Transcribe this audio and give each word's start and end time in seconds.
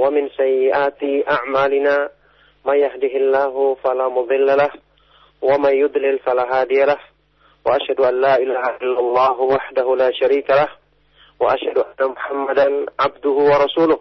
ومن 0.00 0.28
سيئات 0.36 1.02
أعمالنا 1.28 2.08
ما 2.64 2.74
يهده 2.74 3.14
الله 3.22 3.74
فلا 3.84 4.08
مضل 4.08 4.46
له 4.46 4.70
ومن 5.42 5.74
يضلل 5.74 6.18
فلا 6.18 6.44
هادي 6.60 6.84
له 6.84 6.98
وأشهد 7.66 8.00
أن 8.00 8.20
لا 8.20 8.34
إله 8.38 8.64
إلا 8.82 9.00
الله 9.00 9.40
وحده 9.40 9.96
لا 9.96 10.10
شريك 10.12 10.50
له 10.50 10.68
وأشهد 11.40 11.78
أن 11.78 12.06
محمدا 12.08 12.86
عبده 13.00 13.30
ورسوله 13.30 14.00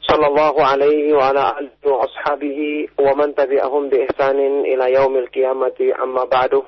صلى 0.00 0.26
الله 0.26 0.54
عليه 0.64 1.12
وعلى 1.14 1.44
آله 1.58 1.92
وأصحابه 1.92 2.88
ومن 2.98 3.34
تبعهم 3.34 3.88
بإحسان 3.88 4.38
إلى 4.60 4.92
يوم 4.92 5.16
القيامة 5.16 5.78
أما 6.02 6.24
بعد 6.24 6.62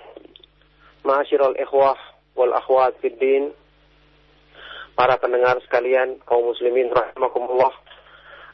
معاشر 1.04 1.50
الإخوة 1.50 1.96
والأخوات 2.36 2.94
في 3.02 3.06
الدين 3.06 3.52
para 4.92 5.16
pendengar 5.16 5.56
sekalian 5.64 6.20
kaum 6.28 6.52
muslimin 6.52 6.92
rahimakumullah 6.92 7.72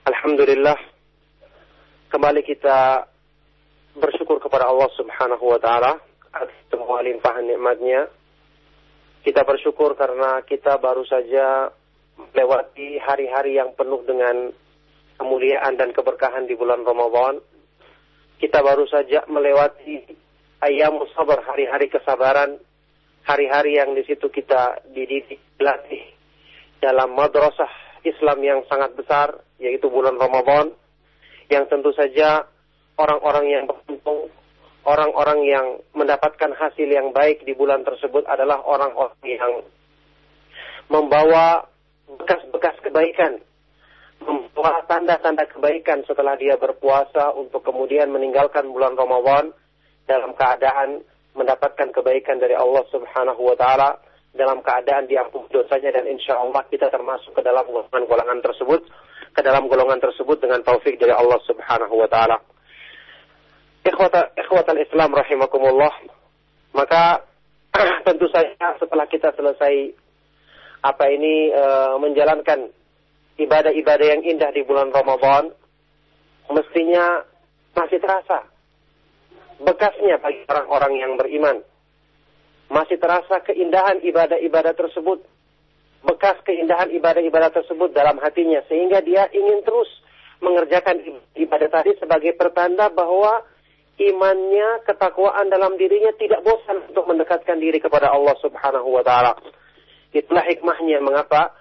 Alhamdulillah 0.09 0.81
kembali 2.09 2.41
kita 2.41 3.05
bersyukur 3.93 4.41
kepada 4.41 4.65
Allah 4.65 4.89
Subhanahu 4.97 5.53
wa 5.53 5.61
taala 5.61 6.01
atas 6.33 6.57
semua 6.73 7.05
limpahan 7.05 7.45
nikmatnya 7.45 8.09
kita 9.21 9.45
bersyukur 9.45 9.93
karena 10.01 10.41
kita 10.49 10.81
baru 10.81 11.05
saja 11.05 11.69
melewati 12.17 12.97
hari-hari 13.05 13.61
yang 13.61 13.77
penuh 13.77 14.01
dengan 14.09 14.49
kemuliaan 15.21 15.77
dan 15.77 15.93
keberkahan 15.93 16.49
di 16.49 16.57
bulan 16.57 16.89
Ramadan. 16.89 17.45
Kita 18.41 18.65
baru 18.65 18.89
saja 18.89 19.29
melewati 19.29 20.09
ayam 20.65 21.05
sabar, 21.13 21.45
hari-hari 21.45 21.93
kesabaran, 21.93 22.57
hari-hari 23.29 23.77
yang 23.77 23.93
di 23.93 24.09
situ 24.09 24.33
kita 24.33 24.81
dididik, 24.89 25.37
dilatih 25.61 26.01
dalam 26.81 27.13
madrasah 27.13 27.88
Islam 28.11 28.39
yang 28.41 28.61
sangat 28.67 28.97
besar, 28.97 29.41
yaitu 29.61 29.89
bulan 29.93 30.17
Ramadan, 30.17 30.73
yang 31.53 31.65
tentu 31.69 31.93
saja 31.93 32.45
orang-orang 32.99 33.47
yang 33.49 33.65
beruntung, 33.69 34.33
orang-orang 34.85 35.41
yang 35.45 35.67
mendapatkan 35.93 36.53
hasil 36.57 36.89
yang 36.89 37.13
baik 37.13 37.45
di 37.45 37.53
bulan 37.53 37.85
tersebut 37.85 38.25
adalah 38.27 38.61
orang-orang 38.65 39.23
yang 39.25 39.53
membawa 40.89 41.69
bekas-bekas 42.09 42.81
kebaikan 42.81 43.41
membawa 44.19 44.83
tanda-tanda 44.91 45.47
kebaikan 45.47 46.03
setelah 46.03 46.35
dia 46.35 46.59
berpuasa 46.59 47.31
untuk 47.39 47.63
kemudian 47.63 48.11
meninggalkan 48.11 48.67
bulan 48.75 48.99
Ramadan 48.99 49.55
dalam 50.11 50.35
keadaan 50.35 51.05
mendapatkan 51.39 51.95
kebaikan 51.95 52.43
dari 52.43 52.59
Allah 52.59 52.83
Subhanahu 52.91 53.39
wa 53.39 53.55
taala 53.55 53.95
dalam 54.39 54.63
keadaan 54.63 55.11
diampuni 55.11 55.51
dosanya 55.51 55.91
dan 55.99 56.07
insya 56.07 56.39
Allah 56.39 56.63
kita 56.71 56.87
termasuk 56.89 57.35
ke 57.35 57.43
dalam 57.43 57.67
golongan-golongan 57.67 58.39
tersebut 58.41 58.87
ke 59.39 59.41
dalam 59.47 59.71
golongan 59.71 60.03
tersebut 60.03 60.43
dengan 60.43 60.63
taufik 60.67 60.99
dari 60.99 61.15
Allah 61.15 61.39
Subhanahu 61.47 61.95
wa 61.95 62.09
taala. 62.11 62.43
Ikhwata 63.87 64.75
Islam 64.75 65.15
rahimakumullah. 65.15 65.95
Maka 66.75 67.23
tentu 68.07 68.27
saja 68.35 68.75
setelah 68.83 69.07
kita 69.07 69.31
selesai 69.39 69.95
apa 70.83 71.05
ini 71.11 71.55
e, 71.55 71.65
menjalankan 72.03 72.71
ibadah-ibadah 73.39 74.07
yang 74.19 74.23
indah 74.27 74.51
di 74.51 74.63
bulan 74.67 74.91
Ramadan 74.91 75.55
mestinya 76.51 77.23
masih 77.79 78.03
terasa 78.03 78.43
bekasnya 79.63 80.19
bagi 80.19 80.43
orang-orang 80.51 80.93
yang 80.99 81.13
beriman. 81.15 81.63
Masih 82.69 83.01
terasa 83.01 83.41
keindahan 83.49 84.05
ibadah-ibadah 84.05 84.77
tersebut, 84.77 85.25
bekas 86.05 86.37
keindahan 86.45 86.93
ibadah-ibadah 86.93 87.49
tersebut 87.53 87.97
dalam 87.97 88.21
hatinya. 88.21 88.61
Sehingga 88.69 89.01
dia 89.01 89.25
ingin 89.33 89.65
terus 89.65 89.89
mengerjakan 90.39 91.03
ibadah 91.35 91.69
tadi 91.73 91.97
sebagai 91.99 92.37
pertanda 92.37 92.93
bahwa 92.93 93.43
imannya, 93.99 94.87
ketakwaan 94.87 95.51
dalam 95.51 95.75
dirinya 95.75 96.15
tidak 96.15 96.47
bosan 96.47 96.87
untuk 96.87 97.05
mendekatkan 97.11 97.59
diri 97.59 97.83
kepada 97.83 98.15
Allah 98.15 98.39
Subhanahu 98.39 98.89
wa 98.95 99.03
taala. 99.03 99.35
Itulah 100.15 100.47
hikmahnya. 100.47 101.03
Mengapa? 101.03 101.53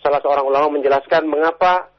Salah 0.00 0.20
seorang 0.22 0.46
ulama 0.46 0.76
menjelaskan 0.76 1.26
mengapa 1.26 1.90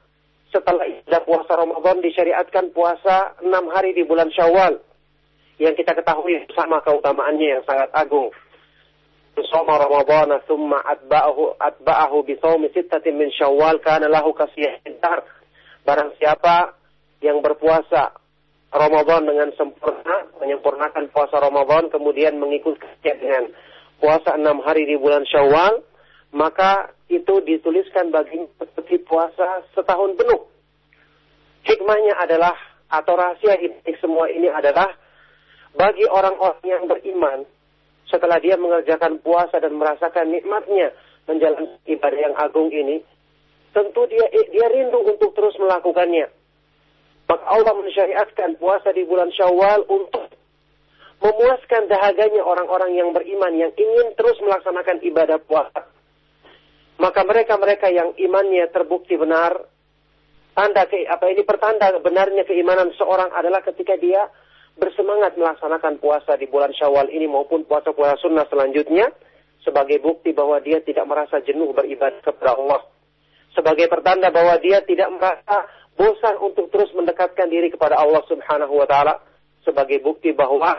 setelah 0.50 0.88
ibadah 0.88 1.21
puasa 1.27 1.51
Ramadan 1.59 1.97
disyariatkan 2.00 2.71
puasa 2.71 3.35
enam 3.44 3.69
hari 3.69 3.94
di 3.94 4.03
bulan 4.03 4.31
Syawal? 4.33 4.79
Yang 5.57 5.81
kita 5.81 5.97
ketahui 5.97 6.45
sama 6.53 6.81
keutamaannya 6.85 7.47
yang 7.57 7.63
sangat 7.66 7.89
agung. 7.94 8.29
Soma 9.45 9.77
Ramadan 9.77 10.33
thumma 10.49 10.81
atba'ahu 10.81 11.61
atba'ahu 11.61 12.25
bi 12.25 12.33
shaumi 12.41 12.73
sittatin 12.73 13.17
min 13.17 13.29
Syawal 13.33 13.77
kana 13.83 14.09
lahu 14.09 14.33
kasiyah 14.33 14.81
Barang 15.85 16.11
siapa 16.17 16.73
yang 17.21 17.39
berpuasa 17.39 18.11
Ramadan 18.67 19.23
dengan 19.23 19.49
sempurna, 19.55 20.27
menyempurnakan 20.43 21.07
puasa 21.15 21.39
Ramadan 21.39 21.87
kemudian 21.87 22.35
mengikutinya 22.35 23.13
dengan 23.15 23.43
puasa 24.01 24.35
enam 24.35 24.59
hari 24.61 24.83
di 24.83 24.99
bulan 24.99 25.23
Syawal, 25.25 25.81
maka 26.35 26.91
itu 27.07 27.39
dituliskan 27.41 28.11
baginya 28.11 28.51
seperti 28.59 28.99
puasa 29.07 29.63
setahun 29.71 30.19
penuh. 30.19 30.43
Hikmahnya 31.63 32.19
adalah 32.19 32.55
atau 32.87 33.13
rahasia 33.15 33.55
semua 33.99 34.31
ini 34.31 34.47
adalah 34.47 34.91
bagi 35.75 36.07
orang-orang 36.07 36.63
yang 36.63 36.83
beriman 36.87 37.43
setelah 38.07 38.40
dia 38.40 38.56
mengerjakan 38.56 39.19
puasa 39.22 39.59
dan 39.59 39.75
merasakan 39.75 40.31
nikmatnya 40.31 40.95
menjalankan 41.28 41.79
ibadah 41.84 42.19
yang 42.19 42.35
agung 42.40 42.72
ini, 42.72 43.03
tentu 43.75 44.07
dia 44.07 44.25
dia 44.31 44.68
rindu 44.72 45.03
untuk 45.03 45.35
terus 45.35 45.56
melakukannya. 45.59 46.31
Maka 47.28 47.44
Allah 47.44 47.75
mensyariatkan 47.75 48.56
puasa 48.56 48.95
di 48.95 49.03
bulan 49.03 49.28
Syawal 49.35 49.84
untuk 49.91 50.31
memuaskan 51.19 51.91
dahaganya 51.91 52.40
orang-orang 52.45 52.95
yang 52.95 53.12
beriman 53.12 53.51
yang 53.59 53.72
ingin 53.75 54.16
terus 54.16 54.39
melaksanakan 54.39 55.03
ibadah 55.03 55.41
puasa 55.44 55.84
maka 56.97 57.22
mereka-mereka 57.22 57.94
yang 57.94 58.13
imannya 58.18 58.69
terbukti 58.74 59.13
benar, 59.18 59.53
tanda 60.57 60.84
ke, 60.89 61.06
apa 61.06 61.29
ini 61.29 61.45
pertanda 61.45 61.94
benarnya 62.01 62.44
keimanan 62.45 62.89
seorang 62.97 63.29
adalah 63.38 63.62
ketika 63.62 63.94
dia 64.01 64.25
bersemangat 64.77 65.33
melaksanakan 65.35 65.97
puasa 65.97 66.38
di 66.38 66.45
bulan 66.45 66.71
Syawal 66.73 67.09
ini 67.09 67.25
maupun 67.25 67.65
puasa-puasa 67.65 68.21
sunnah 68.21 68.45
selanjutnya 68.47 69.09
sebagai 69.65 69.99
bukti 69.99 70.31
bahwa 70.31 70.61
dia 70.63 70.79
tidak 70.85 71.03
merasa 71.09 71.41
jenuh 71.43 71.73
beribadah 71.73 72.21
kepada 72.23 72.55
Allah. 72.55 72.81
Sebagai 73.51 73.89
pertanda 73.89 74.29
bahwa 74.29 74.55
dia 74.61 74.85
tidak 74.85 75.09
merasa 75.17 75.65
bosan 75.97 76.38
untuk 76.39 76.69
terus 76.69 76.93
mendekatkan 76.93 77.49
diri 77.49 77.73
kepada 77.73 77.97
Allah 77.97 78.21
Subhanahu 78.29 78.77
wa 78.77 78.85
taala 78.85 79.17
sebagai 79.65 79.99
bukti 79.99 80.31
bahwa 80.31 80.77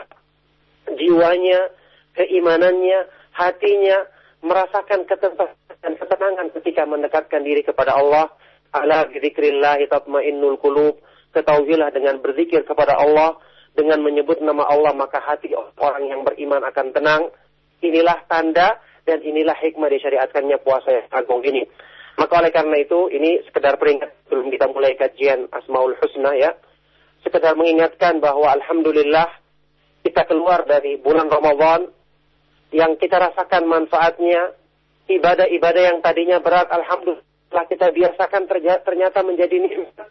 jiwanya, 0.87 1.69
keimanannya, 2.15 3.05
hatinya 3.35 4.07
merasakan 4.39 5.03
ketenangan 5.05 5.93
ketenangan 5.99 6.47
ketika 6.57 6.87
mendekatkan 6.87 7.43
diri 7.43 7.61
kepada 7.61 7.99
Allah. 7.99 8.31
Ala 8.69 9.05
bidzikrillah 9.09 9.81
tatmainnul 9.91 10.57
qulub. 10.57 11.01
Ketahuilah 11.29 11.93
dengan 11.93 12.17
berzikir 12.25 12.65
kepada 12.65 12.97
Allah, 12.97 13.37
dengan 13.73 14.01
menyebut 14.03 14.41
nama 14.41 14.65
Allah, 14.67 14.93
maka 14.93 15.21
hati 15.21 15.53
orang 15.55 16.03
yang 16.09 16.21
beriman 16.25 16.63
akan 16.65 16.93
tenang. 16.93 17.29
Inilah 17.79 18.27
tanda 18.27 18.81
dan 19.07 19.23
inilah 19.23 19.55
hikmah 19.55 19.87
disyariatkannya 19.87 20.59
puasa 20.61 20.91
yang 20.91 21.07
agung 21.15 21.41
ini. 21.47 21.63
Maka 22.19 22.43
oleh 22.43 22.51
karena 22.51 22.75
itu, 22.83 23.07
ini 23.07 23.39
sekedar 23.47 23.79
peringat 23.79 24.11
sebelum 24.27 24.51
kita 24.51 24.67
mulai 24.67 24.99
kajian 24.99 25.47
Asmaul 25.55 25.95
Husna 25.95 26.35
ya. 26.35 26.51
Sekedar 27.23 27.55
mengingatkan 27.55 28.19
bahwa 28.19 28.51
Alhamdulillah 28.51 29.27
kita 30.03 30.27
keluar 30.27 30.67
dari 30.67 30.99
bulan 30.99 31.31
Ramadan 31.31 31.87
yang 32.75 32.95
kita 32.99 33.17
rasakan 33.17 33.65
manfaatnya 33.65 34.53
ibadah-ibadah 35.09 35.83
yang 35.89 35.97
tadinya 36.05 36.37
berat, 36.37 36.69
alhamdulillah 36.69 37.65
kita 37.65 37.89
biasakan 37.89 38.45
ternyata 38.85 39.19
menjadi 39.25 39.57
nikmat. 39.57 40.09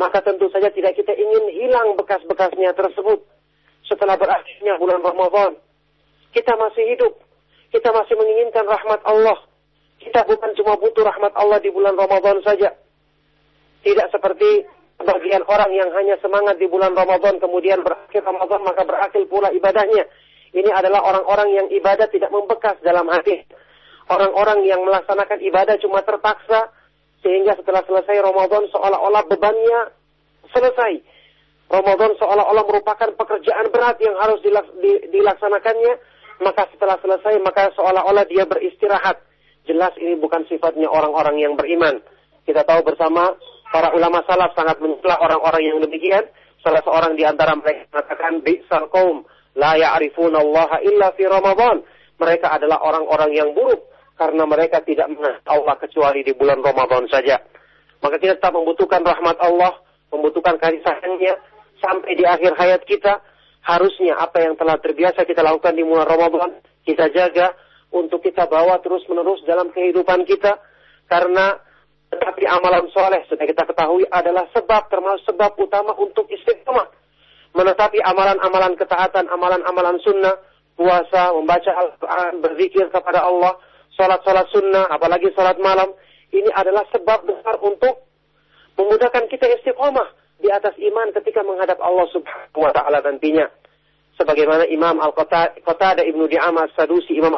Maka 0.00 0.24
tentu 0.24 0.48
saja 0.48 0.72
tidak 0.72 0.96
kita 0.96 1.12
ingin 1.12 1.44
hilang 1.52 1.94
bekas-bekasnya 2.00 2.72
tersebut 2.72 3.22
setelah 3.84 4.16
berakhirnya 4.16 4.80
bulan 4.80 5.04
Ramadan. 5.04 5.60
Kita 6.32 6.56
masih 6.56 6.96
hidup. 6.96 7.12
Kita 7.68 7.92
masih 7.92 8.16
menginginkan 8.16 8.64
rahmat 8.64 9.00
Allah. 9.04 9.38
Kita 10.00 10.24
bukan 10.24 10.50
cuma 10.56 10.80
butuh 10.80 11.04
rahmat 11.04 11.32
Allah 11.36 11.60
di 11.60 11.68
bulan 11.68 11.94
Ramadan 11.94 12.40
saja. 12.40 12.72
Tidak 13.84 14.08
seperti 14.08 14.64
bagian 15.02 15.42
orang 15.50 15.70
yang 15.74 15.90
hanya 15.92 16.16
semangat 16.22 16.56
di 16.56 16.70
bulan 16.70 16.94
Ramadan 16.94 17.42
kemudian 17.42 17.82
berakhir 17.82 18.22
Ramadan 18.22 18.60
maka 18.64 18.82
berakhir 18.86 19.28
pula 19.28 19.52
ibadahnya. 19.52 20.08
Ini 20.52 20.68
adalah 20.68 21.00
orang-orang 21.04 21.48
yang 21.52 21.66
ibadah 21.72 22.08
tidak 22.12 22.28
membekas 22.28 22.76
dalam 22.84 23.08
hati 23.08 23.44
orang-orang 24.12 24.66
yang 24.66 24.80
melaksanakan 24.82 25.38
ibadah 25.40 25.76
cuma 25.78 26.02
terpaksa 26.02 26.72
sehingga 27.22 27.54
setelah 27.58 27.86
selesai 27.86 28.18
Ramadan 28.18 28.66
seolah-olah 28.74 29.22
bebannya 29.30 29.80
selesai. 30.50 30.92
Ramadan 31.72 32.12
seolah-olah 32.20 32.64
merupakan 32.68 33.10
pekerjaan 33.16 33.72
berat 33.72 33.96
yang 34.02 34.12
harus 34.20 34.44
dilaksanakannya, 35.08 35.94
maka 36.44 36.68
setelah 36.76 37.00
selesai 37.00 37.40
maka 37.40 37.72
seolah-olah 37.78 38.28
dia 38.28 38.44
beristirahat. 38.44 39.22
Jelas 39.64 39.94
ini 39.96 40.18
bukan 40.18 40.44
sifatnya 40.50 40.90
orang-orang 40.90 41.38
yang 41.38 41.54
beriman. 41.54 42.02
Kita 42.44 42.66
tahu 42.66 42.82
bersama 42.82 43.38
Para 43.72 43.88
ulama 43.96 44.20
salaf 44.28 44.52
sangat 44.52 44.84
mencela 44.84 45.16
orang-orang 45.16 45.64
yang 45.64 45.78
demikian. 45.80 46.28
Salah 46.60 46.84
seorang 46.84 47.16
di 47.16 47.24
antara 47.24 47.56
mereka 47.56 47.88
mengatakan, 47.88 48.44
Bi'sal 48.44 48.92
kaum 48.92 49.24
la 49.56 49.80
ya'rifuna 49.80 50.44
Allah 50.44 50.76
illa 50.84 51.08
fi 51.16 51.24
Ramadan. 51.24 51.80
Mereka 52.20 52.52
adalah 52.52 52.84
orang-orang 52.84 53.32
yang 53.32 53.56
buruk 53.56 53.80
karena 54.22 54.46
mereka 54.46 54.78
tidak 54.86 55.10
mengenal 55.10 55.42
Allah 55.50 55.74
kecuali 55.82 56.22
di 56.22 56.30
bulan 56.30 56.62
Ramadan 56.62 57.10
saja. 57.10 57.42
Maka 57.98 58.22
kita 58.22 58.38
tetap 58.38 58.54
membutuhkan 58.54 59.02
rahmat 59.02 59.34
Allah, 59.42 59.82
membutuhkan 60.14 60.62
kasih 60.62 60.78
sampai 61.82 62.14
di 62.14 62.22
akhir 62.22 62.54
hayat 62.54 62.86
kita. 62.86 63.18
Harusnya 63.66 64.18
apa 64.18 64.42
yang 64.42 64.54
telah 64.54 64.78
terbiasa 64.78 65.26
kita 65.26 65.42
lakukan 65.42 65.74
di 65.74 65.82
bulan 65.82 66.06
Ramadan, 66.06 66.62
kita 66.86 67.10
jaga 67.10 67.54
untuk 67.90 68.22
kita 68.22 68.46
bawa 68.46 68.78
terus-menerus 68.78 69.42
dalam 69.42 69.74
kehidupan 69.74 70.22
kita. 70.22 70.62
Karena 71.10 71.58
tetapi 72.14 72.46
amalan 72.46 72.86
soleh 72.94 73.26
sudah 73.26 73.42
kita 73.42 73.66
ketahui 73.66 74.06
adalah 74.06 74.46
sebab 74.54 74.86
termasuk 74.86 75.34
sebab 75.34 75.50
utama 75.58 75.98
untuk 75.98 76.30
istiqomah. 76.30 76.90
Menetapi 77.58 77.98
amalan-amalan 78.06 78.78
ketaatan, 78.78 79.26
amalan-amalan 79.30 79.98
sunnah, 80.02 80.38
puasa, 80.78 81.34
membaca 81.34 81.70
Al-Quran, 81.74 82.40
berzikir 82.40 82.86
kepada 82.88 83.22
Allah, 83.22 83.58
sholat-sholat 83.96 84.46
sunnah, 84.52 84.88
apalagi 84.88 85.32
sholat 85.36 85.56
malam, 85.60 85.92
ini 86.32 86.48
adalah 86.56 86.84
sebab 86.92 87.28
besar 87.28 87.60
untuk 87.60 88.08
memudahkan 88.80 89.28
kita 89.28 89.46
istiqomah 89.60 90.08
di 90.40 90.48
atas 90.50 90.74
iman 90.80 91.12
ketika 91.14 91.44
menghadap 91.44 91.78
Allah 91.78 92.08
Subhanahu 92.10 92.58
wa 92.58 92.72
taala 92.74 92.98
nantinya. 93.04 93.46
Sebagaimana 94.16 94.68
Imam 94.68 95.00
Al-Qatada 95.00 96.04
Ibnu 96.04 96.28
Di'amah 96.28 96.68
Sadusi, 96.76 97.16
imam 97.16 97.32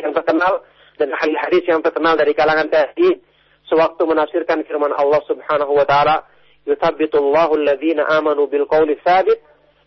yang 0.00 0.12
terkenal 0.12 0.64
dan 1.00 1.08
ahli 1.16 1.32
hadis 1.36 1.64
yang 1.64 1.80
terkenal 1.80 2.16
dari 2.16 2.36
kalangan 2.36 2.68
tabi'in 2.68 3.20
sewaktu 3.68 4.02
menafsirkan 4.04 4.64
firman 4.68 4.92
Allah 4.96 5.20
Subhanahu 5.24 5.72
wa 5.72 5.86
taala, 5.86 6.26
"Yuthabbitullahu 6.68 7.56
alladhina 7.60 8.04
amanu 8.08 8.48
bil 8.48 8.68
qawli 8.68 9.00
tsabit 9.00 9.40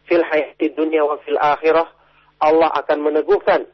fil 0.10 0.24
hayati 0.26 0.74
dunya 0.74 1.06
wa 1.06 1.20
fil 1.22 1.38
akhirah." 1.38 1.86
Allah 2.42 2.70
akan 2.82 2.98
meneguhkan 3.02 3.70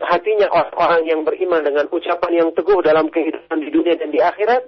hatinya 0.00 0.48
orang-orang 0.52 1.02
yang 1.08 1.20
beriman 1.24 1.64
dengan 1.64 1.86
ucapan 1.88 2.32
yang 2.44 2.48
teguh 2.52 2.80
dalam 2.84 3.08
kehidupan 3.08 3.58
di 3.60 3.70
dunia 3.72 3.94
dan 3.96 4.12
di 4.12 4.20
akhirat. 4.20 4.62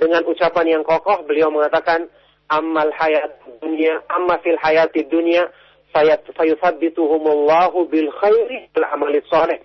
Dengan 0.00 0.24
ucapan 0.24 0.80
yang 0.80 0.82
kokoh 0.82 1.28
beliau 1.28 1.52
mengatakan 1.52 2.08
amal 2.48 2.88
hayat 2.96 3.36
dunia 3.60 4.00
amma 4.08 4.40
fil 4.40 4.56
hayati 4.56 5.06
dunia 5.06 5.44
fayuthabbituhumullahu 5.92 7.84
bil 7.92 8.10
khairi 8.18 8.72
bil 8.72 8.86
amali 8.90 9.20
soleh 9.28 9.60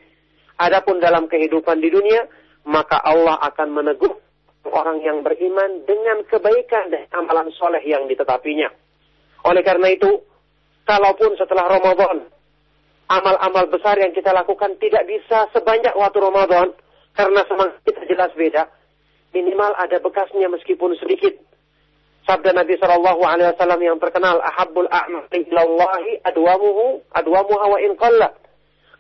adapun 0.62 1.02
dalam 1.02 1.26
kehidupan 1.32 1.82
di 1.82 1.90
dunia 1.90 2.28
maka 2.66 3.02
Allah 3.02 3.42
akan 3.48 3.70
meneguh 3.74 4.14
orang 4.70 5.02
yang 5.06 5.22
beriman 5.22 5.86
dengan 5.86 6.26
kebaikan 6.26 6.90
dan 6.90 7.06
amalan 7.14 7.54
soleh 7.54 7.82
yang 7.86 8.10
ditetapinya. 8.10 8.74
Oleh 9.46 9.62
karena 9.62 9.94
itu 9.94 10.10
kalaupun 10.90 11.38
setelah 11.38 11.70
Ramadan 11.70 12.26
amal-amal 13.10 13.70
besar 13.70 13.98
yang 14.02 14.14
kita 14.14 14.34
lakukan 14.34 14.78
tidak 14.82 15.06
bisa 15.06 15.50
sebanyak 15.54 15.94
waktu 15.94 16.18
Ramadan 16.22 16.68
karena 17.14 17.42
semangat 17.46 17.78
kita 17.86 18.02
jelas 18.10 18.32
beda. 18.34 18.64
Minimal 19.36 19.72
ada 19.78 19.98
bekasnya 20.00 20.48
meskipun 20.48 20.96
sedikit. 20.98 21.36
Sabda 22.26 22.58
Nabi 22.58 22.74
Shallallahu 22.82 23.22
Alaihi 23.22 23.54
Wasallam 23.54 23.82
yang 23.86 23.98
terkenal, 24.02 24.42
"Ahabul 24.42 24.90
a'mali 24.90 25.46
ilallahi 25.46 26.26
adwamuhu 26.26 27.06
adwamuha 27.14 27.66
wa 27.70 27.78
in 27.78 27.94
qalla." 27.94 28.34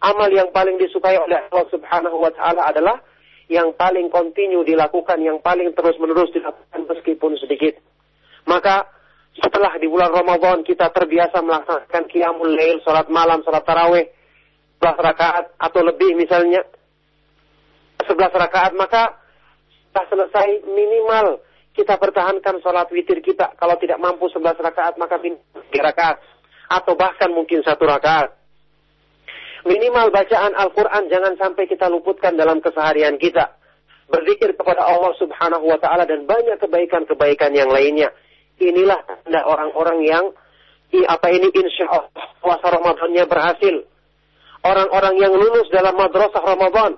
Amal 0.05 0.29
yang 0.29 0.53
paling 0.53 0.77
disukai 0.77 1.17
oleh 1.17 1.41
Allah 1.49 1.65
Subhanahu 1.73 2.21
wa 2.21 2.29
taala 2.29 2.69
adalah 2.69 3.01
yang 3.49 3.73
paling 3.73 4.13
kontinu 4.13 4.61
dilakukan, 4.61 5.17
yang 5.21 5.41
paling 5.41 5.73
terus-menerus 5.73 6.29
dilakukan 6.33 6.85
meskipun 6.85 7.33
sedikit. 7.41 7.81
Maka 8.45 8.85
setelah 9.35 9.75
di 9.75 9.91
bulan 9.91 10.15
Ramadan 10.15 10.63
kita 10.63 10.95
terbiasa 10.95 11.43
melaksanakan 11.43 12.03
qiyamul 12.07 12.55
lail, 12.55 12.79
salat 12.87 13.11
malam, 13.11 13.43
salat 13.43 13.67
tarawih, 13.67 14.07
11 14.79 14.95
rakaat 14.95 15.45
atau 15.59 15.81
lebih 15.83 16.15
misalnya 16.15 16.63
11 18.05 18.15
rakaat 18.31 18.71
maka 18.77 19.17
setelah 19.91 20.07
selesai 20.11 20.67
minimal 20.67 21.39
kita 21.75 21.99
pertahankan 21.99 22.63
salat 22.63 22.87
witir 22.91 23.19
kita. 23.19 23.55
Kalau 23.59 23.75
tidak 23.75 23.99
mampu 23.99 24.31
11 24.31 24.55
rakaat 24.55 24.95
maka 24.95 25.19
3 25.19 25.35
rakaat 25.71 26.17
atau 26.71 26.93
bahkan 26.95 27.31
mungkin 27.31 27.59
satu 27.63 27.83
rakaat. 27.83 28.31
Minimal 29.65 30.13
bacaan 30.13 30.53
Al-Quran 30.53 31.09
jangan 31.09 31.33
sampai 31.41 31.65
kita 31.65 31.89
luputkan 31.89 32.37
dalam 32.37 32.61
keseharian 32.61 33.17
kita. 33.17 33.57
Berzikir 34.05 34.53
kepada 34.53 34.85
Allah 34.85 35.17
subhanahu 35.17 35.65
wa 35.65 35.81
ta'ala 35.81 36.05
dan 36.05 36.29
banyak 36.29 36.61
kebaikan-kebaikan 36.61 37.49
yang 37.57 37.73
lainnya 37.73 38.13
inilah 38.59 38.99
tanda 39.03 39.41
orang-orang 39.45 39.99
yang 40.05 40.25
apa 41.03 41.27
ini 41.27 41.51
insya 41.51 41.91
Allah 41.91 42.27
puasa 42.39 42.71
Ramadannya 42.71 43.23
berhasil. 43.27 43.75
Orang-orang 44.65 45.15
yang 45.21 45.33
lulus 45.35 45.69
dalam 45.69 45.93
madrasah 45.93 46.41
Ramadan 46.41 46.97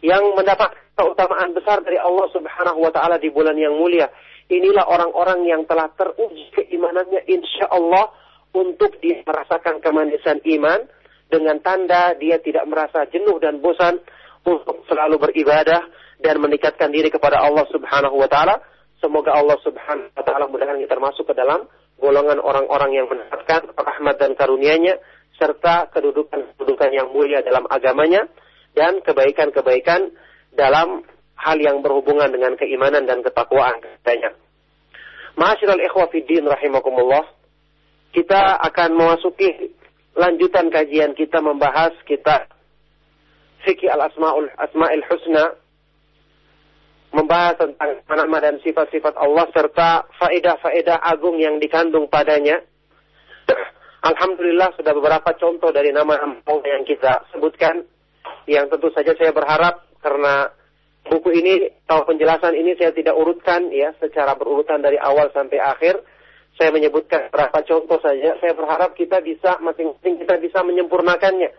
yang 0.00 0.22
mendapat 0.38 0.72
keutamaan 0.94 1.52
besar 1.52 1.82
dari 1.82 1.98
Allah 1.98 2.30
Subhanahu 2.30 2.78
wa 2.78 2.90
taala 2.94 3.18
di 3.18 3.28
bulan 3.28 3.58
yang 3.58 3.74
mulia. 3.74 4.08
Inilah 4.48 4.88
orang-orang 4.88 5.44
yang 5.44 5.62
telah 5.68 5.92
teruji 5.92 6.48
keimanannya 6.56 7.28
insya 7.28 7.68
Allah 7.68 8.08
untuk 8.56 8.96
dia 9.04 9.20
merasakan 9.20 9.84
kemanisan 9.84 10.40
iman 10.40 10.80
dengan 11.28 11.60
tanda 11.60 12.16
dia 12.16 12.40
tidak 12.40 12.64
merasa 12.64 13.04
jenuh 13.12 13.36
dan 13.36 13.60
bosan 13.60 14.00
untuk 14.48 14.80
selalu 14.88 15.20
beribadah 15.20 15.84
dan 16.24 16.40
meningkatkan 16.40 16.88
diri 16.88 17.12
kepada 17.12 17.44
Allah 17.44 17.68
Subhanahu 17.68 18.16
wa 18.16 18.28
taala 18.32 18.64
Semoga 18.98 19.38
Allah 19.38 19.58
Subhanahu 19.62 20.10
wa 20.10 20.24
taala 20.26 20.50
mudah-mudahan 20.50 20.82
kita 20.82 20.90
termasuk 20.98 21.24
ke 21.30 21.34
dalam 21.38 21.70
golongan 22.02 22.42
orang-orang 22.42 22.98
yang 22.98 23.06
mendapatkan 23.06 23.70
rahmat 23.74 24.16
dan 24.18 24.34
karunia-Nya 24.34 24.98
serta 25.38 25.86
kedudukan-kedudukan 25.94 26.90
yang 26.90 27.14
mulia 27.14 27.42
dalam 27.46 27.66
agamanya 27.70 28.26
dan 28.74 28.98
kebaikan-kebaikan 29.02 30.10
dalam 30.54 31.06
hal 31.38 31.58
yang 31.62 31.78
berhubungan 31.82 32.34
dengan 32.34 32.58
keimanan 32.58 33.06
dan 33.06 33.22
ketakwaan 33.22 33.78
katanya. 33.78 34.34
Ma'asyiral 35.38 35.78
ikhwa 35.78 36.10
fiddin 36.10 36.42
rahimakumullah. 36.42 37.22
Kita 38.10 38.58
akan 38.66 38.98
memasuki 38.98 39.78
lanjutan 40.18 40.74
kajian 40.74 41.14
kita 41.14 41.38
membahas 41.38 41.94
kita 42.02 42.50
fikih 43.62 43.86
al-asmaul 43.94 44.50
asmaul 44.58 45.04
husna 45.06 45.54
membahas 47.08 47.56
tentang 47.56 48.04
nama 48.04 48.38
dan 48.38 48.60
sifat-sifat 48.60 49.16
Allah 49.16 49.48
serta 49.52 50.04
faedah-faedah 50.20 51.00
agung 51.00 51.40
yang 51.40 51.56
dikandung 51.56 52.06
padanya. 52.12 52.60
Alhamdulillah 54.08 54.76
sudah 54.76 54.92
beberapa 54.92 55.32
contoh 55.40 55.72
dari 55.72 55.90
nama-nama 55.90 56.38
yang 56.68 56.84
kita 56.84 57.28
sebutkan 57.32 57.82
yang 58.44 58.68
tentu 58.68 58.92
saja 58.92 59.16
saya 59.16 59.32
berharap 59.32 59.88
karena 60.04 60.52
buku 61.08 61.32
ini 61.32 61.72
atau 61.88 62.04
penjelasan 62.04 62.52
ini 62.54 62.76
saya 62.76 62.92
tidak 62.92 63.16
urutkan 63.16 63.72
ya 63.72 63.96
secara 63.96 64.36
berurutan 64.36 64.84
dari 64.84 65.00
awal 65.00 65.32
sampai 65.32 65.58
akhir. 65.58 66.04
Saya 66.58 66.74
menyebutkan 66.74 67.30
beberapa 67.30 67.62
contoh 67.62 68.02
saja. 68.02 68.34
Saya 68.42 68.52
berharap 68.52 68.98
kita 68.98 69.22
bisa 69.22 69.62
masing-masing 69.62 70.26
kita 70.26 70.42
bisa 70.42 70.58
menyempurnakannya, 70.66 71.54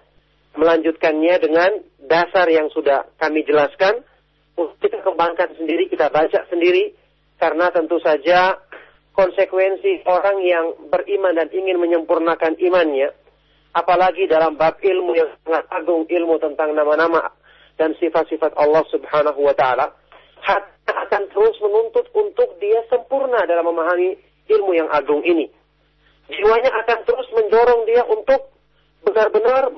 melanjutkannya 0.60 1.36
dengan 1.40 1.72
dasar 2.04 2.52
yang 2.52 2.68
sudah 2.68 3.08
kami 3.16 3.48
jelaskan 3.48 4.04
kita 4.80 5.04
kembangkan 5.04 5.56
sendiri, 5.56 5.88
kita 5.88 6.12
baca 6.12 6.46
sendiri, 6.50 6.96
karena 7.40 7.72
tentu 7.72 7.98
saja 8.04 8.60
konsekuensi 9.16 10.08
orang 10.08 10.38
yang 10.44 10.66
beriman 10.88 11.36
dan 11.36 11.52
ingin 11.52 11.80
menyempurnakan 11.80 12.56
imannya, 12.60 13.12
apalagi 13.76 14.28
dalam 14.28 14.56
bab 14.56 14.80
ilmu 14.80 15.12
yang 15.16 15.30
sangat 15.44 15.68
agung, 15.72 16.08
ilmu 16.08 16.40
tentang 16.40 16.72
nama-nama 16.76 17.32
dan 17.80 17.96
sifat-sifat 18.00 18.56
Allah 18.60 18.84
Subhanahu 18.92 19.40
wa 19.44 19.56
taala, 19.56 19.92
akan 21.10 21.24
terus 21.34 21.58
menuntut 21.62 22.06
untuk 22.14 22.58
dia 22.62 22.86
sempurna 22.90 23.46
dalam 23.50 23.66
memahami 23.66 24.18
ilmu 24.50 24.72
yang 24.78 24.90
agung 24.90 25.26
ini. 25.26 25.50
Jiwanya 26.30 26.70
akan 26.86 27.00
terus 27.10 27.28
mendorong 27.34 27.90
dia 27.90 28.06
untuk 28.06 28.54
benar-benar 29.02 29.74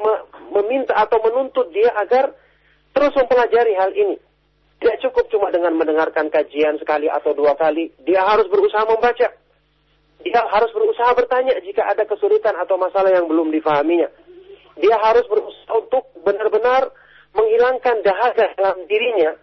meminta 0.51 0.91
atau 0.99 1.23
menuntut 1.23 1.71
dia 1.71 1.93
agar 1.95 2.35
terus 2.91 3.15
mempelajari 3.15 3.73
hal 3.79 3.91
ini. 3.95 4.19
Tidak 4.81 4.97
cukup 5.05 5.29
cuma 5.29 5.53
dengan 5.53 5.77
mendengarkan 5.77 6.33
kajian 6.33 6.81
sekali 6.81 7.05
atau 7.05 7.37
dua 7.37 7.53
kali. 7.53 7.93
Dia 8.01 8.25
harus 8.25 8.49
berusaha 8.49 8.81
membaca. 8.89 9.29
Dia 10.25 10.41
harus 10.41 10.73
berusaha 10.73 11.13
bertanya 11.13 11.53
jika 11.61 11.85
ada 11.85 12.01
kesulitan 12.09 12.57
atau 12.57 12.81
masalah 12.81 13.13
yang 13.13 13.29
belum 13.29 13.53
difahaminya. 13.53 14.09
Dia 14.81 14.97
harus 14.97 15.21
berusaha 15.29 15.69
untuk 15.77 16.09
benar-benar 16.25 16.89
menghilangkan 17.37 18.01
dahaga 18.01 18.57
dalam 18.57 18.81
dirinya. 18.89 19.37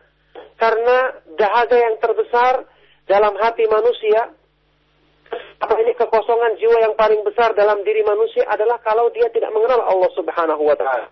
Karena 0.59 1.14
dahaga 1.38 1.76
yang 1.87 1.95
terbesar 2.02 2.66
dalam 3.07 3.38
hati 3.38 3.62
manusia, 3.71 4.35
apa 5.62 5.75
ini 5.78 5.95
kekosongan 5.95 6.59
jiwa 6.59 6.83
yang 6.83 6.95
paling 6.99 7.23
besar 7.23 7.54
dalam 7.54 7.87
diri 7.87 8.02
manusia 8.02 8.42
adalah 8.50 8.83
kalau 8.83 9.07
dia 9.14 9.30
tidak 9.30 9.54
mengenal 9.54 9.87
Allah 9.87 10.11
Subhanahu 10.18 10.66
wa 10.66 10.75
taala. 10.75 11.07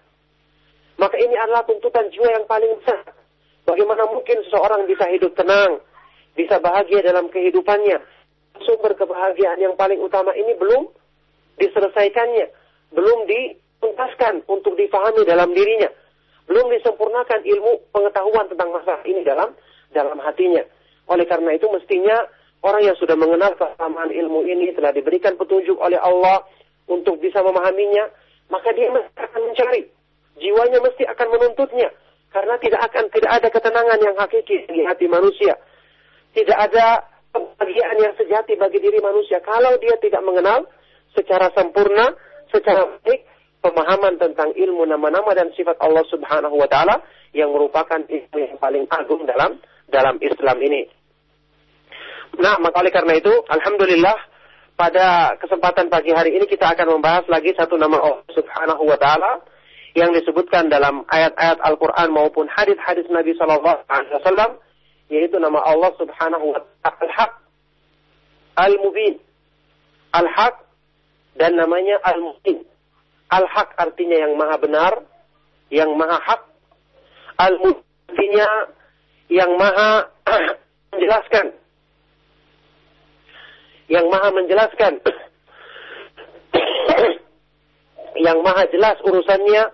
Maka 0.99 1.14
ini 1.14 1.38
adalah 1.38 1.62
tuntutan 1.62 2.11
jiwa 2.11 2.26
yang 2.35 2.47
paling 2.50 2.75
besar 2.83 3.06
Bagaimana 3.66 4.06
mungkin 4.06 4.46
seseorang 4.46 4.87
bisa 4.87 5.11
hidup 5.11 5.35
tenang, 5.35 5.82
bisa 6.38 6.62
bahagia 6.62 7.02
dalam 7.02 7.26
kehidupannya. 7.26 7.99
Sumber 8.62 8.94
kebahagiaan 8.94 9.58
yang 9.58 9.75
paling 9.75 9.99
utama 9.99 10.30
ini 10.38 10.54
belum 10.54 10.87
diselesaikannya, 11.58 12.46
belum 12.94 13.18
dituntaskan 13.26 14.46
untuk 14.46 14.78
difahami 14.78 15.26
dalam 15.26 15.50
dirinya, 15.50 15.90
belum 16.46 16.70
disempurnakan 16.78 17.42
ilmu 17.42 17.90
pengetahuan 17.90 18.46
tentang 18.46 18.70
masalah 18.70 19.02
ini 19.02 19.26
dalam 19.26 19.50
dalam 19.90 20.16
hatinya. 20.23 20.62
Oleh 21.11 21.26
karena 21.26 21.58
itu 21.58 21.66
mestinya 21.66 22.23
orang 22.62 22.87
yang 22.87 22.96
sudah 23.02 23.18
mengenal 23.18 23.50
kesamaan 23.58 24.14
ilmu 24.14 24.46
ini 24.46 24.73
telah 24.78 24.94
diberikan 24.94 25.35
petunjuk 25.35 25.76
oleh 25.82 25.99
Allah 25.99 26.46
untuk 26.87 27.18
bisa 27.18 27.42
memahaminya, 27.42 28.14
maka 28.46 28.70
dia 28.78 28.94
mesti 28.94 29.11
akan 29.18 29.40
mencari. 29.42 29.82
Jiwanya 30.38 30.78
mesti 30.80 31.02
akan 31.02 31.26
menuntutnya 31.35 31.90
karena 32.37 32.61
tidak 32.61 32.81
akan 32.93 33.05
tidak 33.09 33.33
ada 33.33 33.49
ketenangan 33.49 33.97
yang 34.05 34.16
hakiki 34.21 34.69
di 34.69 34.85
hati 34.85 35.09
manusia. 35.09 35.57
Tidak 36.37 36.52
ada 36.52 37.00
kebahagiaan 37.33 37.97
yang 37.97 38.12
sejati 38.12 38.61
bagi 38.61 38.76
diri 38.76 39.00
manusia 39.00 39.40
kalau 39.40 39.73
dia 39.81 39.97
tidak 40.05 40.21
mengenal 40.21 40.69
secara 41.16 41.49
sempurna, 41.57 42.12
secara 42.52 43.00
baik 43.00 43.25
pemahaman 43.64 44.21
tentang 44.21 44.52
ilmu 44.52 44.85
nama-nama 44.85 45.33
dan 45.33 45.49
sifat 45.57 45.81
Allah 45.81 46.05
Subhanahu 46.12 46.61
wa 46.61 46.69
taala 46.69 47.00
yang 47.33 47.49
merupakan 47.57 48.05
ilmu 48.05 48.37
yang 48.37 48.61
paling 48.61 48.85
agung 48.93 49.25
dalam 49.25 49.57
dalam 49.88 50.21
Islam 50.21 50.61
ini. 50.61 50.93
Nah, 52.37 52.61
maka 52.61 52.85
oleh 52.85 52.93
karena 52.93 53.16
itu, 53.16 53.33
alhamdulillah 53.49 54.16
pada 54.76 55.40
kesempatan 55.40 55.88
pagi 55.88 56.12
hari 56.12 56.37
ini 56.37 56.45
kita 56.45 56.69
akan 56.76 57.00
membahas 57.00 57.25
lagi 57.33 57.57
satu 57.57 57.81
nama 57.81 57.97
Allah 57.97 58.28
Subhanahu 58.28 58.85
wa 58.85 59.00
taala 59.00 59.40
yang 59.97 60.12
disebutkan 60.12 60.69
dalam 60.69 61.09
ayat-ayat 61.09 61.57
Al-Qur'an 61.65 62.12
maupun 62.12 62.45
hadis-hadis 62.53 63.09
Nabi 63.09 63.33
sallallahu 63.41 63.81
alaihi 63.88 64.17
wasallam 64.21 64.50
yaitu 65.09 65.41
nama 65.41 65.65
Allah 65.65 65.91
Subhanahu 65.97 66.53
wa 66.53 66.61
taala 66.85 67.00
Al-Haq 67.00 67.33
Al-Mubin 68.61 69.17
Al-Haq 70.12 70.55
dan 71.37 71.57
namanya 71.57 72.00
Al-Mubin. 72.05 72.65
Al-Haq 73.29 73.75
artinya 73.76 74.17
yang 74.17 74.33
maha 74.38 74.57
benar 74.61 74.93
yang 75.69 75.91
maha 75.99 76.17
hak. 76.23 76.43
Al-Mubin 77.37 77.87
artinya 78.17 78.49
yang 79.29 79.50
maha 79.59 80.09
menjelaskan. 80.95 81.47
Yang 83.93 84.07
maha 84.11 84.29
menjelaskan. 84.33 84.93
Yang 88.17 88.38
maha 88.41 88.65
jelas 88.73 88.97
urusannya 89.05 89.69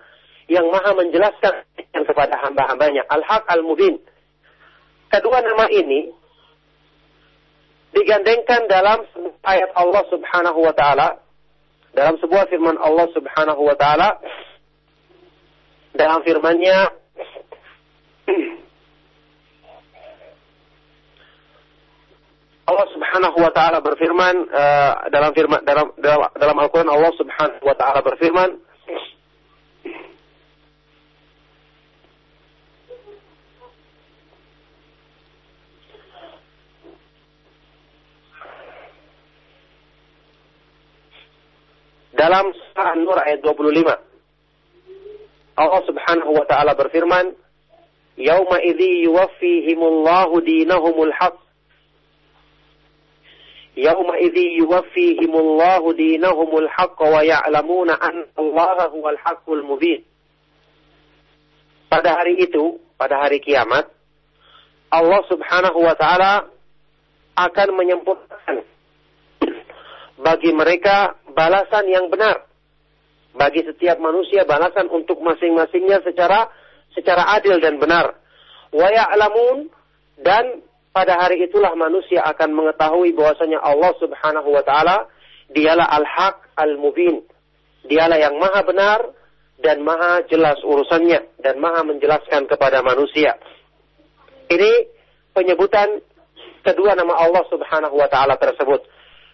yang 0.53 0.69
maha 0.69 0.93
menjelaskan 0.93 1.65
kepada 2.05 2.37
hamba-hambanya. 2.45 3.01
Al-Haq 3.09 3.49
Al-Mubin. 3.49 3.97
Kedua 5.09 5.41
nama 5.41 5.65
ini 5.73 6.13
digandengkan 7.93 8.65
dalam 8.69 9.05
ayat 9.45 9.69
Allah 9.77 10.03
Subhanahu 10.09 10.59
wa 10.65 10.73
taala 10.73 11.21
dalam 11.93 12.17
sebuah 12.17 12.49
firman 12.49 12.77
Allah 12.81 13.05
Subhanahu 13.13 13.61
wa 13.61 13.77
taala 13.77 14.17
dalam 15.93 16.25
firman-Nya 16.25 16.89
Allah 22.73 22.87
Subhanahu 22.97 23.37
wa 23.37 23.53
taala 23.53 23.77
berfirman 23.85 24.49
uh, 24.49 25.05
dalam 25.13 25.29
firman 25.37 25.61
dalam 25.61 25.93
dalam, 26.01 26.33
dalam 26.33 26.57
Al-Qur'an 26.57 26.89
Allah 26.89 27.13
Subhanahu 27.13 27.61
wa 27.61 27.77
taala 27.77 28.01
berfirman 28.01 28.57
dalam 42.13 42.53
surah 42.53 42.93
An-Nur 42.93 43.17
ayat 43.17 43.41
25. 43.41 44.13
Allah 45.53 45.81
Subhanahu 45.85 46.31
wa 46.33 46.45
taala 46.49 46.73
berfirman, 46.73 47.33
"Yauma 48.17 48.61
idzi 48.61 49.05
yuwaffihimullahu 49.05 50.41
dinahumul 50.41 51.13
haqq." 51.13 51.37
Yauma 53.73 54.21
idzi 54.21 54.61
yuwaffihimullahu 54.61 55.93
dinahumul 55.97 56.69
haqq 56.69 56.99
wa 57.01 57.21
ya'lamuna 57.25 57.97
an 57.97 58.29
Allaha 58.37 58.93
huwal 58.93 59.17
haqqul 59.17 59.65
mubin. 59.65 60.05
Pada 61.89 62.17
hari 62.17 62.41
itu, 62.41 62.81
pada 62.97 63.21
hari 63.21 63.41
kiamat, 63.41 63.89
Allah 64.93 65.21
Subhanahu 65.29 65.81
wa 65.81 65.97
taala 65.97 66.49
akan 67.33 67.69
menyempurnakan 67.73 68.61
bagi 70.21 70.53
mereka 70.53 71.17
balasan 71.33 71.85
yang 71.89 72.07
benar. 72.07 72.45
Bagi 73.33 73.65
setiap 73.65 73.97
manusia 73.97 74.45
balasan 74.45 74.87
untuk 74.93 75.17
masing-masingnya 75.19 76.05
secara 76.05 76.47
secara 76.93 77.33
adil 77.37 77.57
dan 77.57 77.81
benar. 77.81 78.13
Wa 78.69 78.87
ya'lamun 78.89 79.69
dan 80.21 80.61
pada 80.93 81.17
hari 81.17 81.41
itulah 81.41 81.73
manusia 81.73 82.21
akan 82.21 82.53
mengetahui 82.53 83.17
bahwasanya 83.17 83.57
Allah 83.57 83.91
Subhanahu 83.97 84.49
wa 84.53 84.61
taala 84.61 85.09
dialah 85.49 85.89
al-haq 85.89 86.53
al-mubin. 86.53 87.25
Dialah 87.89 88.21
yang 88.21 88.37
maha 88.37 88.61
benar 88.63 88.99
dan 89.59 89.81
maha 89.81 90.21
jelas 90.29 90.61
urusannya 90.61 91.41
dan 91.41 91.57
maha 91.57 91.81
menjelaskan 91.81 92.45
kepada 92.45 92.85
manusia. 92.85 93.35
Ini 94.53 94.71
penyebutan 95.33 95.99
kedua 96.61 96.93
nama 96.93 97.17
Allah 97.17 97.43
Subhanahu 97.49 97.97
wa 97.97 98.07
taala 98.07 98.37
tersebut. 98.37 98.85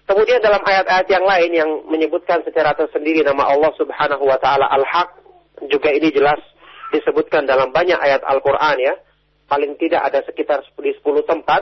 Kemudian 0.09 0.41
dalam 0.41 0.65
ayat-ayat 0.65 1.05
yang 1.05 1.21
lain 1.21 1.51
yang 1.53 1.69
menyebutkan 1.85 2.41
secara 2.41 2.73
tersendiri 2.73 3.21
nama 3.21 3.45
Allah 3.45 3.69
Subhanahu 3.77 4.25
wa 4.25 4.41
taala 4.41 4.65
Al-Haq 4.65 5.21
juga 5.69 5.93
ini 5.93 6.09
jelas 6.09 6.41
disebutkan 6.89 7.45
dalam 7.45 7.69
banyak 7.69 7.93
ayat 8.01 8.25
Al-Qur'an 8.25 8.81
ya 8.81 8.97
paling 9.45 9.77
tidak 9.77 10.01
ada 10.09 10.25
sekitar 10.25 10.65
di 10.81 10.97
10 10.97 11.29
tempat 11.29 11.61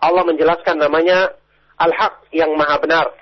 Allah 0.00 0.24
menjelaskan 0.24 0.80
namanya 0.80 1.36
Al-Haq 1.76 2.32
yang 2.32 2.56
maha 2.56 2.80
benar. 2.80 3.12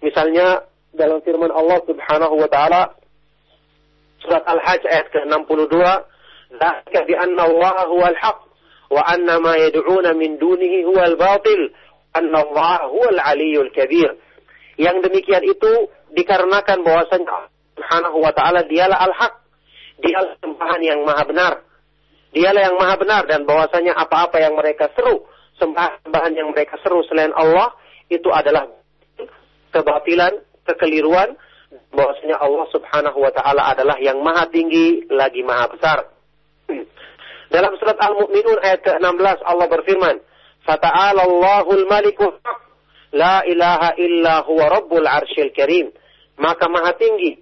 Misalnya 0.00 0.64
dalam 0.96 1.20
firman 1.20 1.52
Allah 1.52 1.84
Subhanahu 1.84 2.34
wa 2.40 2.48
taala 2.48 2.96
surat 4.24 4.40
Al-Hajj 4.48 4.82
ayat 4.88 5.06
ke-62, 5.12 5.74
"Dzalika 6.56 7.00
bi 7.04 7.12
anna 7.12 7.44
Allah 7.44 7.76
huwal 7.92 8.16
haq 8.16 8.40
wa 8.88 9.04
anna 9.04 9.36
ma 9.36 9.52
yad'una 9.60 10.16
min 10.16 10.40
dunihi 10.40 10.88
huwal 10.88 11.12
batil, 11.20 11.76
anna 12.14 12.38
Allah 12.46 12.88
huwal 12.88 13.18
aliyyul 13.20 13.70
kabir." 13.74 14.14
Yang 14.74 15.06
demikian 15.10 15.44
itu 15.46 15.90
dikarenakan 16.14 16.82
bahwasanya 16.82 17.50
Subhanahu 17.74 18.22
wa 18.22 18.30
taala 18.30 18.62
dialah 18.66 18.98
Al-Haq, 19.02 19.34
dialah 20.02 20.34
sembahan 20.38 20.82
yang 20.82 21.02
maha 21.02 21.26
benar 21.26 21.54
Dialah 22.34 22.62
yang 22.66 22.76
maha 22.82 22.98
benar 22.98 23.22
dan 23.30 23.46
bahwasanya 23.46 23.94
apa-apa 23.94 24.42
yang 24.42 24.58
mereka 24.58 24.90
seru, 24.98 25.22
sembahan 25.54 26.34
yang 26.34 26.50
mereka 26.50 26.74
seru 26.82 27.06
selain 27.06 27.30
Allah 27.30 27.70
itu 28.10 28.26
adalah 28.26 28.66
kebatilan, 29.70 30.42
kekeliruan, 30.66 31.38
bahwasanya 31.94 32.42
Allah 32.42 32.66
Subhanahu 32.74 33.22
wa 33.22 33.30
taala 33.30 33.70
adalah 33.70 34.02
yang 34.02 34.18
maha 34.18 34.50
tinggi 34.50 35.06
lagi 35.14 35.46
maha 35.46 35.70
besar. 35.70 36.10
Dalam 37.54 37.78
surat 37.78 38.02
Al-Mu'minun 38.02 38.58
ayat 38.66 38.82
ke-16 38.82 39.38
Allah 39.46 39.66
berfirman, 39.70 40.18
"Fata'ala 40.64 41.28
Allahul 41.28 41.84
Malikul 41.86 42.40
la 43.14 43.44
ilaha 43.46 43.94
illa 44.00 44.42
huwa 44.42 44.68
rabbul 44.68 45.06
arsyil 45.06 45.52
karim." 45.52 45.92
Maka 46.34 46.66
maha 46.66 46.98
tinggi 46.98 47.38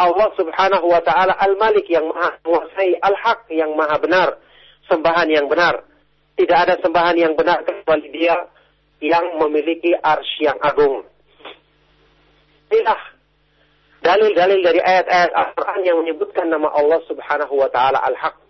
Allah 0.00 0.32
subhanahu 0.32 0.86
wa 0.88 1.02
ta'ala 1.04 1.36
al-malik 1.36 1.84
yang 1.92 2.08
maha 2.08 2.40
menguasai 2.40 2.96
al-haq 3.04 3.52
yang 3.52 3.76
maha 3.76 4.00
benar. 4.00 4.28
Sembahan 4.88 5.28
yang 5.28 5.44
benar. 5.44 5.84
Tidak 6.40 6.56
ada 6.56 6.80
sembahan 6.80 7.20
yang 7.20 7.36
benar 7.36 7.60
kecuali 7.68 8.08
dia 8.08 8.32
yang 9.04 9.36
memiliki 9.36 9.92
arsy 9.92 10.48
yang 10.48 10.56
agung. 10.64 11.04
Inilah 12.72 13.00
dalil-dalil 14.00 14.60
dari 14.64 14.80
ayat-ayat 14.80 15.30
Al-Quran 15.36 15.80
yang 15.84 15.96
menyebutkan 16.00 16.48
nama 16.48 16.72
Allah 16.72 17.04
subhanahu 17.04 17.60
wa 17.60 17.68
ta'ala 17.68 18.00
al-haq. 18.00 18.40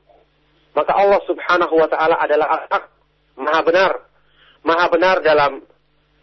Maka 0.79 0.93
Allah 0.95 1.19
subhanahu 1.27 1.75
wa 1.75 1.89
ta'ala 1.91 2.15
adalah 2.15 2.47
al-haq. 2.63 2.85
Maha 3.43 3.61
benar. 3.67 3.93
Maha 4.67 4.87
benar 4.93 5.25
dalam 5.25 5.65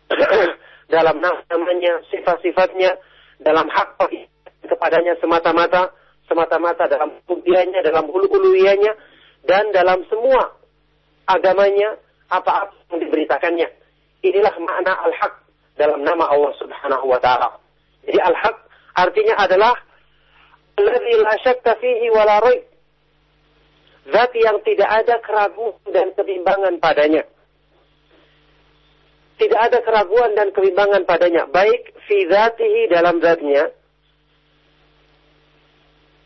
dalam 0.96 1.20
namanya, 1.20 2.00
sifat-sifatnya, 2.08 2.96
dalam 3.44 3.68
hak 3.68 4.00
kepadanya 4.68 5.20
semata-mata, 5.20 5.92
semata-mata 6.28 6.88
dalam 6.88 7.20
kubiannya, 7.28 7.84
dalam 7.84 8.08
hulu-huluianya, 8.08 8.96
dan 9.44 9.72
dalam 9.76 10.04
semua 10.08 10.56
agamanya, 11.28 12.00
apa-apa 12.28 12.76
yang 12.92 13.00
diberitakannya. 13.04 13.68
Inilah 14.24 14.56
makna 14.60 14.94
al-haq 15.08 15.34
dalam 15.80 16.04
nama 16.04 16.28
Allah 16.28 16.52
subhanahu 16.60 17.06
wa 17.08 17.20
ta'ala. 17.20 17.56
Jadi 18.04 18.20
al-haq 18.20 18.56
artinya 18.96 19.36
adalah 19.40 19.76
Alladhi 20.78 21.14
la 21.18 21.34
syakka 21.42 21.74
fihi 21.82 22.08
wa 22.14 22.22
la 22.22 22.38
Zat 24.08 24.32
yang 24.40 24.64
tidak 24.64 24.88
ada 24.88 25.20
keraguan 25.20 25.76
dan 25.92 26.16
kebimbangan 26.16 26.80
padanya. 26.80 27.28
Tidak 29.38 29.60
ada 29.62 29.86
keraguan 29.86 30.34
dan 30.34 30.50
kebimbangan 30.50 31.06
padanya. 31.06 31.46
Baik 31.46 31.94
fi 32.10 32.26
dalam 32.90 33.22
zatnya. 33.22 33.70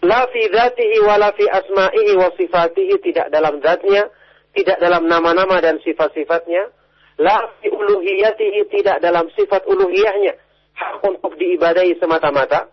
La 0.02 0.26
fi 0.32 0.42
dhatihi 0.48 0.98
wa 1.04 1.20
la 1.20 1.36
fi 1.36 1.44
asma'ihi 1.44 2.14
wa 2.16 2.32
sifatihi. 2.40 2.96
Tidak 3.04 3.28
dalam 3.28 3.60
zatnya. 3.60 4.08
Tidak 4.56 4.80
dalam 4.80 5.12
nama-nama 5.12 5.60
dan 5.60 5.84
sifat-sifatnya. 5.84 6.72
La 7.20 7.52
fi 7.60 7.68
uluhiyatihi. 7.68 8.72
Tidak 8.72 9.04
dalam 9.04 9.28
sifat 9.36 9.68
uluhiyahnya. 9.68 10.34
Hak 10.80 11.04
untuk 11.04 11.36
diibadahi 11.36 12.00
semata-mata. 12.00 12.72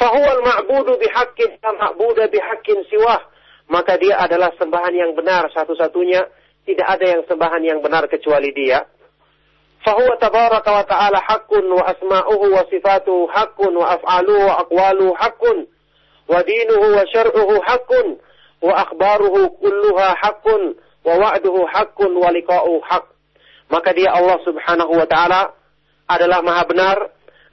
Fahuwal 0.00 0.40
ma'budu 0.44 0.96
bihaqqin 0.96 1.60
ma'buda 1.60 2.32
bihaqqin 2.32 2.88
siwah. 2.88 3.20
Maka 3.68 4.00
dia 4.00 4.16
adalah 4.16 4.48
sembahan 4.56 4.96
yang 4.96 5.12
benar 5.12 5.52
satu-satunya 5.52 6.24
tidak 6.66 6.86
ada 6.98 7.06
yang 7.06 7.22
sembahan 7.30 7.62
yang 7.62 7.78
benar 7.80 8.10
kecuali 8.10 8.50
dia. 8.50 8.82
Fahuwa 9.86 10.18
tabaraka 10.18 10.82
wa 10.82 10.84
ta'ala 10.84 11.22
haqqun 11.22 11.62
wa 11.70 11.86
asma'uhu 11.86 12.46
wa 12.50 12.66
sifatuhu 12.66 13.30
haqqun 13.30 13.70
wa 13.70 13.94
af'aluhu 13.94 14.50
wa 14.50 14.54
aqwaluhu 14.66 15.14
haqqun 15.14 15.58
wa 16.26 16.42
dinuhu 16.42 16.86
wa 16.98 17.06
syar'uhu 17.06 17.54
haqqun 17.62 18.06
wa 18.66 18.72
akhbaruhu 18.82 19.62
kulluha 19.62 20.18
haqqun 20.18 20.74
wa 21.06 21.14
wa'duhu 21.22 21.70
haqqun 21.70 22.10
wa 22.18 22.34
liqa'uhu 22.34 22.82
haqq. 22.82 23.06
Maka 23.70 23.94
dia 23.94 24.10
Allah 24.10 24.42
Subhanahu 24.42 24.90
wa 24.90 25.06
taala 25.06 25.54
adalah 26.10 26.42
maha 26.42 26.66
benar, 26.66 26.98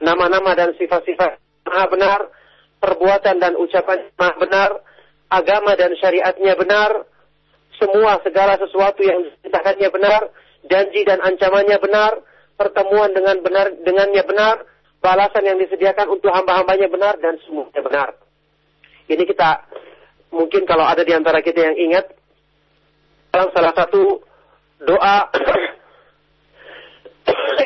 nama-nama 0.01 0.57
dan 0.57 0.73
sifat-sifat 0.73 1.37
maha 1.69 1.85
benar, 1.93 2.19
perbuatan 2.81 3.37
dan 3.37 3.53
ucapan 3.61 4.09
maha 4.17 4.33
benar, 4.41 4.69
agama 5.29 5.77
dan 5.77 5.93
syariatnya 6.01 6.57
benar, 6.57 7.05
semua 7.83 8.15
segala 8.23 8.55
sesuatu 8.55 9.03
yang 9.03 9.27
diceritakannya 9.27 9.89
benar, 9.91 10.21
janji 10.71 11.03
dan 11.03 11.19
ancamannya 11.19 11.77
benar, 11.83 12.11
pertemuan 12.55 13.11
dengan 13.11 13.43
benar 13.43 13.75
dengannya 13.83 14.23
benar, 14.23 14.55
balasan 15.03 15.43
yang 15.43 15.59
disediakan 15.59 16.15
untuk 16.15 16.31
hamba-hambanya 16.31 16.87
benar 16.87 17.19
dan 17.19 17.35
semuanya 17.43 17.83
benar. 17.83 18.15
Ini 19.11 19.23
kita 19.27 19.67
mungkin 20.31 20.63
kalau 20.63 20.87
ada 20.87 21.03
di 21.03 21.11
antara 21.11 21.43
kita 21.43 21.59
yang 21.59 21.75
ingat 21.75 22.07
dalam 23.35 23.51
salah 23.51 23.75
satu 23.75 24.23
doa 24.87 25.27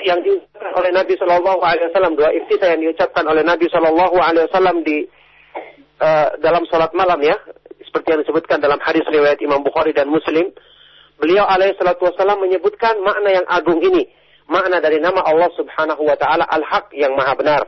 yang 0.09 0.17
diucapkan 0.25 0.73
oleh 0.73 0.89
Nabi 0.89 1.13
Shallallahu 1.13 1.61
Alaihi 1.61 1.93
Wasallam 1.93 2.17
doa 2.17 2.33
iftitah 2.33 2.73
yang 2.73 2.81
diucapkan 2.89 3.25
oleh 3.29 3.45
Nabi 3.45 3.69
Shallallahu 3.69 4.17
Alaihi 4.17 4.49
Wasallam 4.49 4.81
di 4.81 5.05
uh, 6.01 6.41
dalam 6.41 6.65
sholat 6.65 6.89
malam 6.97 7.21
ya 7.21 7.37
seperti 7.87 8.13
yang 8.13 8.21
disebutkan 8.27 8.59
dalam 8.59 8.77
hadis 8.83 9.07
riwayat 9.07 9.39
Imam 9.39 9.63
Bukhari 9.63 9.95
dan 9.95 10.11
Muslim, 10.11 10.51
beliau 11.17 11.47
alaihi 11.47 11.73
salatu 11.79 12.11
wasallam 12.11 12.43
menyebutkan 12.43 12.99
makna 13.01 13.29
yang 13.31 13.47
agung 13.47 13.79
ini, 13.79 14.05
makna 14.51 14.83
dari 14.83 14.99
nama 14.99 15.23
Allah 15.23 15.47
Subhanahu 15.55 16.03
wa 16.03 16.15
taala 16.19 16.43
Al-Haq 16.45 16.91
yang 16.93 17.15
Maha 17.15 17.33
benar. 17.39 17.63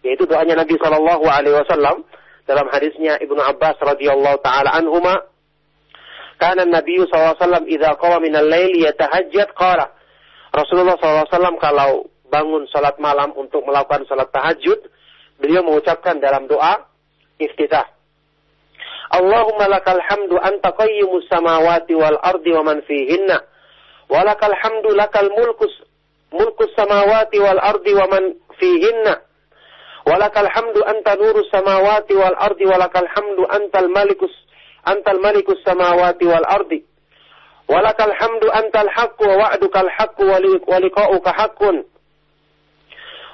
Yaitu 0.00 0.24
doanya 0.24 0.56
Nabi 0.56 0.80
sallallahu 0.80 1.24
alaihi 1.28 1.54
wasallam 1.60 2.08
dalam 2.48 2.66
hadisnya 2.72 3.20
Ibnu 3.20 3.36
Abbas 3.36 3.76
radhiyallahu 3.78 4.40
taala 4.40 4.72
anhuma, 4.72 5.28
"Kana 6.40 6.64
Nabi 6.64 7.04
sallallahu 7.04 7.36
alaihi 7.36 7.44
wasallam 7.44 7.64
idza 7.68 7.90
qama 8.00 8.16
min 8.24 8.32
al-lail 8.32 8.72
yatahajjad 8.80 9.52
qala" 9.52 9.92
Rasulullah 10.50 10.98
SAW 10.98 11.62
kalau 11.62 12.10
bangun 12.26 12.66
salat 12.74 12.98
malam 12.98 13.30
untuk 13.38 13.62
melakukan 13.62 14.02
salat 14.10 14.26
tahajud, 14.34 14.82
beliau 15.38 15.62
mengucapkan 15.62 16.18
dalam 16.18 16.50
doa 16.50 16.90
iftitah. 17.38 17.99
Allahumma 19.10 19.66
lakal 19.66 19.98
hamdu 20.08 20.38
anta 20.38 20.70
qayyimus 20.74 21.26
samawati 21.26 21.94
wal 21.94 22.18
ardi 22.22 22.50
wa 22.54 22.62
man 22.62 22.82
fihinna. 22.86 23.42
Wa 24.08 24.22
lakal 24.22 24.54
hamdu 24.54 24.94
lakal 24.94 25.30
mulkus 25.34 25.74
mulkus 26.30 26.70
samawati 26.78 27.38
wal 27.42 27.58
ardi 27.58 27.92
wa 27.94 28.06
man 28.06 28.34
fihinna. 28.58 29.18
Wa 30.06 30.14
lakal 30.14 30.46
hamdu 30.46 30.80
anta 30.86 31.18
nurus 31.18 31.50
samawati 31.50 32.14
wal 32.14 32.38
ardi 32.38 32.64
wa 32.66 32.78
lakal 32.78 33.06
hamdu 33.10 33.44
antal 33.50 33.88
malikus 33.90 34.32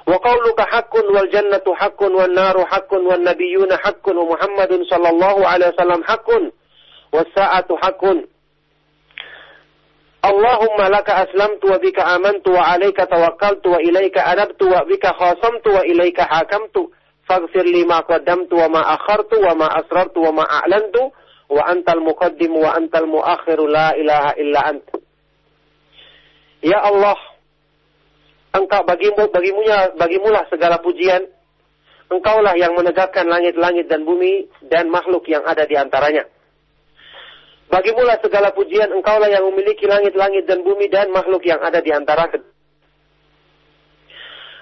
Wa 0.07 0.15
qauluka 0.23 0.63
haqqun 0.71 1.03
wal 1.11 1.27
jannatu 1.27 1.75
haqqun 1.75 2.15
wan 2.15 2.31
naru 2.31 2.63
haqqun 2.63 3.03
wan 3.03 3.27
nabiyyuna 3.27 3.75
haqqun 3.83 4.15
wa 4.15 4.31
Muhammadun 4.31 4.87
sallallahu 4.87 5.43
alaihi 5.43 5.75
wasallam 5.75 6.01
haqqun 6.07 6.43
was 7.11 7.27
sa'atu 7.35 7.75
haqqun. 7.83 8.23
Allahumma 10.23 10.87
laka 10.87 11.27
aslamtu 11.27 11.67
wa 11.71 11.77
bika 11.83 12.07
amantu 12.15 12.55
wa 12.55 12.71
alayka 12.71 13.03
tawakkaltu 13.03 13.67
wa 13.67 13.83
ilayka 13.83 14.23
anabtu 14.23 14.71
wa 14.71 14.87
bika 14.87 15.11
khasamtu 15.11 15.75
wa 15.75 15.83
ilayka 15.83 16.23
hakamtu. 16.23 16.87
Faghfir 17.27 17.67
li 17.67 17.83
ma 17.83 17.99
qaddamtu 18.07 18.55
wa 18.55 18.71
ma 18.71 18.81
akhartu 18.95 19.43
wa 19.43 19.59
ma 19.59 19.67
asrartu 19.75 20.23
wa 20.23 20.31
ma 20.39 20.43
a'lantu 20.47 21.11
wa 21.51 21.67
antal 21.67 21.99
wa 21.99 22.15
antal 22.79 23.07
la 23.67 23.87
ilaha 23.99 24.31
illa. 24.39 24.61
Ya 26.63 26.79
Allah, 26.79 27.19
engkau 28.55 28.81
bagimu 28.87 29.27
bagimunya 29.31 29.95
bagimulah 29.95 30.45
segala 30.51 30.79
pujian. 30.79 31.27
Engkaulah 32.07 32.55
yang 32.55 32.71
menegakkan 32.71 33.27
langit-langit 33.27 33.91
dan 33.91 34.07
bumi 34.07 34.47
dan 34.71 34.87
makhluk 34.87 35.27
yang 35.27 35.43
ada 35.43 35.67
di 35.67 35.75
antaranya. 35.75 36.23
Bagimulah 37.67 38.15
segala 38.23 38.55
pujian 38.55 38.95
engkaulah 38.95 39.27
yang 39.27 39.43
memiliki 39.51 39.83
langit-langit 39.83 40.47
dan 40.47 40.63
bumi 40.63 40.87
dan 40.87 41.11
makhluk 41.11 41.43
yang 41.43 41.59
ada 41.59 41.83
di 41.83 41.91
antara 41.91 42.31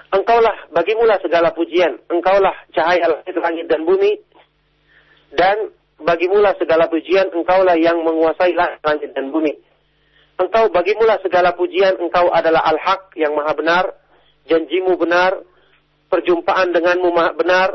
engkaulah 0.09 0.73
bagimulah 0.73 1.21
segala 1.21 1.53
pujian. 1.53 2.01
Engkaulah 2.09 2.65
cahaya 2.73 3.13
langit-langit 3.13 3.69
dan 3.69 3.85
bumi. 3.85 4.17
Dan 5.35 5.69
bagimulah 6.01 6.57
segala 6.57 6.89
pujian 6.89 7.29
engkaulah 7.29 7.77
yang 7.77 8.01
menguasai 8.01 8.57
langit 8.57 9.13
dan 9.13 9.29
bumi 9.29 9.64
Engkau 10.35 10.67
bagimulah 10.67 11.19
segala 11.23 11.55
pujian, 11.55 11.95
engkau 11.95 12.27
adalah 12.27 12.59
al-haq 12.67 13.15
yang 13.15 13.31
maha 13.35 13.55
benar, 13.55 13.85
janjimu 14.51 14.99
benar, 14.99 15.39
perjumpaan 16.11 16.75
denganmu 16.75 17.07
maha 17.15 17.31
benar, 17.39 17.69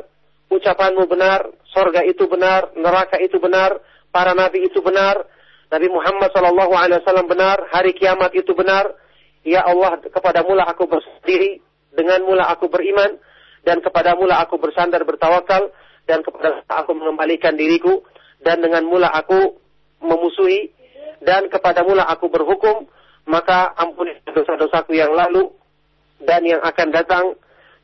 ucapanmu 0.52 1.08
benar, 1.08 1.48
sorga 1.72 2.04
itu 2.04 2.28
benar, 2.28 2.68
neraka 2.76 3.16
itu 3.16 3.40
benar, 3.40 3.80
para 4.12 4.36
nabi 4.36 4.68
itu 4.68 4.84
benar, 4.84 5.24
Nabi 5.70 5.86
Muhammad 5.86 6.34
Wasallam 6.34 7.30
benar, 7.30 7.70
hari 7.70 7.94
kiamat 7.94 8.34
itu 8.34 8.50
benar. 8.58 8.90
Ya 9.46 9.62
Allah, 9.62 10.02
kepada 10.02 10.42
mula 10.42 10.66
aku 10.66 10.90
bersendiri, 10.90 11.62
dengan 11.94 12.26
mula 12.26 12.50
aku 12.50 12.66
beriman, 12.66 13.16
dan 13.62 13.78
kepada 13.78 14.18
mula 14.18 14.42
aku 14.42 14.58
bersandar 14.58 15.06
bertawakal, 15.06 15.70
dan 16.10 16.26
kepada 16.26 16.66
aku 16.66 16.90
mengembalikan 16.98 17.54
diriku, 17.54 18.02
dan 18.42 18.58
dengan 18.58 18.82
mula 18.82 19.14
aku 19.14 19.62
memusuhi 20.02 20.74
dan 21.20 21.52
kepadamu 21.52 21.92
lah 21.92 22.08
aku 22.08 22.32
berhukum, 22.32 22.88
maka 23.28 23.76
ampuni 23.76 24.16
dosa-dosaku 24.24 24.96
yang 24.96 25.12
lalu 25.12 25.52
dan 26.24 26.44
yang 26.44 26.60
akan 26.64 26.88
datang 26.92 27.24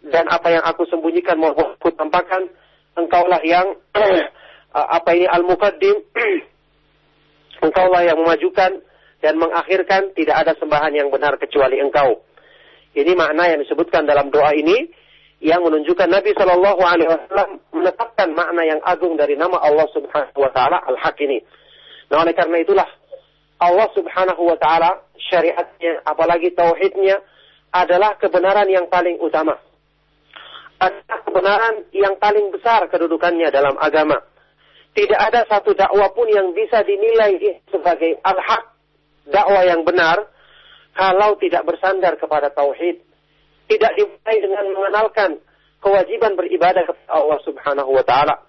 dan 0.06 0.24
apa 0.28 0.48
yang 0.52 0.64
aku 0.64 0.88
sembunyikan 0.88 1.36
maupun 1.40 1.76
aku 1.76 1.92
tampakkan 1.96 2.48
engkaulah 2.96 3.40
yang 3.44 3.76
apa 4.96 5.10
ini 5.12 5.26
al-muqaddim 5.28 5.96
engkaulah 7.66 8.02
yang 8.04 8.16
memajukan 8.20 8.80
dan 9.20 9.34
mengakhirkan 9.40 10.12
tidak 10.12 10.36
ada 10.44 10.52
sembahan 10.60 10.92
yang 10.92 11.08
benar 11.08 11.40
kecuali 11.40 11.80
engkau. 11.80 12.20
Ini 12.96 13.12
makna 13.12 13.52
yang 13.52 13.60
disebutkan 13.60 14.08
dalam 14.08 14.32
doa 14.32 14.56
ini 14.56 14.88
yang 15.44 15.60
menunjukkan 15.60 16.08
Nabi 16.08 16.32
Shallallahu 16.32 16.80
Alaihi 16.80 17.08
Wasallam 17.12 17.60
menetapkan 17.76 18.32
makna 18.32 18.64
yang 18.64 18.80
agung 18.80 19.20
dari 19.20 19.36
nama 19.36 19.60
Allah 19.60 19.84
Subhanahu 19.92 20.38
Wa 20.40 20.50
Taala 20.52 20.80
Al-Haq 20.80 21.16
ini. 21.20 21.44
Nah 22.08 22.24
oleh 22.24 22.32
karena 22.32 22.56
itulah 22.62 22.88
Allah 23.56 23.88
Subhanahu 23.96 24.42
wa 24.52 24.56
taala 24.60 25.00
syariatnya 25.16 26.04
apalagi 26.04 26.52
tauhidnya 26.52 27.24
adalah 27.72 28.16
kebenaran 28.20 28.68
yang 28.68 28.88
paling 28.88 29.16
utama. 29.20 29.56
Adalah 30.76 31.18
kebenaran 31.24 31.74
yang 31.92 32.20
paling 32.20 32.52
besar 32.52 32.84
kedudukannya 32.92 33.48
dalam 33.48 33.80
agama. 33.80 34.20
Tidak 34.92 35.16
ada 35.16 35.44
satu 35.48 35.76
dakwah 35.76 36.08
pun 36.12 36.28
yang 36.28 36.56
bisa 36.56 36.80
dinilai 36.84 37.36
sebagai 37.68 38.16
al-haq, 38.24 38.64
dakwah 39.28 39.64
yang 39.68 39.84
benar, 39.84 40.24
kalau 40.96 41.36
tidak 41.36 41.68
bersandar 41.68 42.16
kepada 42.16 42.48
tauhid. 42.52 43.04
Tidak 43.68 43.92
dimulai 43.98 44.36
dengan 44.40 44.64
mengenalkan 44.72 45.30
kewajiban 45.84 46.32
beribadah 46.36 46.84
kepada 46.88 47.12
Allah 47.12 47.40
Subhanahu 47.44 47.90
wa 47.92 48.04
taala 48.04 48.40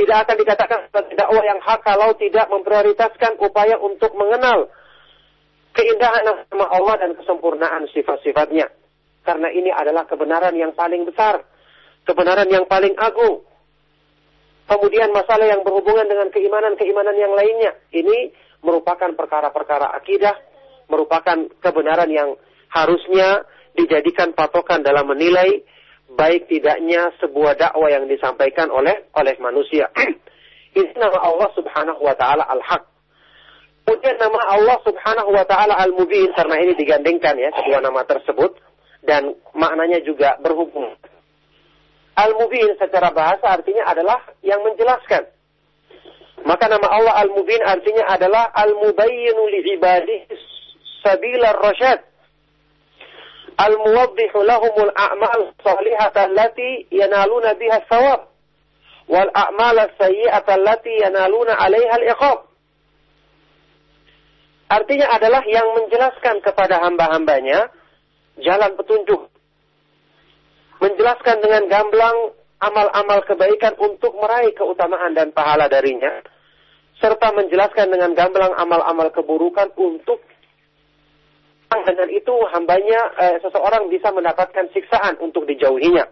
tidak 0.00 0.16
akan 0.24 0.36
dikatakan 0.40 0.78
sebagai 0.88 1.12
dakwah 1.12 1.44
yang 1.44 1.60
hak 1.60 1.80
kalau 1.84 2.16
tidak 2.16 2.48
memprioritaskan 2.48 3.36
upaya 3.36 3.76
untuk 3.76 4.16
mengenal 4.16 4.72
keindahan 5.76 6.24
nama 6.24 6.66
Allah 6.72 6.96
dan 7.04 7.10
kesempurnaan 7.20 7.84
sifat-sifatnya. 7.92 8.72
Karena 9.20 9.52
ini 9.52 9.68
adalah 9.68 10.08
kebenaran 10.08 10.56
yang 10.56 10.72
paling 10.72 11.04
besar, 11.04 11.44
kebenaran 12.08 12.48
yang 12.48 12.64
paling 12.64 12.96
agung. 12.96 13.44
Kemudian 14.64 15.12
masalah 15.12 15.44
yang 15.50 15.60
berhubungan 15.60 16.08
dengan 16.08 16.32
keimanan-keimanan 16.32 17.16
yang 17.20 17.36
lainnya. 17.36 17.76
Ini 17.92 18.32
merupakan 18.64 19.12
perkara-perkara 19.12 19.92
akidah, 20.00 20.32
merupakan 20.88 21.36
kebenaran 21.60 22.08
yang 22.08 22.40
harusnya 22.72 23.44
dijadikan 23.76 24.32
patokan 24.32 24.80
dalam 24.80 25.10
menilai 25.10 25.60
baik 26.14 26.50
tidaknya 26.50 27.14
sebuah 27.22 27.54
dakwah 27.58 27.90
yang 27.90 28.06
disampaikan 28.10 28.70
oleh 28.70 29.10
oleh 29.14 29.34
manusia. 29.38 29.90
Ini 30.78 30.94
nama 30.94 31.18
Allah 31.18 31.50
Subhanahu 31.54 32.00
wa 32.02 32.14
taala 32.14 32.46
Al-Haq. 32.46 32.86
Kemudian 33.86 34.22
nama 34.22 34.38
Allah 34.54 34.78
Subhanahu 34.86 35.30
wa 35.34 35.42
taala 35.42 35.74
Al-Mubin 35.82 36.30
karena 36.38 36.62
ini 36.62 36.78
digandengkan 36.78 37.34
ya 37.34 37.50
kedua 37.50 37.82
nama 37.82 38.06
tersebut 38.06 38.54
dan 39.02 39.34
maknanya 39.50 39.98
juga 40.06 40.38
berhubung. 40.38 40.94
Al-Mubin 42.14 42.78
secara 42.78 43.10
bahasa 43.10 43.50
artinya 43.50 43.90
adalah 43.90 44.22
yang 44.46 44.62
menjelaskan. 44.62 45.26
Maka 46.46 46.70
nama 46.70 46.86
Allah 46.86 47.14
Al-Mubin 47.26 47.66
artinya 47.66 48.06
adalah 48.14 48.54
Al-Mubayyinu 48.54 49.42
li'ibadihi 49.58 50.38
sabila 51.02 51.50
rasyad. 51.58 52.09
Lahumul 53.60 54.92
a'mal 54.96 55.52
salihata 55.60 56.32
allati 56.32 56.88
yanaluna 56.88 57.52
biha 57.54 57.78
sawab. 57.86 58.30
Wal 59.10 59.30
a'mal 59.34 59.76
sayyi'ata 60.00 60.56
allati 60.56 60.92
yanaluna 61.02 61.58
alaiha 61.60 61.94
al-iqab. 62.00 62.38
Artinya 64.70 65.10
adalah 65.10 65.42
yang 65.50 65.66
menjelaskan 65.82 66.46
kepada 66.46 66.78
hamba-hambanya 66.78 67.74
jalan 68.38 68.72
petunjuk. 68.78 69.26
Menjelaskan 70.78 71.42
dengan 71.42 71.66
gamblang 71.66 72.38
amal-amal 72.62 73.26
kebaikan 73.26 73.74
untuk 73.82 74.14
meraih 74.14 74.54
keutamaan 74.54 75.12
dan 75.12 75.34
pahala 75.34 75.66
darinya. 75.66 76.22
Serta 77.02 77.34
menjelaskan 77.34 77.90
dengan 77.90 78.14
gamblang 78.14 78.54
amal-amal 78.56 79.10
keburukan 79.10 79.74
untuk 79.74 80.22
dengan 81.70 82.08
itu 82.10 82.34
hambanya 82.50 83.00
eh, 83.14 83.36
seseorang 83.46 83.86
bisa 83.86 84.10
mendapatkan 84.10 84.66
siksaan 84.74 85.22
untuk 85.22 85.46
dijauhinya. 85.46 86.02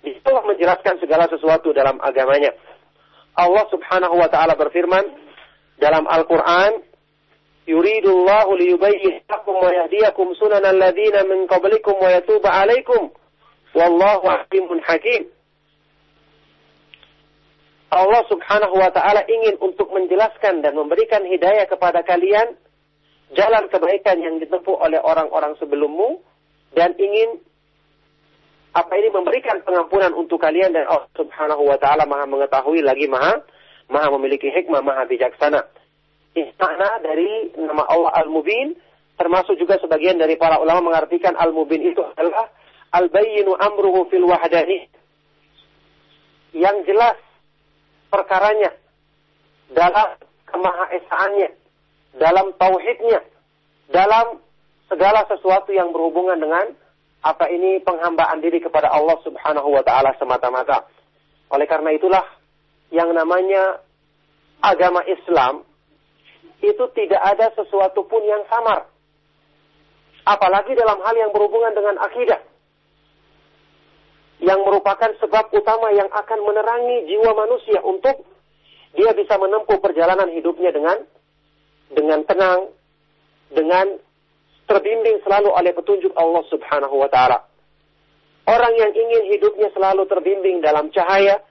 Allah 0.00 0.44
menjelaskan 0.46 1.02
segala 1.02 1.26
sesuatu 1.26 1.74
dalam 1.74 1.98
agamanya. 2.00 2.54
Allah 3.34 3.66
subhanahu 3.68 4.16
wa 4.16 4.30
ta'ala 4.30 4.54
berfirman 4.54 5.04
dalam 5.82 6.06
Al-Quran, 6.06 6.86
yuridullahu 7.66 8.56
liyubayyin 8.56 9.26
lakum 9.26 9.58
wa 9.58 9.68
yahdiyakum 9.74 10.32
sunanal 10.38 10.78
ladzina 10.78 11.26
min 11.26 11.50
qablikum 11.50 11.98
wa 11.98 12.08
yatuba 12.14 12.48
alaikum 12.62 13.10
wallahu 13.74 14.24
alimun 14.30 14.80
hakim. 14.86 15.28
Allah 17.90 18.22
Subhanahu 18.30 18.78
wa 18.78 18.90
taala 18.94 19.26
ingin 19.26 19.58
untuk 19.58 19.90
menjelaskan 19.90 20.62
dan 20.62 20.78
memberikan 20.78 21.26
hidayah 21.26 21.66
kepada 21.66 22.06
kalian 22.06 22.54
jalan 23.34 23.64
kebaikan 23.70 24.18
yang 24.18 24.38
ditempuh 24.42 24.76
oleh 24.80 24.98
orang-orang 24.98 25.54
sebelummu 25.58 26.18
dan 26.74 26.94
ingin 26.98 27.38
apa 28.70 28.94
ini 28.94 29.10
memberikan 29.10 29.62
pengampunan 29.66 30.14
untuk 30.14 30.38
kalian 30.38 30.70
dan 30.70 30.86
Allah 30.86 31.10
Subhanahu 31.18 31.66
wa 31.66 31.78
taala 31.78 32.06
Maha 32.06 32.26
mengetahui 32.30 32.86
lagi 32.86 33.10
Maha 33.10 33.42
Maha 33.90 34.14
memiliki 34.14 34.46
hikmah, 34.54 34.80
Maha 34.86 35.04
bijaksana. 35.10 35.66
Makna 36.38 37.02
dari 37.02 37.50
nama 37.58 37.82
Allah 37.90 38.22
Al-Mubin 38.22 38.78
termasuk 39.18 39.58
juga 39.58 39.82
sebagian 39.82 40.16
dari 40.16 40.38
para 40.38 40.62
ulama 40.62 40.94
mengartikan 40.94 41.34
Al-Mubin 41.34 41.82
itu 41.82 41.98
adalah 42.14 42.54
Al-Bayyinu 42.94 43.58
amruhu 43.58 44.06
fil 44.06 44.22
wahdani. 44.22 44.86
Yang 46.54 46.76
jelas 46.86 47.18
perkaranya 48.14 48.70
dalam 49.74 50.14
kemahaesaannya 50.46 51.59
dalam 52.16 52.54
tauhidnya 52.58 53.22
dalam 53.90 54.38
segala 54.90 55.26
sesuatu 55.30 55.70
yang 55.70 55.94
berhubungan 55.94 56.38
dengan 56.38 56.66
apa 57.20 57.46
ini 57.52 57.78
penghambaan 57.84 58.40
diri 58.40 58.58
kepada 58.64 58.88
Allah 58.88 59.20
Subhanahu 59.22 59.68
wa 59.70 59.82
taala 59.84 60.16
semata-mata. 60.16 60.88
Oleh 61.52 61.66
karena 61.68 61.92
itulah 61.92 62.24
yang 62.90 63.12
namanya 63.12 63.84
agama 64.64 65.04
Islam 65.04 65.62
itu 66.60 66.84
tidak 66.96 67.20
ada 67.20 67.52
sesuatu 67.56 68.04
pun 68.08 68.24
yang 68.24 68.44
samar. 68.48 68.88
Apalagi 70.24 70.76
dalam 70.76 71.00
hal 71.00 71.16
yang 71.16 71.32
berhubungan 71.32 71.72
dengan 71.72 71.96
akidah. 72.00 72.40
Yang 74.40 74.60
merupakan 74.64 75.10
sebab 75.20 75.52
utama 75.52 75.92
yang 75.92 76.08
akan 76.08 76.38
menerangi 76.40 77.04
jiwa 77.12 77.36
manusia 77.36 77.84
untuk 77.84 78.24
dia 78.96 79.12
bisa 79.12 79.36
menempuh 79.36 79.76
perjalanan 79.84 80.32
hidupnya 80.32 80.72
dengan 80.72 81.04
dengan 81.90 82.22
tenang, 82.26 82.70
dengan 83.50 83.98
terbimbing 84.70 85.18
selalu 85.26 85.50
oleh 85.50 85.74
petunjuk 85.74 86.14
Allah 86.14 86.46
Subhanahu 86.46 86.94
wa 86.94 87.10
taala. 87.10 87.42
Orang 88.46 88.74
yang 88.78 88.90
ingin 88.94 89.30
hidupnya 89.34 89.70
selalu 89.74 90.06
terbimbing 90.06 90.62
dalam 90.62 90.90
cahaya, 90.94 91.42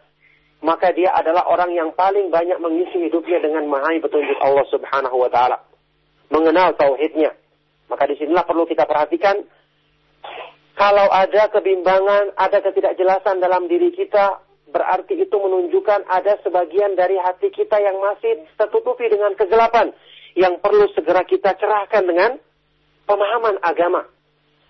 maka 0.63 0.91
dia 0.95 1.11
adalah 1.15 1.47
orang 1.47 1.71
yang 1.75 1.91
paling 1.95 2.31
banyak 2.31 2.59
mengisi 2.59 3.07
hidupnya 3.07 3.43
dengan 3.43 3.67
memahami 3.67 3.99
petunjuk 4.03 4.39
Allah 4.39 4.65
Subhanahu 4.71 5.15
wa 5.19 5.29
taala. 5.31 5.59
Mengenal 6.31 6.75
tauhidnya. 6.79 7.35
Maka 7.91 8.05
di 8.05 8.15
sinilah 8.21 8.45
perlu 8.45 8.69
kita 8.69 8.85
perhatikan 8.85 9.43
kalau 10.79 11.11
ada 11.11 11.51
kebimbangan, 11.51 12.39
ada 12.39 12.63
ketidakjelasan 12.63 13.43
dalam 13.43 13.67
diri 13.67 13.91
kita, 13.91 14.39
berarti 14.71 15.19
itu 15.19 15.35
menunjukkan 15.35 16.07
ada 16.07 16.39
sebagian 16.39 16.95
dari 16.95 17.19
hati 17.19 17.51
kita 17.51 17.75
yang 17.83 17.99
masih 17.99 18.47
tertutupi 18.55 19.11
dengan 19.11 19.35
kegelapan 19.35 19.91
yang 20.37 20.61
perlu 20.61 20.89
segera 20.93 21.25
kita 21.25 21.55
cerahkan 21.57 22.03
dengan 22.05 22.37
pemahaman 23.09 23.57
agama. 23.65 24.05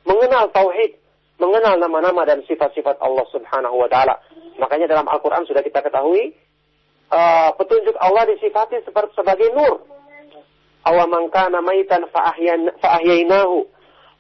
Mengenal 0.08 0.48
tauhid, 0.56 0.96
mengenal 1.40 1.76
nama-nama 1.76 2.24
dan 2.24 2.40
sifat-sifat 2.48 3.00
Allah 3.04 3.26
Subhanahu 3.32 3.76
wa 3.76 3.90
taala. 3.92 4.20
Makanya 4.60 4.88
dalam 4.92 5.08
Al-Quran 5.08 5.48
sudah 5.48 5.64
kita 5.64 5.84
ketahui, 5.84 6.36
uh, 7.12 7.52
petunjuk 7.56 7.96
Allah 8.00 8.28
disifati 8.28 8.80
seperti 8.84 9.16
sebagai 9.16 9.52
nur. 9.56 9.84
Awaman 10.88 11.28
kana 11.32 11.60
maitan 11.60 12.08
fa'ahyainahu 12.08 13.56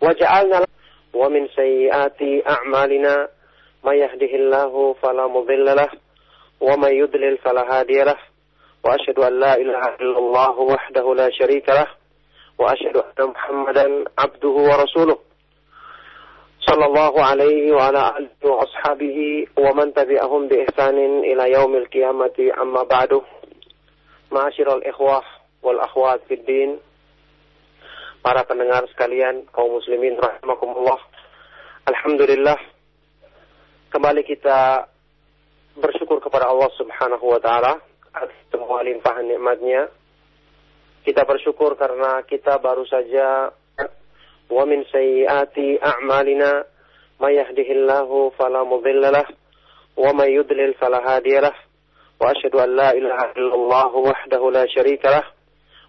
wa 0.03 0.11
ja'alna 0.11 0.67
wa 1.15 1.27
min 1.31 1.47
sayyiati 1.55 2.43
a'malina 2.43 3.31
may 3.81 4.03
yahdihillahu 4.03 4.99
fala 4.99 5.31
mudhillalah 5.31 5.87
wa 6.59 6.75
may 6.75 6.99
yudlil 6.99 7.39
fala 7.39 7.63
hadiyalah 7.63 8.19
wa 8.84 8.94
asyhadu 8.94 9.24
an 9.24 9.34
la 9.40 9.54
ilaha 9.56 9.96
illallah 10.00 10.54
wahdahu 10.58 11.14
la 11.16 11.28
syarika 11.32 11.72
lah 11.74 11.88
wa 12.58 12.72
asyhadu 12.72 13.00
anna 13.00 13.24
muhammadan 13.32 13.92
abduhu 14.16 14.60
wa 14.68 14.76
rasuluh 14.80 15.18
صلى 16.64 16.84
الله 16.86 17.14
عليه 17.24 17.76
وعلى 17.76 18.00
آله 18.16 18.40
وأصحابه 18.40 19.18
ومن 19.52 19.94
تبعهم 19.94 20.48
بإحسان 20.48 20.96
إلى 21.20 21.52
يوم 21.52 21.76
القيامة 21.76 22.38
أما 22.62 22.82
بعد 22.82 23.20
معاشر 24.32 24.76
الإخوة 24.76 25.22
والأخوات 25.62 26.20
في 26.28 26.34
الدين 26.34 26.80
para 28.24 28.40
pendengar 28.48 28.88
sekalian 28.88 29.44
kaum 29.52 29.76
muslimin 29.76 30.16
rahimakumullah 30.16 30.96
Alhamdulillah 31.84 32.56
kembali 33.92 34.24
kita 34.24 34.88
bersyukur 35.76 36.24
kepada 36.24 36.48
Allah 36.48 36.72
Subhanahu 36.80 37.20
wa 37.20 37.36
taala 37.44 37.76
atas 38.13 38.35
semua 38.51 38.81
limpahan 38.81 39.25
nikmatnya. 39.27 39.89
Kita 41.05 41.23
bersyukur 41.25 41.79
karena 41.79 42.21
kita 42.27 42.59
baru 42.59 42.83
saja 42.85 43.49
wa 44.49 44.63
min 44.65 44.83
sayyiati 44.89 45.77
a'malina 45.79 46.65
may 47.21 47.37
yahdihillahu 47.37 48.33
fala 48.35 48.65
mudhillalah 48.65 49.27
wa 49.99 50.09
may 50.15 50.33
yudlil 50.33 50.73
fala 50.79 51.03
hadiyalah 51.05 51.53
wa 52.19 52.31
asyhadu 52.33 52.59
an 52.59 52.69
la 52.75 52.89
ilaha 52.95 53.31
illallah 53.35 53.91
wahdahu 53.93 54.51
la 54.51 54.63
syarikalah 54.67 55.23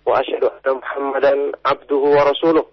wa 0.07 0.21
asyhadu 0.21 0.51
anna 0.51 0.73
muhammadan 0.79 1.39
abduhu 1.65 2.07
wa 2.15 2.23
rasuluh. 2.29 2.67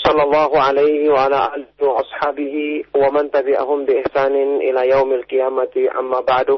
Sallallahu 0.00 0.56
alaihi 0.56 1.12
wa 1.12 1.28
ala 1.28 1.52
alihi 1.52 1.76
wa 1.84 2.00
ashabihi 2.00 2.88
wa 2.96 3.12
man 3.12 3.28
tabi'ahum 3.28 3.84
bi 3.84 4.00
ihsanin 4.00 4.64
ila 4.64 4.88
yaumil 4.88 5.28
qiyamati 5.28 5.92
amma 5.92 6.24
ba'du. 6.24 6.56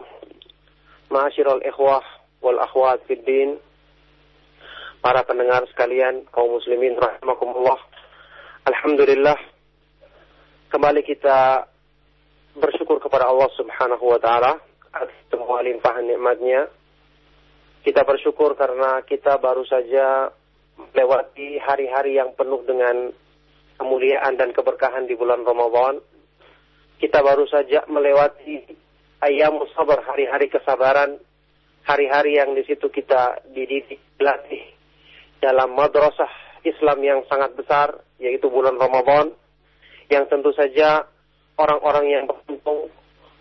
Ma'asyiral 1.13 1.61
ikhwah 1.61 2.01
wal 2.41 2.57
akhwat 2.57 3.05
fiddin. 3.05 3.61
Para 5.05 5.21
pendengar 5.29 5.69
sekalian, 5.69 6.25
kaum 6.33 6.57
muslimin 6.57 6.97
rahimakumullah. 6.97 7.77
Alhamdulillah 8.65 9.37
kembali 10.73 11.05
kita 11.05 11.69
bersyukur 12.57 12.97
kepada 12.97 13.29
Allah 13.29 13.51
Subhanahu 13.61 14.09
wa 14.09 14.17
taala 14.17 14.57
atas 14.89 15.13
semua 15.29 15.61
limpahan 15.61 16.09
nikmatnya. 16.09 16.73
Kita 17.85 18.09
bersyukur 18.09 18.57
karena 18.57 19.05
kita 19.05 19.37
baru 19.37 19.69
saja 19.69 20.33
melewati 20.79 21.61
hari-hari 21.61 22.17
yang 22.17 22.33
penuh 22.33 22.65
dengan 22.65 23.13
kemuliaan 23.77 24.39
dan 24.41 24.55
keberkahan 24.57 25.05
di 25.05 25.13
bulan 25.13 25.45
Ramadan. 25.45 26.01
Kita 26.97 27.21
baru 27.21 27.45
saja 27.51 27.83
melewati 27.91 28.63
ayam 29.23 29.63
sabar, 29.73 30.03
hari-hari 30.03 30.51
kesabaran, 30.51 31.23
hari-hari 31.87 32.43
yang 32.43 32.59
di 32.59 32.67
situ 32.67 32.91
kita 32.91 33.47
dididik, 33.55 34.03
dilatih 34.19 34.63
dalam 35.39 35.75
madrasah 35.79 36.31
Islam 36.67 36.99
yang 37.03 37.21
sangat 37.31 37.55
besar, 37.55 38.03
yaitu 38.19 38.51
bulan 38.51 38.79
Ramadan, 38.79 39.35
yang 40.11 40.27
tentu 40.27 40.51
saja 40.55 41.07
orang-orang 41.59 42.07
yang 42.11 42.25
beruntung, 42.27 42.91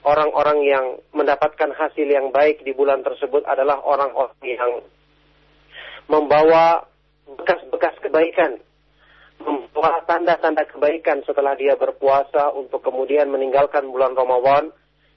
orang-orang 0.06 0.60
yang 0.66 0.86
mendapatkan 1.14 1.74
hasil 1.74 2.06
yang 2.06 2.30
baik 2.30 2.62
di 2.66 2.74
bulan 2.74 3.02
tersebut 3.06 3.46
adalah 3.46 3.82
orang-orang 3.82 4.42
yang 4.46 4.82
membawa 6.10 6.86
bekas-bekas 7.26 7.98
kebaikan, 8.02 8.58
membawa 9.42 10.02
tanda-tanda 10.10 10.66
kebaikan 10.66 11.22
setelah 11.26 11.54
dia 11.54 11.78
berpuasa 11.78 12.54
untuk 12.54 12.82
kemudian 12.82 13.30
meninggalkan 13.30 13.86
bulan 13.90 14.18
Ramadan 14.18 14.74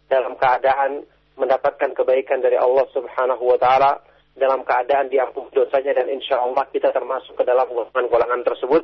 dalam 0.09 0.37
keadaan 0.37 1.05
mendapatkan 1.35 1.91
kebaikan 1.97 2.39
dari 2.45 2.55
Allah 2.55 2.87
Subhanahu 2.95 3.43
wa 3.43 3.59
taala 3.59 3.99
dalam 4.35 4.67
keadaan 4.67 5.11
diampuni 5.11 5.51
dosanya 5.55 5.95
dan 5.95 6.11
insya 6.11 6.43
Allah 6.43 6.67
kita 6.71 6.91
termasuk 6.91 7.39
ke 7.39 7.45
dalam 7.47 7.71
golongan-golongan 7.71 8.43
tersebut 8.43 8.83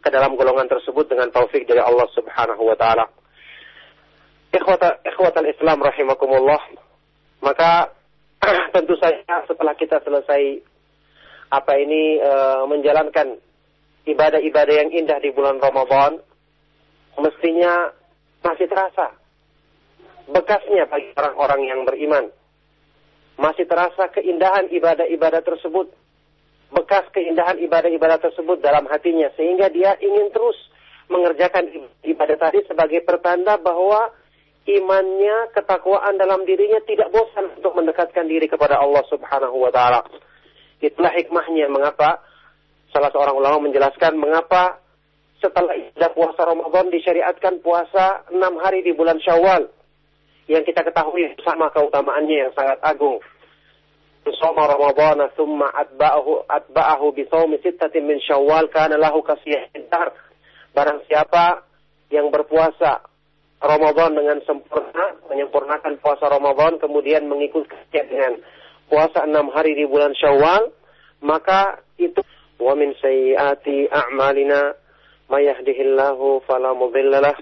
ke 0.00 0.08
dalam 0.08 0.32
golongan 0.36 0.68
tersebut 0.68 1.12
dengan 1.12 1.28
taufik 1.28 1.68
dari 1.68 1.80
Allah 1.80 2.08
Subhanahu 2.16 2.64
wa 2.64 2.76
taala. 2.76 3.04
Ikhwata 4.50 5.44
Islam 5.44 5.78
rahimakumullah. 5.84 6.60
Maka 7.44 7.92
tentu 8.74 8.96
saja 8.96 9.44
setelah 9.44 9.76
kita 9.76 10.00
selesai 10.00 10.64
apa 11.52 11.72
ini 11.76 12.16
e, 12.16 12.32
menjalankan 12.64 13.36
ibadah-ibadah 14.08 14.74
yang 14.74 14.90
indah 14.90 15.20
di 15.20 15.30
bulan 15.36 15.60
Ramadan, 15.60 16.18
mestinya 17.20 17.92
masih 18.40 18.66
terasa 18.66 19.19
bekasnya 20.30 20.86
bagi 20.86 21.10
orang-orang 21.18 21.60
yang 21.66 21.80
beriman. 21.82 22.30
Masih 23.40 23.64
terasa 23.64 24.12
keindahan 24.12 24.68
ibadah-ibadah 24.68 25.40
tersebut, 25.40 25.90
bekas 26.70 27.08
keindahan 27.10 27.56
ibadah-ibadah 27.56 28.20
tersebut 28.20 28.60
dalam 28.60 28.84
hatinya, 28.86 29.32
sehingga 29.34 29.72
dia 29.72 29.96
ingin 29.98 30.28
terus 30.30 30.56
mengerjakan 31.10 31.66
ibadah 32.04 32.36
tadi 32.38 32.62
sebagai 32.68 33.02
pertanda 33.02 33.56
bahwa 33.58 34.12
imannya, 34.68 35.50
ketakwaan 35.56 36.20
dalam 36.20 36.44
dirinya 36.44 36.78
tidak 36.84 37.10
bosan 37.10 37.48
untuk 37.58 37.72
mendekatkan 37.74 38.28
diri 38.28 38.46
kepada 38.46 38.78
Allah 38.78 39.02
Subhanahu 39.08 39.56
wa 39.56 39.72
taala. 39.72 40.04
Itulah 40.84 41.12
hikmahnya 41.16 41.66
mengapa 41.72 42.20
salah 42.92 43.08
seorang 43.08 43.36
ulama 43.40 43.66
menjelaskan 43.66 44.20
mengapa 44.20 44.78
setelah 45.40 45.72
ibadah 45.72 46.12
puasa 46.12 46.40
Ramadan 46.44 46.92
disyariatkan 46.92 47.64
puasa 47.64 48.28
enam 48.28 48.60
hari 48.60 48.84
di 48.84 48.92
bulan 48.92 49.16
Syawal 49.24 49.79
yang 50.50 50.66
kita 50.66 50.82
ketahui 50.82 51.30
sama 51.46 51.70
keutamaannya 51.70 52.50
yang 52.50 52.52
sangat 52.58 52.82
agung. 52.82 53.22
Soma 54.36 54.66
Ramadhan 54.68 55.30
thumma 55.38 55.70
atba'ahu 55.70 56.44
atba'ahu 56.50 57.06
bi 57.14 57.24
shaumi 57.30 57.62
sittatin 57.62 58.04
min 58.04 58.20
Syawal 58.20 58.68
kana 58.68 59.00
lahu 59.00 59.24
kasiyah 59.24 59.72
Barang 60.70 61.02
siapa 61.08 61.64
yang 62.10 62.28
berpuasa 62.28 63.00
Ramadan 63.60 64.16
dengan 64.16 64.38
sempurna, 64.44 65.20
menyempurnakan 65.28 66.00
puasa 66.00 66.26
Ramadan 66.26 66.80
kemudian 66.80 67.28
mengikutinya 67.28 68.02
dengan 68.08 68.32
puasa 68.88 69.24
enam 69.28 69.52
hari 69.54 69.76
di 69.78 69.84
bulan 69.86 70.16
Syawal, 70.16 70.72
maka 71.22 71.84
itu 72.00 72.20
wa 72.60 72.74
min 72.76 72.96
sayyiati 72.98 73.88
a'malina 73.88 74.74
may 75.30 75.46
yahdihillahu 75.46 76.42
fala 76.48 76.74
mudhillalah 76.74 77.36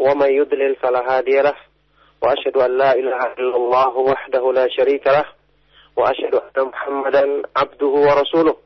wa 0.00 0.12
may 0.18 0.36
yudlil 0.36 0.76
fala 0.80 1.06
hadiyalah. 1.06 1.71
وأشهد 2.22 2.56
أن 2.56 2.78
لا 2.78 2.92
إله 2.94 3.32
إلا 3.38 3.56
الله 3.56 3.96
وحده 3.96 4.52
لا 4.52 4.68
شريك 4.68 5.06
له 5.06 5.24
وأشهد 5.96 6.34
أن 6.34 6.64
محمدا 6.64 7.42
عبده 7.56 7.86
ورسوله 7.86 8.56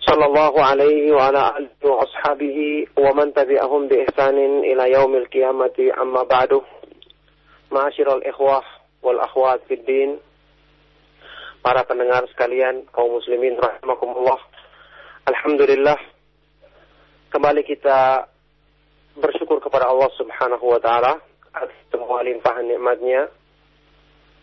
صلى 0.00 0.24
الله 0.24 0.64
عليه 0.64 1.12
وعلى 1.12 1.56
آله 1.56 1.90
وأصحابه 1.90 2.86
ومن 2.96 3.34
تبعهم 3.34 3.88
بإحسان 3.88 4.38
إلى 4.64 4.92
يوم 4.92 5.14
القيامة 5.16 5.92
أما 6.02 6.22
بعد 6.22 6.60
معاشر 7.72 8.16
الإخوة 8.16 8.62
والأخوات 9.02 9.60
في 9.68 9.74
الدين 9.74 10.18
para 11.64 11.80
pendengar 11.88 12.28
sekalian 12.28 12.84
kaum 12.92 13.16
muslimin 13.16 13.56
rahimakumullah 13.56 14.36
Alhamdulillah 15.24 15.96
kembali 17.32 17.64
kita 17.64 18.28
bersyukur 19.16 19.64
kepada 19.64 19.88
Allah 19.88 20.12
Subhanahu 20.12 20.60
wa 20.60 20.76
taala 20.76 21.16
atas 21.54 21.78
semua 21.88 22.26
limpahan 22.26 22.66
nikmatnya. 22.66 23.30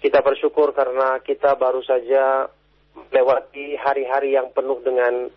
Kita 0.02 0.24
bersyukur 0.24 0.74
karena 0.74 1.20
kita 1.22 1.54
baru 1.60 1.84
saja 1.86 2.50
melewati 2.96 3.78
hari-hari 3.78 4.34
yang 4.34 4.50
penuh 4.56 4.82
dengan 4.82 5.30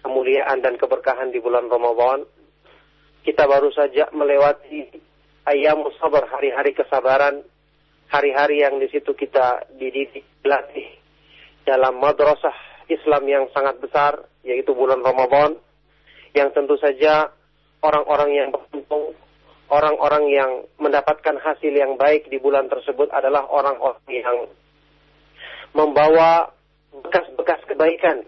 kemuliaan 0.00 0.64
dan 0.64 0.80
keberkahan 0.80 1.34
di 1.34 1.42
bulan 1.42 1.68
Ramadan. 1.68 2.24
Kita 3.26 3.44
baru 3.44 3.68
saja 3.74 4.08
melewati 4.14 4.88
ayam 5.44 5.84
sabar, 6.00 6.24
hari-hari 6.32 6.72
kesabaran, 6.72 7.44
hari-hari 8.08 8.64
yang 8.64 8.80
di 8.80 8.88
situ 8.88 9.12
kita 9.12 9.68
dididik, 9.76 10.24
dilatih 10.40 10.88
dalam 11.68 12.00
madrasah 12.00 12.56
Islam 12.88 13.28
yang 13.28 13.44
sangat 13.52 13.76
besar, 13.84 14.24
yaitu 14.40 14.72
bulan 14.72 15.04
Ramadan, 15.04 15.60
yang 16.32 16.48
tentu 16.56 16.80
saja 16.80 17.28
orang-orang 17.84 18.30
yang 18.32 18.48
beruntung 18.48 19.12
orang-orang 19.68 20.24
yang 20.32 20.50
mendapatkan 20.80 21.36
hasil 21.40 21.72
yang 21.72 22.00
baik 22.00 22.28
di 22.32 22.40
bulan 22.40 22.68
tersebut 22.68 23.12
adalah 23.12 23.44
orang-orang 23.48 24.04
yang 24.08 24.38
membawa 25.76 26.48
bekas-bekas 27.04 27.60
kebaikan, 27.68 28.24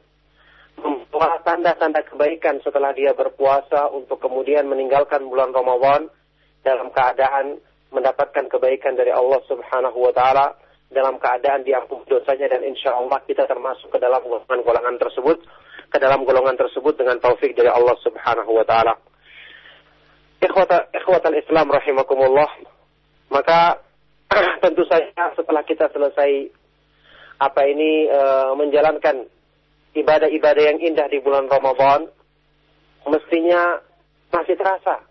membawa 0.77 1.41
tanda-tanda 1.43 2.05
kebaikan 2.05 2.61
setelah 2.61 2.93
dia 2.93 3.17
berpuasa 3.17 3.89
untuk 3.93 4.21
kemudian 4.21 4.69
meninggalkan 4.69 5.25
bulan 5.27 5.53
Ramadan 5.53 6.13
dalam 6.61 6.93
keadaan 6.93 7.57
mendapatkan 7.91 8.47
kebaikan 8.47 8.95
dari 8.95 9.11
Allah 9.11 9.41
Subhanahu 9.49 9.99
wa 9.99 10.13
taala 10.15 10.55
dalam 10.91 11.19
keadaan 11.19 11.63
diampuni 11.63 12.07
dosanya 12.07 12.51
dan 12.51 12.63
insya 12.67 12.95
Allah 12.95 13.19
kita 13.27 13.47
termasuk 13.47 13.91
ke 13.91 13.99
dalam 13.99 14.23
golongan-golongan 14.23 14.99
tersebut 14.99 15.39
ke 15.91 15.99
dalam 15.99 16.23
golongan 16.23 16.55
tersebut 16.55 16.95
dengan 16.95 17.19
taufik 17.19 17.51
dari 17.59 17.67
Allah 17.67 17.99
Subhanahu 17.99 18.55
wa 18.55 18.63
taala. 18.63 18.95
Ikhwata, 20.41 20.89
ikhwatan 20.97 21.37
Islam 21.37 21.69
rahimakumullah. 21.69 22.49
Maka 23.29 23.85
tentu 24.65 24.89
saja 24.89 25.37
setelah 25.37 25.61
kita 25.69 25.93
selesai 25.93 26.49
apa 27.41 27.61
ini 27.69 28.09
e, 28.09 28.21
menjalankan 28.57 29.29
ibadah-ibadah 29.97 30.65
yang 30.65 30.79
indah 30.81 31.09
di 31.13 31.21
bulan 31.21 31.49
Ramadan, 31.49 32.09
mestinya 33.09 33.81
masih 34.33 34.57
terasa 34.57 35.05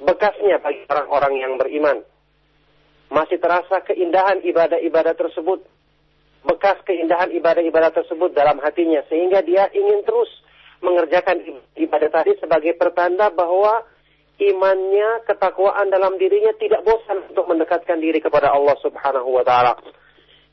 bekasnya 0.00 0.60
bagi 0.60 0.84
orang-orang 0.88 1.34
yang 1.40 1.52
beriman. 1.60 1.98
Masih 3.12 3.36
terasa 3.38 3.84
keindahan 3.84 4.40
ibadah-ibadah 4.40 5.14
tersebut, 5.14 5.68
bekas 6.44 6.80
keindahan 6.88 7.32
ibadah-ibadah 7.32 7.92
tersebut 7.92 8.32
dalam 8.32 8.60
hatinya 8.60 9.04
sehingga 9.08 9.44
dia 9.44 9.68
ingin 9.72 10.04
terus 10.04 10.28
mengerjakan 10.84 11.40
ibadah 11.76 12.10
tadi 12.12 12.36
sebagai 12.36 12.76
pertanda 12.76 13.32
bahwa 13.32 13.84
imannya, 14.38 15.22
ketakwaan 15.30 15.90
dalam 15.90 16.18
dirinya 16.18 16.50
tidak 16.58 16.82
bosan 16.82 17.30
untuk 17.30 17.46
mendekatkan 17.46 18.02
diri 18.02 18.18
kepada 18.18 18.50
Allah 18.50 18.74
Subhanahu 18.82 19.30
wa 19.30 19.44
taala. 19.46 19.78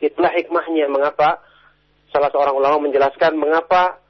Itulah 0.02 0.34
hikmahnya 0.34 0.90
mengapa 0.90 1.42
salah 2.14 2.30
seorang 2.30 2.58
ulama 2.58 2.90
menjelaskan 2.90 3.38
mengapa 3.38 4.02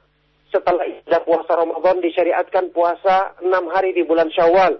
setelah 0.52 0.84
ibadah 0.84 1.22
puasa 1.24 1.52
Ramadan 1.56 1.96
disyariatkan 2.04 2.64
puasa 2.76 3.40
enam 3.40 3.72
hari 3.72 3.96
di 3.96 4.04
bulan 4.04 4.28
Syawal 4.28 4.76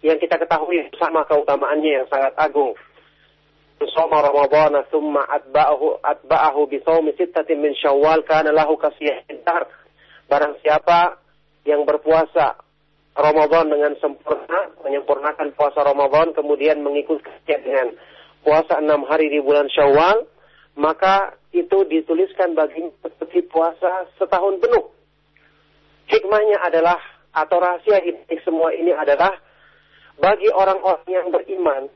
yang 0.00 0.16
kita 0.16 0.40
ketahui 0.40 0.88
sama 0.96 1.28
keutamaannya 1.28 1.90
yang 2.02 2.06
sangat 2.08 2.32
agung. 2.40 2.72
Soma 3.92 4.24
Ramadan 4.24 4.72
thumma 4.88 5.28
atba'ahu 5.28 6.00
atba'ahu 6.00 6.60
bi 6.72 6.80
shaumi 6.80 7.12
sittatin 7.12 7.60
min 7.60 7.76
Syawal 7.76 8.24
kana 8.24 8.48
lahu 8.48 8.80
kasiyah 8.80 9.28
Barang 10.26 10.56
siapa 10.64 11.20
yang 11.68 11.84
berpuasa 11.84 12.65
Ramadan 13.16 13.72
dengan 13.72 13.96
sempurna, 13.96 14.76
menyempurnakan 14.84 15.56
puasa 15.56 15.80
Ramadan, 15.80 16.36
kemudian 16.36 16.84
mengikutinya 16.84 17.56
dengan 17.64 17.96
puasa 18.44 18.76
enam 18.76 19.08
hari 19.08 19.32
di 19.32 19.40
bulan 19.40 19.72
Syawal, 19.72 20.28
maka 20.76 21.32
itu 21.56 21.88
dituliskan 21.88 22.52
bagi 22.52 22.84
seperti 23.00 23.48
puasa 23.48 24.04
setahun 24.20 24.60
penuh. 24.60 24.92
Hikmahnya 26.12 26.60
adalah, 26.60 27.00
atau 27.32 27.56
rahasia 27.56 28.04
hidup 28.04 28.28
semua 28.44 28.76
ini 28.76 28.92
adalah, 28.92 29.32
bagi 30.20 30.52
orang-orang 30.52 31.08
yang 31.08 31.32
beriman, 31.32 31.88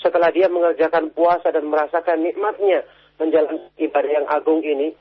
setelah 0.00 0.32
dia 0.32 0.48
mengerjakan 0.48 1.12
puasa 1.12 1.52
dan 1.52 1.68
merasakan 1.68 2.24
nikmatnya 2.24 2.88
menjalankan 3.20 3.68
ibadah 3.76 4.10
yang 4.10 4.26
agung 4.32 4.64
ini, 4.64 4.96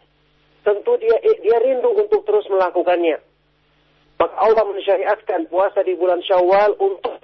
tentu 0.67 0.99
dia 0.99 1.23
dia 1.23 1.57
rindu 1.63 1.91
untuk 1.95 2.27
terus 2.27 2.47
melakukannya 2.51 3.19
maka 4.19 4.35
Allah 4.39 4.65
mensyariatkan 4.65 5.51
puasa 5.51 5.83
di 5.83 5.97
bulan 5.99 6.23
Syawal 6.23 6.77
untuk 6.79 7.19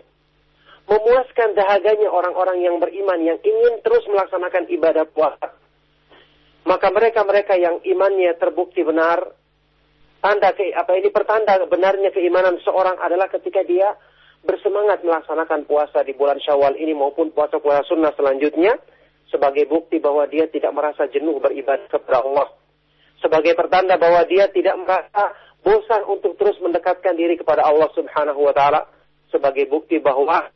memuaskan 0.90 1.54
dahaganya 1.54 2.10
orang-orang 2.10 2.66
yang 2.66 2.76
beriman 2.82 3.22
yang 3.22 3.40
ingin 3.40 3.80
terus 3.86 4.04
melaksanakan 4.10 4.66
ibadah 4.74 5.06
puasa. 5.06 5.54
Maka 6.66 6.88
mereka-mereka 6.92 7.56
yang 7.56 7.80
imannya 7.86 8.36
terbukti 8.36 8.82
benar, 8.82 9.32
tanda 10.20 10.50
ke, 10.52 10.74
apa 10.76 10.92
ini 10.98 11.10
pertanda 11.14 11.62
benarnya 11.70 12.12
keimanan 12.12 12.58
seorang 12.66 13.00
adalah 13.00 13.30
ketika 13.32 13.64
dia 13.64 13.96
bersemangat 14.44 15.06
melaksanakan 15.06 15.70
puasa 15.70 16.04
di 16.04 16.18
bulan 16.18 16.42
Syawal 16.42 16.76
ini 16.76 16.92
maupun 16.96 17.32
puasa-puasa 17.32 17.86
sunnah 17.88 18.12
selanjutnya 18.18 18.76
sebagai 19.30 19.70
bukti 19.70 20.02
bahwa 20.02 20.26
dia 20.26 20.50
tidak 20.50 20.74
merasa 20.74 21.06
jenuh 21.08 21.38
beribadah 21.38 21.86
kepada 21.88 22.26
Allah. 22.26 22.50
Sebagai 23.20 23.54
pertanda 23.54 24.00
bahwa 24.00 24.24
dia 24.26 24.48
tidak 24.50 24.80
merasa 24.80 25.36
bosan 25.64 26.02
untuk 26.08 26.36
terus 26.40 26.58
mendekatkan 26.64 27.16
diri 27.16 27.36
kepada 27.36 27.66
Allah 27.68 27.90
Subhanahu 27.94 28.40
wa 28.40 28.54
taala 28.56 28.88
sebagai 29.30 29.70
bukti 29.70 30.02
bahwa 30.02 30.50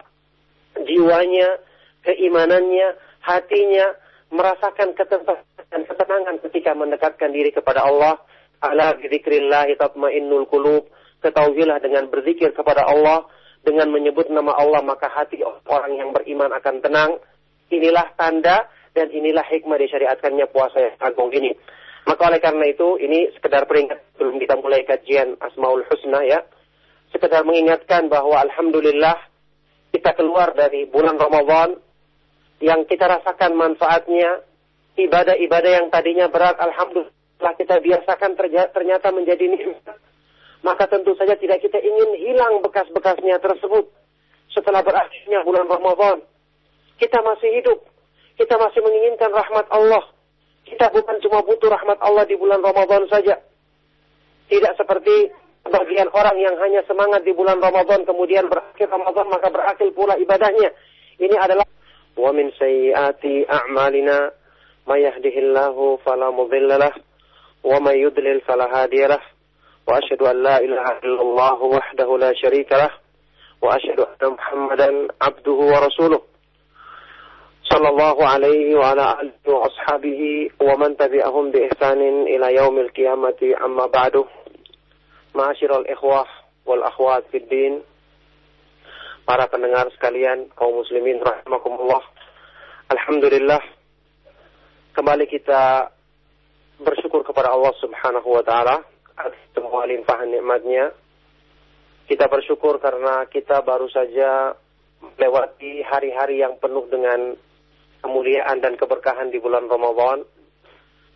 jiwanya, 0.81 1.61
keimanannya, 2.01 2.97
hatinya 3.21 3.93
merasakan 4.33 4.97
ketenangan 4.97 5.45
dan 5.69 5.81
ketenangan 5.85 6.35
ketika 6.49 6.71
mendekatkan 6.73 7.29
diri 7.33 7.53
kepada 7.53 7.85
Allah. 7.85 8.17
Ala 8.63 8.95
bidzikrillah 8.95 9.69
tatmainnul 9.75 10.47
qulub. 10.47 10.87
Ketahuilah 11.23 11.79
dengan 11.79 12.11
berzikir 12.11 12.51
kepada 12.51 12.83
Allah, 12.83 13.23
dengan 13.63 13.87
menyebut 13.95 14.27
nama 14.27 14.59
Allah 14.59 14.83
maka 14.83 15.07
hati 15.07 15.39
orang 15.43 15.95
yang 15.95 16.11
beriman 16.11 16.51
akan 16.51 16.83
tenang. 16.83 17.11
Inilah 17.71 18.11
tanda 18.19 18.67
dan 18.91 19.07
inilah 19.09 19.43
hikmah 19.47 19.79
disyariatkannya 19.79 20.45
puasa 20.51 20.77
yang 20.83 20.95
agung 20.99 21.31
ini. 21.31 21.55
Maka 22.03 22.21
oleh 22.27 22.41
karena 22.43 22.65
itu 22.67 22.99
ini 22.99 23.31
sekedar 23.31 23.63
peringat 23.63 24.03
sebelum 24.13 24.35
kita 24.39 24.59
mulai 24.59 24.83
kajian 24.83 25.39
Asmaul 25.39 25.87
Husna 25.87 26.23
ya. 26.27 26.43
Sekedar 27.15 27.47
mengingatkan 27.47 28.11
bahwa 28.11 28.41
Alhamdulillah 28.43 29.15
kita 29.93 30.17
keluar 30.17 30.51
dari 30.57 30.89
bulan 30.89 31.15
Ramadan 31.15 31.79
yang 32.59 32.83
kita 32.89 33.07
rasakan 33.07 33.55
manfaatnya 33.55 34.41
ibadah-ibadah 34.97 35.71
yang 35.83 35.87
tadinya 35.93 36.27
berat 36.27 36.57
Alhamdulillah 36.57 37.53
kita 37.59 37.79
biasakan 37.79 38.33
ternyata 38.73 39.07
menjadi 39.13 39.45
nikmat 39.45 39.99
maka 40.63 40.87
tentu 40.87 41.11
saja 41.19 41.35
tidak 41.35 41.59
kita 41.59 41.75
ingin 41.75 42.09
hilang 42.23 42.63
bekas-bekasnya 42.63 43.37
tersebut 43.43 43.91
setelah 44.55 44.79
berakhirnya 44.79 45.43
bulan 45.43 45.67
Ramadan. 45.67 46.23
Kita 46.95 47.19
masih 47.19 47.51
hidup, 47.59 47.83
kita 48.39 48.55
masih 48.55 48.79
menginginkan 48.79 49.27
rahmat 49.27 49.67
Allah. 49.67 50.07
Kita 50.63 50.89
bukan 50.89 51.19
cuma 51.19 51.43
butuh 51.43 51.69
rahmat 51.69 51.99
Allah 51.99 52.23
di 52.23 52.35
bulan 52.39 52.63
Ramadan 52.63 53.05
saja. 53.11 53.35
Tidak 54.47 54.73
seperti 54.79 55.31
bagian 55.67 56.11
orang 56.11 56.35
yang 56.39 56.55
hanya 56.59 56.83
semangat 56.87 57.23
di 57.23 57.31
bulan 57.31 57.59
Ramadan 57.59 58.03
kemudian 58.03 58.51
berakhir 58.51 58.87
Ramadan 58.91 59.27
maka 59.31 59.47
berakhir 59.51 59.91
pula 59.95 60.15
ibadahnya. 60.19 60.71
Ini 61.19 61.35
adalah 61.39 61.67
wa 62.17 62.29
min 62.35 62.51
sayyiati 62.55 63.47
a'malina 63.47 64.31
may 64.85 65.07
yahdihillahu 65.07 66.03
fala 66.03 66.29
mudhillalah 66.29 66.91
wa 67.63 67.77
may 67.79 68.03
yudlil 68.03 68.43
fala 68.43 68.67
hadiyalah 68.67 69.21
wa 69.87 69.99
asyhadu 69.99 70.27
an 70.27 70.37
la 70.43 70.57
ilaha 70.59 70.99
illallah 71.03 71.57
wahdahu 71.59 72.19
la 72.19 72.31
syarikalah 72.35 72.91
wa 73.63 73.75
asyhadu 73.79 74.03
anna 74.03 74.35
muhammadan 74.35 74.95
abduhu 75.19 75.71
wa 75.71 75.87
rasuluh 75.87 76.21
صلى 77.68 77.88
الله 77.88 78.16
عليه 78.28 78.74
وعلى 78.80 79.04
آله 79.20 79.44
وأصحابه 79.44 80.50
ومن 80.60 80.96
تبعهم 80.96 81.50
بإحسان 81.50 82.00
إلى 82.26 82.54
يوم 82.54 82.78
القيامة 82.78 83.40
أما 83.64 83.86
بعد 83.86 84.24
معاشر 85.34 85.80
الإخوة 85.80 86.26
والأخوات 86.66 87.24
في 87.30 87.36
الدين 87.36 87.84
para 89.28 89.44
pendengar 89.52 89.84
sekalian 89.92 90.48
kaum 90.56 90.80
muslimin 90.80 91.20
rahimakumullah 91.20 92.00
Alhamdulillah 92.88 93.60
kembali 94.96 95.28
kita 95.28 95.92
bersyukur 96.80 97.26
kepada 97.26 97.52
Allah 97.52 97.74
Subhanahu 97.76 98.28
wa 98.32 98.40
taala 98.40 98.80
atas 99.18 99.36
semua 99.50 99.82
limpahan 99.84 100.30
nikmatnya. 100.30 100.94
Kita 102.08 102.24
bersyukur 102.30 102.80
karena 102.80 103.26
kita 103.28 103.60
baru 103.60 103.90
saja 103.90 104.56
melewati 105.02 105.84
hari-hari 105.84 106.40
yang 106.40 106.56
penuh 106.56 106.88
dengan 106.88 107.36
kemuliaan 108.03 108.59
dan 108.59 108.75
keberkahan 108.75 109.31
di 109.31 109.39
bulan 109.39 109.71
Ramadan. 109.71 110.27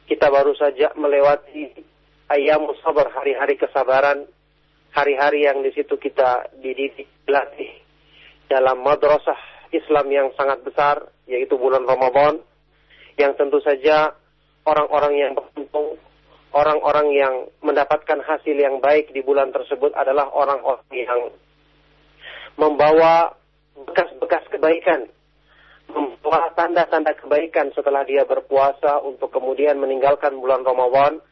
Kita 0.08 0.32
baru 0.32 0.56
saja 0.56 0.96
melewati 0.96 1.84
ayam 2.32 2.72
sabar, 2.80 3.12
hari-hari 3.12 3.60
kesabaran, 3.60 4.24
hari-hari 4.96 5.44
yang 5.44 5.60
di 5.60 5.76
situ 5.76 6.00
kita 6.00 6.48
dididik, 6.64 7.12
dilatih 7.28 7.84
dalam 8.48 8.80
madrasah 8.80 9.70
Islam 9.76 10.08
yang 10.08 10.28
sangat 10.40 10.64
besar, 10.64 11.12
yaitu 11.28 11.60
bulan 11.60 11.84
Ramadan, 11.84 12.40
yang 13.20 13.36
tentu 13.36 13.60
saja 13.60 14.16
orang-orang 14.64 15.14
yang 15.20 15.32
beruntung 15.36 16.00
orang-orang 16.56 17.08
yang 17.14 17.34
mendapatkan 17.62 18.24
hasil 18.24 18.56
yang 18.56 18.80
baik 18.80 19.12
di 19.12 19.22
bulan 19.22 19.52
tersebut 19.52 19.92
adalah 19.94 20.32
orang-orang 20.32 20.90
yang 20.96 21.22
membawa 22.58 23.36
bekas-bekas 23.78 24.42
kebaikan, 24.50 25.06
membawa 25.92 26.52
tanda-tanda 26.54 27.16
kebaikan 27.16 27.72
setelah 27.72 28.04
dia 28.04 28.28
berpuasa 28.28 29.00
untuk 29.04 29.32
kemudian 29.32 29.80
meninggalkan 29.80 30.36
bulan 30.38 30.64
Ramadan 30.64 31.24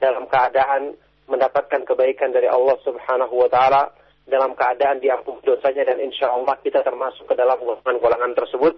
dalam 0.00 0.28
keadaan 0.28 0.96
mendapatkan 1.30 1.86
kebaikan 1.86 2.34
dari 2.34 2.50
Allah 2.50 2.76
Subhanahu 2.84 3.34
wa 3.34 3.48
taala 3.48 3.92
dalam 4.28 4.54
keadaan 4.54 5.02
diampuni 5.02 5.42
dosanya 5.42 5.88
dan 5.88 5.98
insya 5.98 6.30
Allah 6.30 6.54
kita 6.62 6.84
termasuk 6.84 7.26
ke 7.26 7.34
dalam 7.34 7.58
golongan-golongan 7.58 8.32
tersebut 8.38 8.74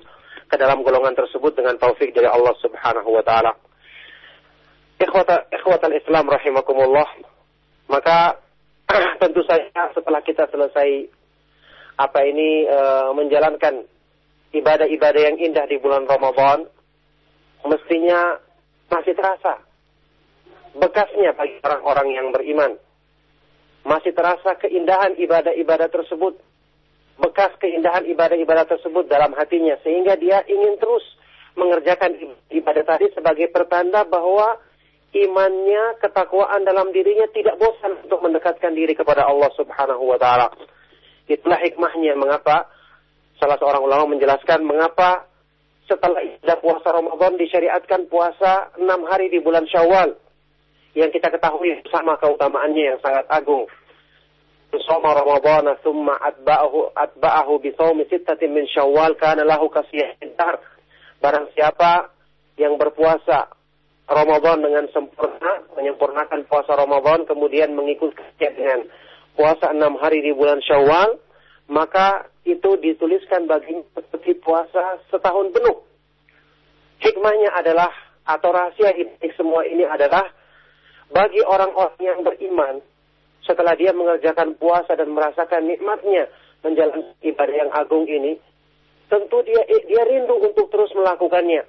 ke 0.48 0.56
dalam 0.60 0.84
golongan 0.84 1.16
tersebut 1.16 1.56
dengan 1.56 1.76
taufik 1.80 2.12
dari 2.12 2.28
Allah 2.28 2.54
Subhanahu 2.60 3.10
wa 3.10 3.24
taala. 3.24 3.52
Ikhwata, 5.00 5.90
Islam 5.90 6.30
rahimakumullah. 6.30 7.08
Maka 7.90 8.40
tentu 9.22 9.42
saja 9.44 9.92
setelah 9.92 10.20
kita 10.22 10.48
selesai 10.48 11.10
apa 11.94 12.20
ini 12.26 12.66
e, 12.66 12.78
menjalankan 13.14 13.86
ibadah-ibadah 14.54 15.22
yang 15.34 15.36
indah 15.42 15.66
di 15.66 15.76
bulan 15.82 16.06
Ramadan, 16.06 16.70
mestinya 17.66 18.38
masih 18.88 19.14
terasa 19.18 19.58
bekasnya 20.78 21.34
bagi 21.34 21.58
orang-orang 21.62 22.08
yang 22.14 22.26
beriman. 22.30 22.78
Masih 23.84 24.16
terasa 24.16 24.56
keindahan 24.62 25.12
ibadah-ibadah 25.20 25.92
tersebut, 25.92 26.40
bekas 27.20 27.52
keindahan 27.60 28.08
ibadah-ibadah 28.08 28.64
tersebut 28.64 29.06
dalam 29.12 29.36
hatinya 29.36 29.76
sehingga 29.84 30.16
dia 30.16 30.40
ingin 30.48 30.80
terus 30.80 31.04
mengerjakan 31.54 32.16
ibadah 32.50 32.82
tadi 32.82 33.12
sebagai 33.14 33.52
pertanda 33.52 34.02
bahwa 34.08 34.58
imannya, 35.14 36.02
ketakwaan 36.02 36.66
dalam 36.66 36.90
dirinya 36.90 37.30
tidak 37.30 37.54
bosan 37.60 38.02
untuk 38.02 38.18
mendekatkan 38.18 38.74
diri 38.74 38.98
kepada 38.98 39.28
Allah 39.30 39.52
Subhanahu 39.54 40.02
wa 40.02 40.18
taala. 40.18 40.50
Itulah 41.30 41.62
hikmahnya 41.62 42.18
mengapa 42.18 42.73
salah 43.44 43.60
seorang 43.60 43.84
ulama 43.84 44.16
menjelaskan 44.16 44.64
mengapa 44.64 45.28
setelah 45.84 46.24
ibadah 46.24 46.56
puasa 46.64 46.88
Ramadan 46.96 47.36
disyariatkan 47.36 48.08
puasa 48.08 48.72
enam 48.80 49.04
hari 49.04 49.28
di 49.28 49.36
bulan 49.44 49.68
Syawal 49.68 50.16
yang 50.96 51.12
kita 51.12 51.28
ketahui 51.28 51.76
sama 51.92 52.16
keutamaannya 52.16 52.96
yang 52.96 52.98
sangat 53.04 53.28
agung. 53.28 53.68
Soma 54.88 55.12
Ramadan 55.12 55.76
thumma 55.84 56.16
atba'ahu 56.24 56.96
atba'ahu 56.96 57.52
bi 57.60 57.76
shaumi 57.76 58.08
sittatin 58.08 58.48
min 58.48 58.64
Syawal 58.64 59.12
kana 59.20 59.44
lahu 59.44 59.68
kasiyah 59.68 60.16
Barang 61.20 61.52
siapa 61.52 62.16
yang 62.56 62.80
berpuasa 62.80 63.52
Ramadan 64.08 64.64
dengan 64.64 64.88
sempurna, 64.88 65.68
menyempurnakan 65.76 66.48
puasa 66.48 66.80
Ramadan, 66.80 67.28
kemudian 67.28 67.76
mengikutinya 67.76 68.50
dengan 68.56 68.80
puasa 69.36 69.68
enam 69.68 70.00
hari 70.00 70.24
di 70.24 70.32
bulan 70.32 70.64
Syawal, 70.64 71.20
maka 71.68 72.33
itu 72.44 72.70
dituliskan 72.76 73.48
baginya 73.48 73.84
seperti 73.96 74.36
puasa 74.40 75.00
setahun 75.08 75.48
penuh. 75.52 75.80
Hikmahnya 77.00 77.56
adalah, 77.56 77.90
atau 78.24 78.52
rahasia 78.52 78.92
ini 78.96 79.28
semua 79.36 79.64
ini 79.64 79.84
adalah, 79.84 80.28
bagi 81.12 81.40
orang-orang 81.40 82.00
yang 82.00 82.20
beriman, 82.20 82.80
setelah 83.44 83.76
dia 83.76 83.92
mengerjakan 83.92 84.56
puasa 84.56 84.96
dan 84.96 85.12
merasakan 85.12 85.68
nikmatnya 85.68 86.28
menjalankan 86.64 87.12
ibadah 87.20 87.56
yang 87.56 87.70
agung 87.76 88.08
ini, 88.08 88.40
tentu 89.12 89.44
dia 89.44 89.60
dia 89.68 90.02
rindu 90.08 90.40
untuk 90.40 90.72
terus 90.72 90.92
melakukannya. 90.96 91.68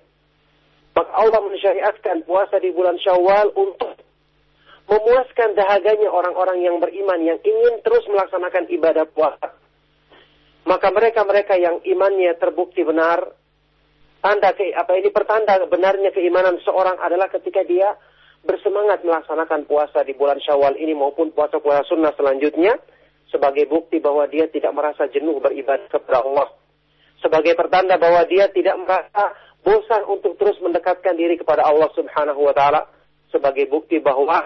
Maka 0.96 1.12
Allah 1.12 1.44
mensyariatkan 1.44 2.24
puasa 2.24 2.56
di 2.64 2.72
bulan 2.72 2.96
Syawal 3.04 3.52
untuk 3.52 4.00
memuaskan 4.88 5.52
dahaganya 5.60 6.08
orang-orang 6.08 6.64
yang 6.64 6.80
beriman 6.80 7.20
yang 7.28 7.40
ingin 7.44 7.84
terus 7.84 8.08
melaksanakan 8.08 8.72
ibadah 8.72 9.04
puasa. 9.12 9.65
Maka 10.66 10.90
mereka-mereka 10.90 11.62
yang 11.62 11.78
imannya 11.86 12.42
terbukti 12.42 12.82
benar, 12.82 13.22
tanda 14.26 14.50
ke, 14.58 14.74
apa 14.74 14.98
ini 14.98 15.14
pertanda 15.14 15.62
benarnya 15.70 16.10
keimanan 16.10 16.58
seorang 16.66 16.98
adalah 16.98 17.30
ketika 17.30 17.62
dia 17.62 17.94
bersemangat 18.42 19.06
melaksanakan 19.06 19.70
puasa 19.70 20.02
di 20.02 20.18
bulan 20.18 20.42
Syawal 20.42 20.78
ini 20.78 20.98
maupun 20.98 21.34
puasa-puasa 21.34 21.86
sunnah 21.86 22.14
selanjutnya 22.18 22.78
sebagai 23.30 23.70
bukti 23.70 24.02
bahwa 24.02 24.26
dia 24.26 24.50
tidak 24.50 24.74
merasa 24.74 25.06
jenuh 25.10 25.38
beribadah 25.38 25.86
kepada 25.90 26.26
Allah. 26.26 26.50
Sebagai 27.22 27.54
pertanda 27.58 27.98
bahwa 27.98 28.26
dia 28.26 28.50
tidak 28.50 28.78
merasa 28.82 29.34
bosan 29.66 30.06
untuk 30.10 30.38
terus 30.38 30.58
mendekatkan 30.62 31.18
diri 31.18 31.38
kepada 31.42 31.66
Allah 31.66 31.90
Subhanahu 31.94 32.42
wa 32.42 32.54
taala 32.54 32.86
sebagai 33.34 33.66
bukti 33.66 33.98
bahwa 33.98 34.46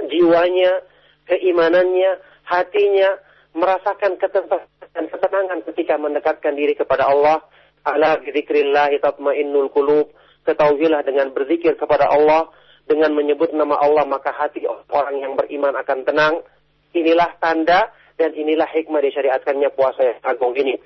jiwanya, 0.00 0.84
keimanannya, 1.28 2.16
hatinya 2.48 3.20
merasakan 3.52 4.16
ketenangan 4.16 5.06
ketenangan 5.08 5.58
ketika 5.72 5.94
mendekatkan 5.96 6.52
diri 6.56 6.76
kepada 6.76 7.08
Allah. 7.08 7.44
Ala 7.82 8.20
bidzikrillah 8.22 8.94
tatmainnul 9.02 9.72
qulub. 9.72 10.12
Ketahuilah 10.42 11.06
dengan 11.06 11.30
berzikir 11.30 11.78
kepada 11.78 12.10
Allah, 12.10 12.50
dengan 12.90 13.14
menyebut 13.14 13.54
nama 13.54 13.78
Allah 13.78 14.02
maka 14.10 14.34
hati 14.34 14.66
orang 14.66 15.22
yang 15.22 15.38
beriman 15.38 15.74
akan 15.78 16.02
tenang. 16.02 16.34
Inilah 16.92 17.38
tanda 17.38 17.94
dan 18.18 18.34
inilah 18.34 18.68
hikmah 18.68 19.00
disyariatkannya 19.00 19.70
puasa 19.72 20.02
yang 20.02 20.18
agung 20.26 20.52
ini. 20.58 20.76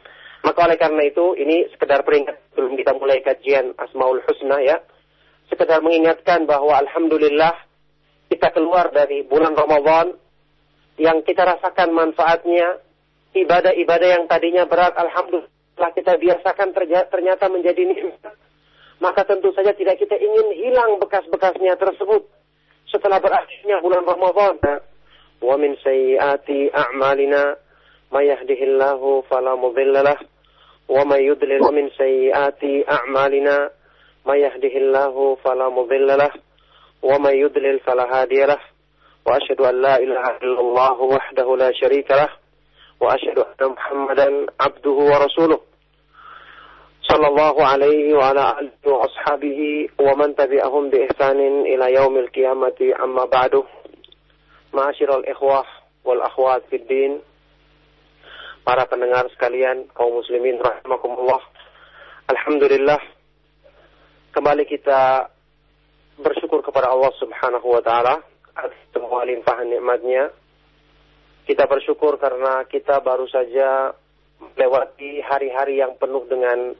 Maka 0.44 0.68
oleh 0.70 0.78
karena 0.78 1.02
itu 1.02 1.34
ini 1.34 1.66
sekedar 1.74 2.06
peringat 2.06 2.38
sebelum 2.52 2.78
kita 2.78 2.94
mulai 2.94 3.18
kajian 3.24 3.74
Asmaul 3.74 4.22
Husna 4.22 4.62
ya. 4.62 4.78
Sekedar 5.50 5.82
mengingatkan 5.82 6.46
bahwa 6.46 6.78
alhamdulillah 6.78 7.54
kita 8.30 8.54
keluar 8.54 8.94
dari 8.94 9.26
bulan 9.26 9.58
Ramadan 9.58 10.14
yang 10.97 11.20
kita 11.24 11.44
rasakan 11.44 11.92
manfaatnya 11.92 12.80
ibadah-ibadah 13.36 14.09
yang 14.20 14.24
tadinya 14.28 14.64
berat 14.64 14.97
alhamdulillah 14.97 15.90
kita 15.92 16.16
biasakan 16.16 16.72
ternyata 17.12 17.47
menjadi 17.53 17.84
nikmat 17.84 18.36
maka 19.01 19.28
tentu 19.28 19.53
saja 19.53 19.76
tidak 19.76 20.01
kita 20.01 20.16
ingin 20.16 20.57
hilang 20.57 20.97
bekas-bekasnya 20.97 21.76
tersebut 21.76 22.24
setelah 22.88 23.20
berakhirnya 23.20 23.84
bulan 23.84 24.09
Ramadan. 24.09 24.80
Wa 25.36 25.55
min 25.61 25.76
sayyiati 25.84 26.72
a'malina 26.72 27.61
may 28.09 28.32
yahdihillahu 28.32 29.28
fala 29.28 29.53
mudhillalah 29.53 30.16
wa 30.88 31.03
may 31.05 31.28
yudlil 31.28 31.61
min 31.76 31.92
sayyiati 31.92 32.88
a'malina 32.88 33.68
may 34.24 34.49
yahdihillahu 34.49 35.36
fala 35.44 35.68
mudhillalah 35.68 36.32
wa 37.05 37.16
may 37.20 37.36
yudlil 37.36 37.84
fala 37.84 38.09
hadiyalah 38.09 38.59
wa 39.25 39.38
asyhadu 39.38 39.65
an 39.65 39.75
la 39.82 39.95
ilaha 40.01 40.38
illallah 40.41 40.95
wahdahu 40.97 41.57
la 41.57 41.69
syarika 41.77 42.15
lah 42.15 42.32
wa 42.99 43.13
asyhadu 43.13 43.45
anna 43.45 43.73
Muhammadan 43.73 44.34
abduhu 44.57 45.09
wa 45.09 45.19
rasuluh 45.21 45.61
صلى 47.01 47.27
الله 47.27 47.55
عليه 47.65 48.13
وعلى 48.13 48.43
آله 48.59 48.71
وأصحابه 48.88 49.59
ومن 49.99 50.36
تبعهم 50.36 50.89
بإحسان 50.89 51.39
إلى 51.65 51.93
يوم 51.93 52.17
القيامة 52.17 52.79
أما 53.03 53.25
بعد 53.25 53.63
معاشر 54.73 55.19
الإخوة 55.19 55.65
والأخوات 56.05 56.61
في 56.69 56.75
الدين 56.75 57.19
para 58.61 58.86
pendengar 58.86 59.25
sekalian 59.34 59.89
kaum 59.97 60.21
muslimin 60.21 60.61
rahimakumullah 60.61 61.41
Alhamdulillah 62.29 63.01
kembali 64.38 64.63
kita 64.69 65.27
bersyukur 66.21 66.61
kepada 66.61 66.93
Allah 66.93 67.09
Subhanahu 67.17 67.67
wa 67.73 67.82
taala 67.82 68.21
atas 68.57 68.80
semua 68.90 69.22
limpahan 69.28 69.68
nikmatnya 69.68 70.32
kita 71.46 71.70
bersyukur 71.70 72.18
karena 72.18 72.66
kita 72.66 72.98
baru 73.07 73.30
saja 73.30 73.94
melewati 74.42 75.22
hari-hari 75.22 75.78
yang 75.78 75.94
penuh 75.94 76.26
dengan 76.26 76.74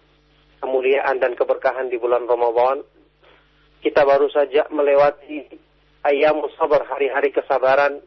kemuliaan 0.59 1.23
dan 1.23 1.39
keberkahan 1.39 1.87
di 1.87 2.03
bulan 2.03 2.27
Ramadan. 2.27 2.83
Kita 3.79 4.03
baru 4.03 4.27
saja 4.27 4.67
melewati 4.75 5.47
ayam 6.03 6.43
sabar, 6.59 6.83
hari-hari 6.91 7.31
kesabaran, 7.31 8.03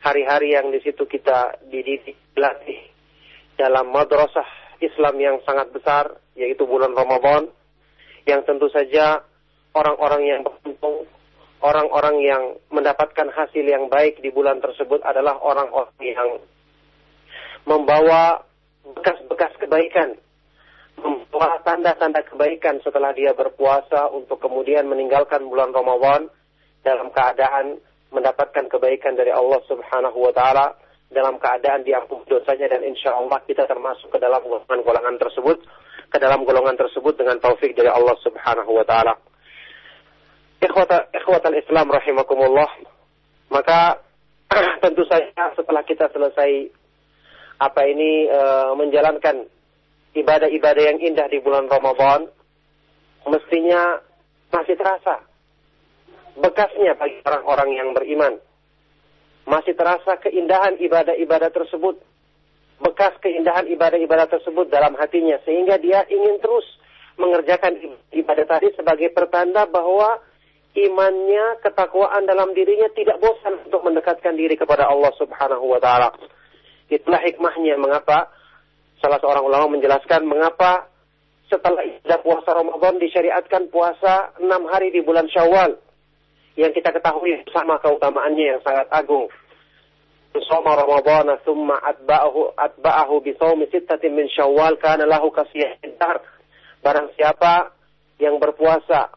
hari-hari 0.00 0.56
yang 0.56 0.72
di 0.72 0.80
situ 0.80 1.04
kita 1.04 1.60
dididik, 1.68 2.16
dilatih 2.32 2.80
dalam 3.60 3.92
madrasah 3.92 4.80
Islam 4.80 5.20
yang 5.20 5.36
sangat 5.44 5.68
besar, 5.68 6.16
yaitu 6.32 6.64
bulan 6.64 6.96
Ramadan, 6.96 7.52
yang 8.24 8.40
tentu 8.48 8.72
saja 8.72 9.20
orang-orang 9.76 10.22
yang 10.24 10.40
beruntung, 10.40 11.04
orang-orang 11.60 12.16
yang 12.24 12.42
mendapatkan 12.72 13.28
hasil 13.32 13.64
yang 13.64 13.92
baik 13.92 14.20
di 14.24 14.32
bulan 14.32 14.60
tersebut 14.60 15.04
adalah 15.04 15.36
orang-orang 15.40 15.96
yang 16.00 16.30
membawa 17.68 18.40
bekas-bekas 18.96 19.52
kebaikan 19.60 20.16
membawa 21.00 21.60
tanda-tanda 21.64 22.20
kebaikan 22.28 22.80
setelah 22.84 23.12
dia 23.16 23.32
berpuasa 23.32 24.12
untuk 24.12 24.40
kemudian 24.40 24.84
meninggalkan 24.88 25.48
bulan 25.48 25.72
Ramadan 25.72 26.28
dalam 26.84 27.08
keadaan 27.12 27.80
mendapatkan 28.12 28.68
kebaikan 28.68 29.16
dari 29.16 29.32
Allah 29.32 29.60
Subhanahu 29.64 30.18
wa 30.18 30.32
taala 30.34 30.76
dalam 31.10 31.40
keadaan 31.40 31.82
diampuni 31.82 32.22
dosanya 32.28 32.70
dan 32.70 32.82
insya 32.84 33.16
Allah 33.16 33.40
kita 33.48 33.64
termasuk 33.66 34.12
ke 34.12 34.18
dalam 34.18 34.42
golongan-golongan 34.44 35.16
tersebut 35.18 35.58
ke 36.10 36.18
dalam 36.18 36.42
golongan 36.42 36.74
tersebut 36.74 37.14
dengan 37.14 37.38
taufik 37.38 37.70
dari 37.78 37.86
Allah 37.86 38.18
Subhanahu 38.20 38.74
wa 38.74 38.84
taala. 38.84 39.14
Ikhwata 40.60 41.48
Islam 41.56 41.88
rahimakumullah. 41.88 42.68
Maka 43.48 44.04
tentu 44.84 45.02
saja 45.08 45.56
setelah 45.56 45.82
kita 45.88 46.12
selesai 46.12 46.68
apa 47.60 47.80
ini 47.88 48.28
uh, 48.28 48.72
menjalankan 48.76 49.48
ibadah-ibadah 50.16 50.84
yang 50.84 50.98
indah 51.00 51.28
di 51.28 51.38
bulan 51.44 51.68
Ramadan 51.68 52.28
mestinya 53.28 54.00
masih 54.50 54.74
terasa 54.80 55.22
bekasnya 56.40 56.96
bagi 56.96 57.20
orang-orang 57.24 57.70
yang 57.76 57.88
beriman. 57.92 58.34
Masih 59.48 59.74
terasa 59.74 60.20
keindahan 60.20 60.78
ibadah-ibadah 60.78 61.50
tersebut, 61.50 61.98
bekas 62.80 63.16
keindahan 63.18 63.66
ibadah-ibadah 63.66 64.28
tersebut 64.30 64.68
dalam 64.68 64.94
hatinya 64.96 65.40
sehingga 65.42 65.80
dia 65.80 66.06
ingin 66.06 66.38
terus 66.38 66.64
mengerjakan 67.18 67.76
ibadah 68.14 68.46
tadi 68.46 68.72
sebagai 68.78 69.12
pertanda 69.12 69.68
bahwa 69.68 70.22
imannya, 70.76 71.62
ketakwaan 71.64 72.26
dalam 72.26 72.54
dirinya 72.54 72.86
tidak 72.94 73.18
bosan 73.18 73.66
untuk 73.66 73.82
mendekatkan 73.82 74.34
diri 74.38 74.54
kepada 74.54 74.86
Allah 74.86 75.10
Subhanahu 75.18 75.66
wa 75.66 75.80
taala. 75.82 76.14
Itulah 76.90 77.22
hikmahnya 77.22 77.78
mengapa 77.78 78.30
Salah 79.00 79.16
seorang 79.16 79.48
ulama 79.48 79.80
menjelaskan 79.80 80.28
mengapa 80.28 80.92
setelah 81.48 81.80
ibadah 81.80 82.20
puasa 82.20 82.52
Ramadan 82.52 83.00
disyariatkan 83.00 83.72
puasa 83.72 84.36
enam 84.44 84.68
hari 84.68 84.92
di 84.92 85.00
bulan 85.00 85.24
Syawal 85.32 85.72
yang 86.60 86.70
kita 86.76 86.92
ketahui 86.92 87.40
sama 87.48 87.80
keutamaannya 87.80 88.44
yang 88.44 88.60
sangat 88.60 88.92
agung. 88.92 89.32
Soma 90.46 90.76
Ramadan 90.76 91.32
thumma 91.42 91.80
atba'ahu 91.80 92.54
atba'ahu 92.54 93.24
bi 93.24 93.32
shaumi 93.40 93.72
sittatin 93.72 94.12
min 94.12 94.28
Syawal 94.28 94.76
kana 94.76 95.08
lahu 95.08 95.32
kasiyahidar. 95.32 96.20
Barang 96.84 97.08
siapa 97.16 97.72
yang 98.20 98.36
berpuasa 98.36 99.16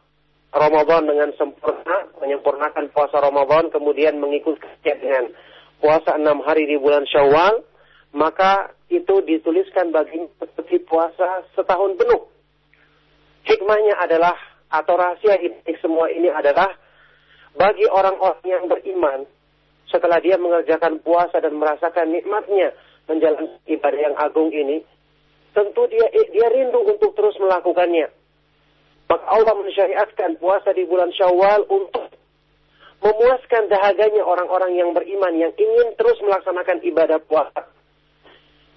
Ramadan 0.54 1.10
dengan 1.10 1.34
sempurna, 1.34 2.14
menyempurnakan 2.22 2.94
puasa 2.94 3.18
Ramadan 3.18 3.74
kemudian 3.74 4.22
mengikuti 4.22 4.62
dengan 4.86 5.34
puasa 5.82 6.14
enam 6.14 6.46
hari 6.46 6.70
di 6.70 6.78
bulan 6.78 7.10
Syawal, 7.10 7.66
maka 8.14 8.70
itu 8.94 9.26
dituliskan 9.26 9.90
baginya 9.90 10.30
seperti 10.38 10.86
puasa 10.86 11.42
setahun 11.58 11.98
penuh. 11.98 12.30
Hikmahnya 13.50 13.98
adalah 13.98 14.38
atau 14.70 14.94
rahasia 14.94 15.42
hidup 15.42 15.66
semua 15.82 16.14
ini 16.14 16.30
adalah 16.30 16.70
bagi 17.58 17.86
orang-orang 17.90 18.46
yang 18.46 18.66
beriman 18.70 19.26
setelah 19.90 20.18
dia 20.22 20.38
mengerjakan 20.38 21.02
puasa 21.02 21.38
dan 21.38 21.54
merasakan 21.58 22.10
nikmatnya 22.10 22.74
menjalankan 23.06 23.62
ibadah 23.68 24.00
yang 24.00 24.16
agung 24.18 24.50
ini, 24.50 24.82
tentu 25.52 25.86
dia 25.92 26.08
dia 26.10 26.48
rindu 26.50 26.82
untuk 26.88 27.14
terus 27.14 27.36
melakukannya. 27.42 28.23
Maka 29.14 29.26
Allah 29.30 29.54
mensyariatkan 29.62 30.42
puasa 30.42 30.74
di 30.74 30.90
bulan 30.90 31.14
Syawal 31.14 31.70
untuk 31.70 32.10
memuaskan 33.06 33.70
dahaganya 33.70 34.26
orang-orang 34.26 34.74
yang 34.74 34.90
beriman 34.90 35.38
yang 35.38 35.54
ingin 35.54 35.94
terus 35.94 36.18
melaksanakan 36.26 36.82
ibadah 36.82 37.22
puasa 37.22 37.70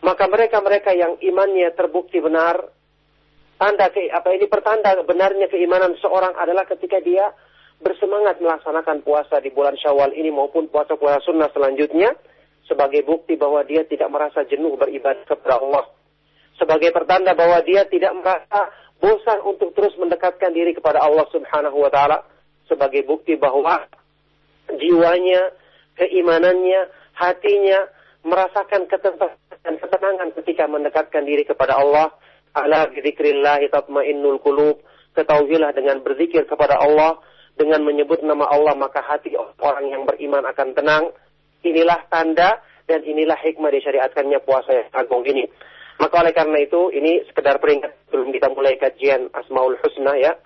maka 0.07 0.24
mereka-mereka 0.30 0.95
yang 0.95 1.18
imannya 1.18 1.74
terbukti 1.74 2.22
benar, 2.22 2.70
tanda 3.59 3.91
ke, 3.91 4.07
apa 4.12 4.30
ini 4.39 4.47
pertanda 4.47 4.95
benarnya 5.03 5.51
keimanan 5.51 5.99
seorang 5.99 6.30
adalah 6.39 6.62
ketika 6.62 7.03
dia 7.03 7.34
bersemangat 7.82 8.39
melaksanakan 8.39 9.03
puasa 9.03 9.43
di 9.43 9.51
bulan 9.51 9.74
Syawal 9.74 10.14
ini 10.14 10.30
maupun 10.30 10.70
puasa-puasa 10.70 11.26
sunnah 11.26 11.51
selanjutnya 11.51 12.14
sebagai 12.70 13.03
bukti 13.03 13.34
bahwa 13.34 13.66
dia 13.66 13.82
tidak 13.82 14.07
merasa 14.07 14.47
jenuh 14.47 14.78
beribadah 14.78 15.26
kepada 15.26 15.59
Allah. 15.59 15.84
Sebagai 16.57 16.89
pertanda 16.89 17.37
bahwa 17.37 17.61
dia 17.66 17.84
tidak 17.84 18.16
merasa 18.16 18.72
bosan 19.01 19.39
untuk 19.45 19.73
terus 19.77 19.95
mendekatkan 20.01 20.53
diri 20.53 20.73
kepada 20.73 21.03
Allah 21.05 21.27
Subhanahu 21.31 21.77
wa 21.77 21.91
taala 21.93 22.25
sebagai 22.67 23.07
bukti 23.07 23.39
bahwa 23.39 23.87
jiwanya, 24.75 25.55
keimanannya, 25.95 26.91
hatinya 27.15 27.87
merasakan 28.27 28.91
ketenangan 28.91 29.39
dan 29.63 29.75
ketenangan 29.79 30.29
ketika 30.43 30.65
mendekatkan 30.67 31.23
diri 31.23 31.47
kepada 31.47 31.79
Allah. 31.79 32.11
Ala 32.57 32.89
bidzikrillah 32.89 33.63
tatmainnul 33.69 34.41
qulub. 34.41 34.81
Ketahuilah 35.17 35.73
dengan 35.73 36.05
berzikir 36.05 36.45
kepada 36.45 36.77
Allah, 36.77 37.17
dengan 37.57 37.81
menyebut 37.89 38.21
nama 38.21 38.53
Allah 38.53 38.77
maka 38.77 39.01
hati 39.01 39.33
orang 39.37 39.89
yang 39.89 40.05
beriman 40.05 40.45
akan 40.45 40.77
tenang. 40.77 41.05
Inilah 41.65 42.05
tanda 42.13 42.61
dan 42.85 43.01
inilah 43.03 43.37
hikmah 43.41 43.73
disyariatkannya 43.73 44.39
puasa 44.45 44.71
yang 44.77 44.89
agung 44.93 45.25
ini. 45.25 45.49
Maka 45.97 46.15
oleh 46.21 46.35
karena 46.37 46.59
itu 46.61 46.93
ini 46.93 47.25
sekedar 47.25 47.57
peringat 47.57 47.97
sebelum 48.09 48.29
kita 48.29 48.53
mulai 48.53 48.77
kajian 48.77 49.33
Asmaul 49.33 49.81
Husna 49.81 50.13
ya. 50.21 50.37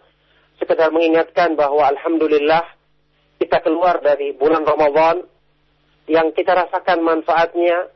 Sekedar 0.63 0.95
mengingatkan 0.95 1.59
bahwa 1.59 1.91
alhamdulillah 1.91 2.63
kita 3.41 3.59
keluar 3.65 3.99
dari 4.05 4.37
bulan 4.37 4.63
Ramadan 4.63 5.27
yang 6.07 6.31
kita 6.37 6.53
rasakan 6.53 7.01
manfaatnya, 7.01 7.89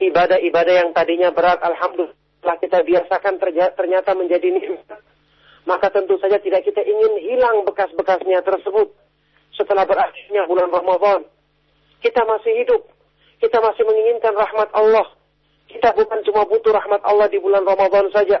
ibadah-ibadah 0.00 0.74
yang 0.86 0.90
tadinya 0.96 1.30
berat, 1.30 1.60
alhamdulillah 1.60 2.56
kita 2.62 2.82
biasakan 2.82 3.36
ternyata 3.76 4.10
menjadi 4.16 4.48
nikmat. 4.50 5.02
Maka 5.66 5.90
tentu 5.90 6.14
saja 6.22 6.38
tidak 6.38 6.62
kita 6.62 6.78
ingin 6.78 7.12
hilang 7.26 7.66
bekas-bekasnya 7.66 8.38
tersebut 8.46 8.94
setelah 9.54 9.82
berakhirnya 9.82 10.46
bulan 10.46 10.70
Ramadan. 10.70 11.26
Kita 11.98 12.22
masih 12.22 12.54
hidup, 12.62 12.86
kita 13.42 13.58
masih 13.58 13.82
menginginkan 13.82 14.30
rahmat 14.30 14.70
Allah. 14.70 15.06
Kita 15.66 15.92
bukan 15.92 16.22
cuma 16.22 16.46
butuh 16.46 16.72
rahmat 16.72 17.02
Allah 17.02 17.26
di 17.26 17.38
bulan 17.42 17.66
Ramadan 17.66 18.08
saja. 18.14 18.38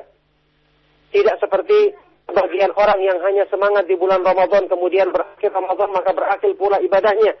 Tidak 1.10 1.36
seperti 1.42 1.94
sebagian 2.26 2.74
orang 2.74 2.98
yang 3.02 3.18
hanya 3.22 3.46
semangat 3.50 3.86
di 3.86 3.94
bulan 3.94 4.22
Ramadan 4.26 4.66
kemudian 4.66 5.14
berakhir 5.14 5.50
Ramadan 5.54 5.90
maka 5.94 6.10
berakhir 6.14 6.52
pula 6.58 6.78
ibadahnya. 6.82 7.34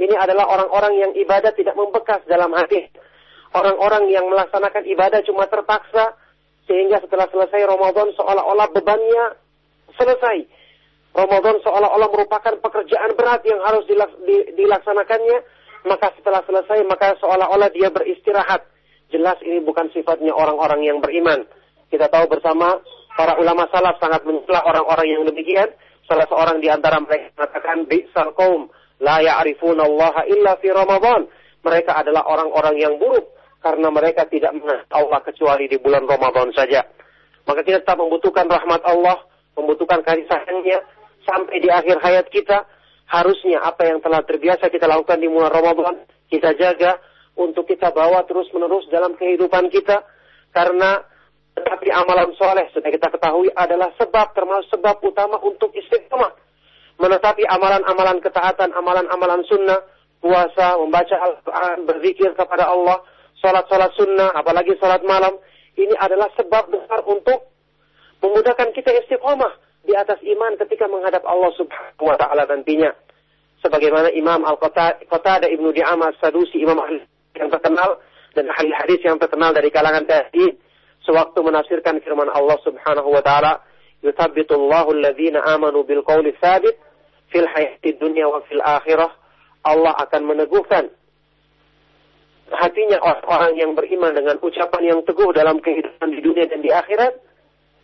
Ini 0.00 0.14
adalah 0.16 0.48
orang-orang 0.48 0.94
yang 0.98 1.12
ibadah 1.14 1.52
tidak 1.52 1.76
membekas 1.76 2.24
dalam 2.26 2.50
hati. 2.56 2.88
Orang-orang 3.52 4.08
yang 4.08 4.24
melaksanakan 4.32 4.88
ibadah 4.88 5.20
cuma 5.28 5.44
terpaksa 5.44 6.16
sehingga 6.64 7.04
setelah 7.04 7.28
selesai 7.28 7.68
Ramadan 7.68 8.08
seolah-olah 8.16 8.68
bebannya 8.72 9.36
selesai. 10.00 10.48
Ramadan 11.12 11.60
seolah-olah 11.60 12.08
merupakan 12.08 12.54
pekerjaan 12.56 13.12
berat 13.12 13.44
yang 13.44 13.60
harus 13.60 13.84
dilaksanakannya, 14.56 15.38
maka 15.84 16.08
setelah 16.16 16.40
selesai 16.48 16.80
maka 16.88 17.12
seolah-olah 17.20 17.68
dia 17.68 17.92
beristirahat. 17.92 18.64
Jelas 19.12 19.36
ini 19.44 19.60
bukan 19.60 19.92
sifatnya 19.92 20.32
orang-orang 20.32 20.88
yang 20.88 20.98
beriman. 21.04 21.44
Kita 21.92 22.08
tahu 22.08 22.32
bersama 22.32 22.80
para 23.12 23.36
ulama 23.36 23.68
salaf 23.68 24.00
sangat 24.00 24.24
mencela 24.24 24.64
orang-orang 24.64 25.06
yang 25.12 25.22
demikian. 25.28 25.68
Salah 26.08 26.24
seorang 26.26 26.64
di 26.64 26.72
antara 26.72 26.98
mereka 26.98 27.30
mengatakan 27.36 27.84
bi'sal 27.86 28.32
qaum 28.34 28.72
La 29.02 29.18
ya'rifuna 29.18 29.82
Allah 29.84 30.14
illa 30.30 30.52
fi 30.62 30.72
Ramadan. 30.72 31.28
Mereka 31.62 31.92
adalah 31.92 32.24
orang-orang 32.26 32.78
yang 32.78 32.96
buruk 32.96 33.34
karena 33.62 33.90
mereka 33.90 34.26
tidak 34.26 34.54
mengenal 34.54 34.82
Allah 34.90 35.20
kecuali 35.22 35.66
di 35.70 35.78
bulan 35.78 36.06
Ramadan 36.06 36.50
saja. 36.54 36.82
Maka 37.46 37.66
kita 37.66 37.82
tetap 37.82 37.98
membutuhkan 37.98 38.46
rahmat 38.46 38.82
Allah, 38.86 39.26
membutuhkan 39.58 40.06
kasih 40.06 40.26
sayangnya 40.26 40.82
sampai 41.26 41.58
di 41.58 41.68
akhir 41.70 41.98
hayat 41.98 42.26
kita. 42.30 42.66
Harusnya 43.12 43.60
apa 43.60 43.92
yang 43.92 44.00
telah 44.00 44.24
terbiasa 44.24 44.72
kita 44.72 44.88
lakukan 44.88 45.20
di 45.20 45.28
bulan 45.28 45.52
Ramadan, 45.52 46.08
kita 46.32 46.56
jaga 46.56 46.96
untuk 47.38 47.64
kita 47.68 47.90
bawa 47.94 48.24
terus-menerus 48.28 48.88
dalam 48.92 49.16
kehidupan 49.16 49.72
kita. 49.72 50.04
Karena 50.52 51.00
tetapi 51.52 51.88
amalan 51.92 52.32
soleh 52.36 52.68
sudah 52.72 52.88
kita 52.88 53.12
ketahui 53.12 53.52
adalah 53.52 53.92
sebab 54.00 54.32
termasuk 54.32 54.72
sebab 54.72 55.04
utama 55.04 55.36
untuk 55.44 55.68
istiqomah 55.76 56.32
menetapi 57.02 57.42
amalan-amalan 57.50 58.22
ketaatan, 58.22 58.70
amalan-amalan 58.78 59.42
sunnah, 59.50 59.82
puasa, 60.22 60.78
membaca 60.78 61.16
Al-Quran, 61.18 61.78
berzikir 61.88 62.30
kepada 62.38 62.70
Allah, 62.70 63.02
sholat-sholat 63.42 63.90
sunnah, 63.98 64.30
apalagi 64.38 64.78
sholat 64.78 65.02
malam, 65.02 65.34
ini 65.74 65.94
adalah 65.98 66.30
sebab 66.38 66.70
besar 66.70 67.02
untuk 67.08 67.50
memudahkan 68.22 68.70
kita 68.76 68.94
istiqomah 69.02 69.50
di 69.82 69.98
atas 69.98 70.22
iman 70.22 70.54
ketika 70.62 70.86
menghadap 70.86 71.26
Allah 71.26 71.50
Subhanahu 71.58 72.06
wa 72.06 72.14
taala 72.14 72.46
nantinya. 72.46 72.94
Sebagaimana 73.62 74.10
Imam 74.14 74.42
Al-Qatada 74.42 75.46
Ibnu 75.46 75.70
Di'amah 75.70 76.18
Sadusi, 76.18 76.58
Imam 76.62 76.78
ahli 76.82 77.02
yang 77.42 77.50
terkenal 77.50 77.98
dan 78.32 78.46
ahli 78.48 78.70
hadis 78.70 79.00
yang 79.02 79.18
terkenal 79.18 79.50
dari 79.50 79.68
kalangan 79.74 80.06
tabi'in 80.06 80.54
sewaktu 81.02 81.38
menafsirkan 81.42 81.98
firman 82.06 82.30
Allah 82.30 82.56
Subhanahu 82.62 83.10
wa 83.10 83.20
taala 83.20 83.60
yuthabbitu 84.06 84.54
Allahu 84.54 84.94
alladhina 84.94 85.42
amanu 85.42 85.82
bil 85.82 86.06
qawli 86.06 86.32
thabit 86.38 86.78
fil 87.34 87.46
hayati 87.50 87.98
dunya 87.98 88.30
wa 88.30 88.40
fil 88.46 88.62
akhirah. 88.62 89.10
Allah 89.62 89.94
akan 89.94 90.22
meneguhkan 90.26 90.90
hatinya 92.52 92.98
orang-orang 93.00 93.52
yang 93.56 93.72
beriman 93.72 94.12
dengan 94.12 94.36
ucapan 94.42 94.82
yang 94.82 95.00
teguh 95.06 95.30
dalam 95.32 95.62
kehidupan 95.62 96.08
di 96.12 96.20
dunia 96.20 96.44
dan 96.50 96.60
di 96.60 96.68
akhirat. 96.68 97.14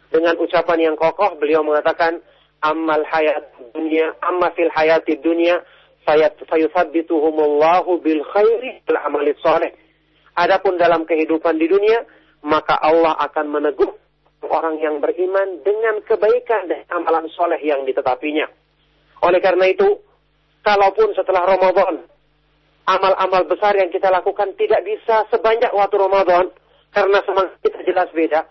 Dengan 0.08 0.40
ucapan 0.40 0.78
yang 0.88 0.96
kokoh, 0.96 1.36
beliau 1.36 1.60
mengatakan, 1.60 2.24
Ammal 2.64 3.04
hayat 3.06 3.54
dunia, 3.76 4.16
amma 4.24 4.48
fil 4.56 4.72
hayati 4.72 5.20
dunia, 5.20 5.60
fayuthabbituhumullahu 6.04 7.98
bil 8.02 8.22
khairi 8.34 8.82
bil 8.84 8.98
amali 9.02 9.34
soleh. 9.40 9.72
Adapun 10.38 10.78
dalam 10.78 11.02
kehidupan 11.02 11.58
di 11.58 11.66
dunia, 11.66 12.06
maka 12.46 12.78
Allah 12.78 13.18
akan 13.26 13.46
meneguh 13.50 13.90
orang 14.46 14.78
yang 14.78 15.02
beriman 15.02 15.66
dengan 15.66 15.98
kebaikan 16.06 16.70
dan 16.70 16.86
amalan 16.94 17.26
soleh 17.34 17.58
yang 17.58 17.82
ditetapinya. 17.82 18.46
Oleh 19.26 19.42
karena 19.42 19.66
itu, 19.66 19.98
kalaupun 20.62 21.10
setelah 21.18 21.42
Ramadan, 21.42 22.06
amal-amal 22.86 23.50
besar 23.50 23.74
yang 23.74 23.90
kita 23.90 24.08
lakukan 24.14 24.54
tidak 24.54 24.86
bisa 24.86 25.26
sebanyak 25.34 25.74
waktu 25.74 25.96
Ramadan, 25.98 26.54
karena 26.94 27.18
semangat 27.26 27.58
kita 27.60 27.82
jelas 27.82 28.08
beda, 28.14 28.46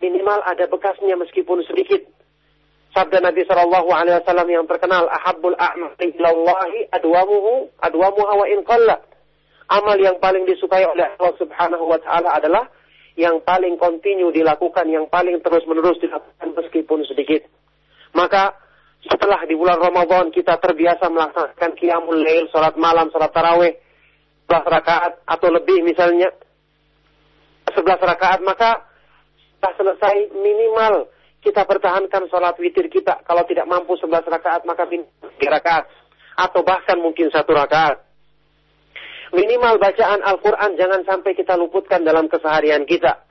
minimal 0.00 0.40
ada 0.48 0.64
bekasnya 0.66 1.14
meskipun 1.14 1.62
sedikit. 1.68 2.02
Sabda 2.98 3.22
Nabi 3.22 3.46
Shallallahu 3.46 3.94
Alaihi 3.94 4.18
Wasallam 4.18 4.48
yang 4.50 4.66
terkenal, 4.66 5.06
ahabul 5.06 5.54
a'mali 5.54 6.18
ilallahi 6.18 6.90
adwamuhu 6.90 7.70
adwamuha 7.78 8.32
wa 8.34 8.46
in 8.50 8.66
Amal 9.70 9.98
yang 10.02 10.18
paling 10.18 10.42
disukai 10.50 10.82
oleh 10.82 11.06
Allah 11.14 11.30
Subhanahu 11.38 11.86
Wa 11.86 12.02
Taala 12.02 12.34
adalah 12.42 12.66
yang 13.14 13.38
paling 13.46 13.78
kontinu 13.78 14.34
dilakukan, 14.34 14.90
yang 14.90 15.06
paling 15.06 15.38
terus-menerus 15.46 16.02
dilakukan 16.02 16.58
meskipun 16.58 17.06
sedikit. 17.06 17.46
Maka 18.18 18.58
setelah 19.06 19.46
di 19.46 19.54
bulan 19.54 19.78
Ramadan 19.78 20.34
kita 20.34 20.58
terbiasa 20.58 21.06
melaksanakan 21.06 21.70
qiyamul 21.78 22.18
lail, 22.18 22.50
salat 22.50 22.74
malam, 22.74 23.14
salat 23.14 23.30
tarawih, 23.30 23.78
11 24.50 24.74
rakaat 24.74 25.22
atau 25.22 25.48
lebih 25.54 25.86
misalnya, 25.86 26.34
11 27.78 27.78
rakaat, 27.94 28.42
maka 28.42 28.90
setelah 29.54 29.74
selesai 29.78 30.34
minimal 30.34 31.06
kita 31.38 31.62
pertahankan 31.64 32.26
salat 32.28 32.58
witir 32.58 32.90
kita. 32.90 33.22
Kalau 33.22 33.46
tidak 33.46 33.66
mampu 33.70 33.94
11 33.94 34.26
rakaat, 34.26 34.66
maka 34.66 34.84
3 34.86 35.06
rakaat. 35.38 35.86
Atau 36.38 36.66
bahkan 36.66 36.98
mungkin 36.98 37.30
satu 37.30 37.54
rakaat. 37.54 38.02
Minimal 39.28 39.76
bacaan 39.76 40.24
Al-Quran 40.24 40.80
jangan 40.80 41.04
sampai 41.04 41.36
kita 41.36 41.52
luputkan 41.58 42.00
dalam 42.00 42.32
keseharian 42.32 42.88
kita. 42.88 43.22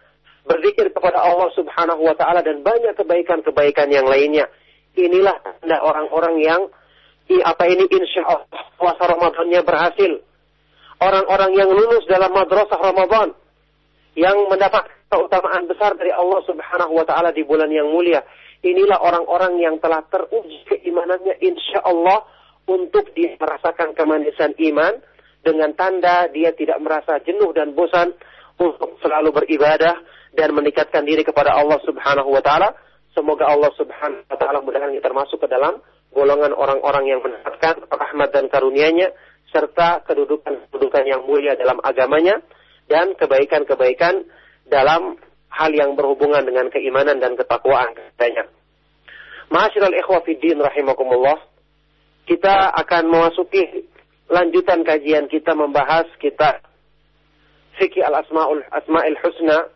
Berzikir 0.48 0.94
kepada 0.94 1.20
Allah 1.26 1.52
subhanahu 1.58 2.06
wa 2.06 2.16
ta'ala 2.16 2.40
dan 2.46 2.64
banyak 2.64 2.96
kebaikan-kebaikan 2.96 3.92
yang 3.92 4.08
lainnya. 4.08 4.48
Inilah 4.96 5.36
orang-orang 5.68 6.40
yang 6.40 6.62
apa 7.44 7.64
ini 7.68 7.84
insya 7.92 8.24
Allah 8.24 8.64
puasa 8.80 9.04
Ramadannya 9.04 9.62
berhasil. 9.68 10.12
Orang-orang 10.98 11.52
yang 11.60 11.70
lulus 11.70 12.08
dalam 12.08 12.32
madrasah 12.32 12.80
Ramadan. 12.80 13.36
Yang 14.18 14.50
mendapat 14.50 14.90
keutamaan 15.14 15.70
besar 15.70 15.94
dari 15.94 16.10
Allah 16.10 16.42
subhanahu 16.44 16.98
wa 16.98 17.06
ta'ala 17.06 17.30
di 17.32 17.46
bulan 17.46 17.70
yang 17.70 17.88
mulia. 17.88 18.26
Inilah 18.66 18.98
orang-orang 19.00 19.62
yang 19.62 19.78
telah 19.78 20.02
teruji 20.10 20.66
keimanannya 20.66 21.38
insya 21.40 21.86
Allah 21.86 22.26
untuk 22.68 23.14
dia 23.14 23.38
merasakan 23.38 23.94
kemanisan 23.94 24.58
iman 24.58 24.98
dengan 25.46 25.72
tanda 25.78 26.28
dia 26.28 26.52
tidak 26.52 26.82
merasa 26.84 27.24
jenuh 27.24 27.56
dan 27.56 27.72
bosan 27.72 28.12
untuk 28.60 29.00
selalu 29.00 29.32
beribadah 29.32 29.96
dan 30.36 30.52
meningkatkan 30.52 31.08
diri 31.08 31.24
kepada 31.24 31.56
Allah 31.56 31.80
Subhanahu 31.88 32.34
wa 32.34 32.44
taala. 32.44 32.76
Semoga 33.16 33.48
Allah 33.48 33.72
Subhanahu 33.78 34.28
wa 34.28 34.38
taala 34.38 34.60
mudah-mudahan 34.60 34.98
kita 35.00 35.08
termasuk 35.08 35.40
ke 35.40 35.48
dalam 35.48 35.80
golongan 36.12 36.52
orang-orang 36.52 37.06
yang 37.08 37.20
mendapatkan 37.24 37.88
rahmat 37.88 38.30
dan 38.34 38.50
karunia-Nya 38.52 39.14
serta 39.54 40.04
kedudukan-kedudukan 40.04 41.04
yang 41.08 41.24
mulia 41.24 41.56
dalam 41.56 41.80
agamanya 41.80 42.44
dan 42.88 43.16
kebaikan-kebaikan 43.16 44.24
dalam 44.68 45.16
hal 45.52 45.72
yang 45.72 45.96
berhubungan 45.96 46.44
dengan 46.44 46.68
keimanan 46.72 47.20
dan 47.20 47.36
ketakwaan 47.40 47.96
katanya. 47.96 48.48
Ma'asyiral 49.48 49.96
ikhwa 49.96 50.20
fiddin 50.28 50.60
rahimakumullah. 50.60 51.40
Kita 52.28 52.76
akan 52.76 53.08
memasuki 53.08 53.88
lanjutan 54.28 54.84
kajian 54.84 55.32
kita 55.32 55.56
membahas 55.56 56.04
kita 56.20 56.60
fikih 57.80 58.04
al-asmaul 58.04 58.60
asmaul 58.76 59.20
husna 59.24 59.72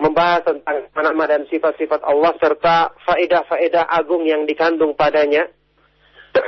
membahas 0.00 0.44
tentang 0.44 0.88
nama 0.96 1.24
dan 1.28 1.44
sifat-sifat 1.48 2.00
Allah 2.04 2.32
serta 2.40 2.92
faedah-faedah 3.04 3.84
agung 3.88 4.24
yang 4.24 4.48
dikandung 4.48 4.96
padanya. 4.96 5.44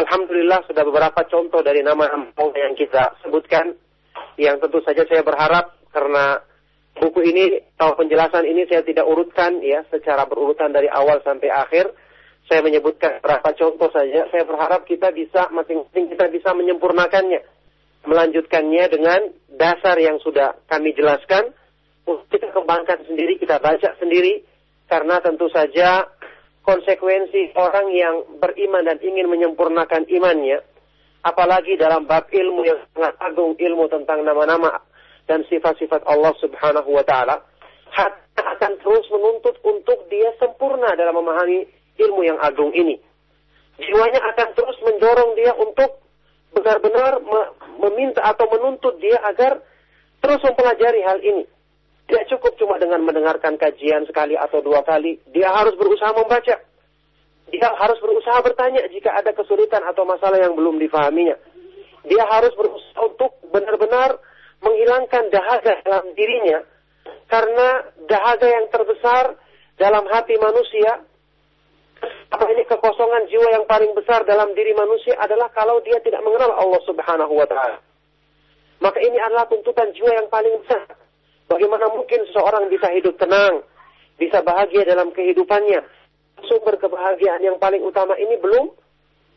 Alhamdulillah 0.00 0.64
sudah 0.68 0.84
beberapa 0.88 1.20
contoh 1.28 1.60
dari 1.60 1.84
nama-nama 1.84 2.32
yang 2.56 2.72
kita 2.76 3.20
sebutkan 3.20 3.76
yang 4.38 4.58
tentu 4.58 4.82
saja 4.82 5.06
saya 5.06 5.22
berharap 5.22 5.78
karena 5.94 6.42
buku 6.94 7.20
ini 7.26 7.44
atau 7.78 7.98
penjelasan 7.98 8.46
ini 8.46 8.66
saya 8.70 8.86
tidak 8.86 9.06
urutkan 9.06 9.58
ya 9.62 9.82
secara 9.90 10.26
berurutan 10.26 10.70
dari 10.70 10.86
awal 10.90 11.22
sampai 11.22 11.50
akhir 11.50 11.90
saya 12.44 12.60
menyebutkan 12.60 13.20
beberapa 13.20 13.56
contoh 13.56 13.88
saja. 13.88 14.28
Saya 14.28 14.44
berharap 14.44 14.84
kita 14.84 15.10
bisa 15.16 15.48
masing-masing 15.48 16.12
kita 16.12 16.28
bisa 16.28 16.52
menyempurnakannya, 16.52 17.40
melanjutkannya 18.04 18.84
dengan 18.92 19.20
dasar 19.48 19.96
yang 19.96 20.20
sudah 20.20 20.52
kami 20.68 20.92
jelaskan. 20.92 21.56
Kita 22.04 22.52
kembangkan 22.52 23.08
sendiri, 23.08 23.40
kita 23.40 23.64
baca 23.64 23.96
sendiri, 23.96 24.44
karena 24.92 25.24
tentu 25.24 25.48
saja 25.48 26.04
konsekuensi 26.60 27.56
orang 27.56 27.88
yang 27.96 28.14
beriman 28.36 28.84
dan 28.84 29.00
ingin 29.00 29.24
menyempurnakan 29.32 30.04
imannya, 30.04 30.60
apalagi 31.24 31.80
dalam 31.80 32.04
bab 32.04 32.28
ilmu 32.28 32.62
yang 32.68 32.78
sangat 32.92 33.16
agung, 33.24 33.56
ilmu 33.56 33.88
tentang 33.88 34.20
nama-nama 34.22 34.78
dan 35.24 35.40
sifat-sifat 35.48 36.04
Allah 36.04 36.36
Subhanahu 36.38 36.92
wa 36.92 37.02
taala, 37.02 37.40
akan 38.64 38.72
terus 38.80 39.06
menuntut 39.10 39.56
untuk 39.66 40.06
dia 40.08 40.30
sempurna 40.38 40.94
dalam 40.94 41.18
memahami 41.18 41.66
ilmu 41.98 42.22
yang 42.22 42.38
agung 42.40 42.70
ini. 42.72 42.96
Jiwanya 43.76 44.22
akan 44.34 44.48
terus 44.54 44.78
mendorong 44.86 45.34
dia 45.34 45.52
untuk 45.58 46.00
benar-benar 46.54 47.18
meminta 47.82 48.22
atau 48.22 48.46
menuntut 48.46 48.96
dia 49.02 49.18
agar 49.26 49.58
terus 50.22 50.40
mempelajari 50.46 51.02
hal 51.02 51.18
ini. 51.20 51.44
Tidak 52.04 52.24
cukup 52.36 52.54
cuma 52.60 52.76
dengan 52.78 53.02
mendengarkan 53.02 53.58
kajian 53.58 54.06
sekali 54.06 54.38
atau 54.38 54.62
dua 54.62 54.84
kali. 54.86 55.18
Dia 55.34 55.50
harus 55.50 55.74
berusaha 55.74 56.14
membaca. 56.14 56.62
Dia 57.52 57.70
harus 57.76 57.98
berusaha 58.00 58.40
bertanya 58.40 58.84
jika 58.88 59.14
ada 59.14 59.30
kesulitan 59.36 59.84
atau 59.84 60.04
masalah 60.08 60.40
yang 60.40 60.56
belum 60.56 60.80
difahaminya. 60.80 61.36
Dia 62.04 62.24
harus 62.28 62.52
berusaha 62.56 63.00
untuk 63.04 63.36
benar-benar 63.52 64.20
menghilangkan 64.60 65.32
dahaga 65.32 65.80
dalam 65.84 66.12
dirinya. 66.16 66.64
Karena 67.28 67.84
dahaga 68.08 68.48
yang 68.48 68.66
terbesar 68.68 69.36
dalam 69.80 70.04
hati 70.08 70.36
manusia, 70.40 71.04
apa 72.32 72.44
ini 72.52 72.62
kekosongan 72.68 73.28
jiwa 73.28 73.48
yang 73.60 73.64
paling 73.64 73.92
besar 73.96 74.24
dalam 74.28 74.52
diri 74.52 74.76
manusia 74.76 75.16
adalah 75.16 75.48
kalau 75.52 75.80
dia 75.84 76.00
tidak 76.04 76.20
mengenal 76.20 76.52
Allah 76.52 76.80
Subhanahu 76.84 77.32
wa 77.32 77.46
taala. 77.48 77.78
Maka 78.82 78.98
ini 79.00 79.16
adalah 79.16 79.48
tuntutan 79.48 79.94
jiwa 79.96 80.12
yang 80.12 80.28
paling 80.28 80.52
besar 80.60 80.84
Bagaimana 81.48 81.92
mungkin 81.92 82.24
seseorang 82.26 82.72
bisa 82.72 82.88
hidup 82.96 83.20
tenang, 83.20 83.60
bisa 84.16 84.40
bahagia 84.40 84.88
dalam 84.88 85.12
kehidupannya? 85.12 85.84
Sumber 86.42 86.74
kebahagiaan 86.76 87.40
yang 87.40 87.56
paling 87.62 87.80
utama 87.86 88.18
ini 88.18 88.34
belum 88.42 88.74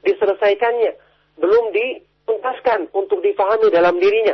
diselesaikannya, 0.02 0.92
belum 1.38 1.70
dituntaskan 1.72 2.90
untuk 2.92 3.22
difahami 3.22 3.70
dalam 3.70 4.02
dirinya, 4.02 4.34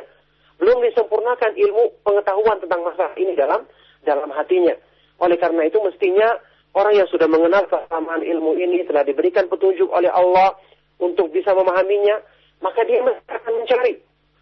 belum 0.58 0.80
disempurnakan 0.88 1.54
ilmu 1.54 1.84
pengetahuan 2.08 2.58
tentang 2.64 2.82
masalah 2.88 3.14
ini 3.20 3.36
dalam 3.36 3.68
dalam 4.08 4.32
hatinya. 4.32 4.74
Oleh 5.20 5.38
karena 5.38 5.68
itu 5.68 5.78
mestinya 5.84 6.40
orang 6.74 6.98
yang 6.98 7.08
sudah 7.12 7.28
mengenal 7.30 7.68
kesamaan 7.70 8.24
ilmu 8.24 8.58
ini 8.58 8.84
telah 8.88 9.06
diberikan 9.06 9.46
petunjuk 9.52 9.92
oleh 9.92 10.10
Allah 10.10 10.58
untuk 11.00 11.30
bisa 11.30 11.54
memahaminya, 11.54 12.20
maka 12.64 12.82
dia 12.88 13.04
mesti 13.04 13.24
akan 13.28 13.54
mencari. 13.60 13.94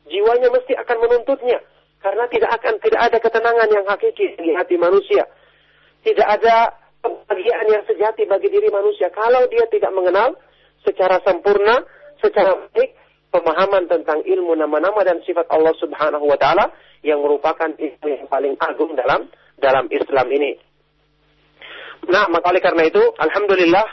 Jiwanya 0.09 0.49
mesti 0.49 0.73
akan 0.75 0.97
menuntutnya 0.97 1.59
karena 2.01 2.25
tidak 2.33 2.51
akan 2.57 2.73
tidak 2.81 3.01
ada 3.01 3.17
ketenangan 3.21 3.69
yang 3.69 3.85
hakiki 3.85 4.33
di 4.41 4.51
hati 4.57 4.75
manusia. 4.75 5.29
Tidak 6.01 6.25
ada 6.25 6.73
kebahagiaan 7.31 7.67
yang 7.71 7.83
sejati 7.87 8.27
bagi 8.27 8.51
diri 8.51 8.67
manusia. 8.67 9.07
Kalau 9.15 9.47
dia 9.47 9.63
tidak 9.71 9.95
mengenal 9.95 10.35
secara 10.83 11.23
sempurna, 11.23 11.79
secara 12.19 12.59
baik 12.75 12.91
pemahaman 13.31 13.87
tentang 13.87 14.19
ilmu 14.27 14.51
nama-nama 14.59 14.99
dan 15.07 15.23
sifat 15.23 15.47
Allah 15.47 15.71
Subhanahu 15.79 16.27
wa 16.27 16.35
taala 16.35 16.75
yang 17.07 17.23
merupakan 17.23 17.71
ilmu 17.71 18.07
yang 18.11 18.27
paling 18.27 18.59
agung 18.59 18.99
dalam 18.99 19.31
dalam 19.63 19.87
Islam 19.87 20.27
ini. 20.27 20.59
Nah, 22.11 22.27
maka 22.27 22.51
oleh 22.51 22.59
karena 22.59 22.83
itu, 22.83 22.99
alhamdulillah 23.15 23.87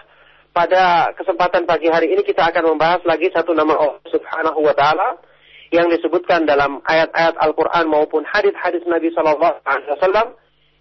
pada 0.50 1.14
kesempatan 1.14 1.62
pagi 1.62 1.86
hari 1.86 2.10
ini 2.10 2.26
kita 2.26 2.42
akan 2.50 2.74
membahas 2.74 3.06
lagi 3.06 3.30
satu 3.30 3.54
nama 3.54 3.78
Allah 3.78 4.02
Subhanahu 4.10 4.66
wa 4.66 4.74
taala 4.74 5.22
yang 5.70 5.86
disebutkan 5.94 6.42
dalam 6.42 6.82
ayat-ayat 6.82 7.38
Al-Quran 7.38 7.86
maupun 7.86 8.26
hadis-hadis 8.26 8.82
Nabi 8.90 9.14
Shallallahu 9.14 9.62
Alaihi 9.62 9.94
Wasallam, 9.94 10.26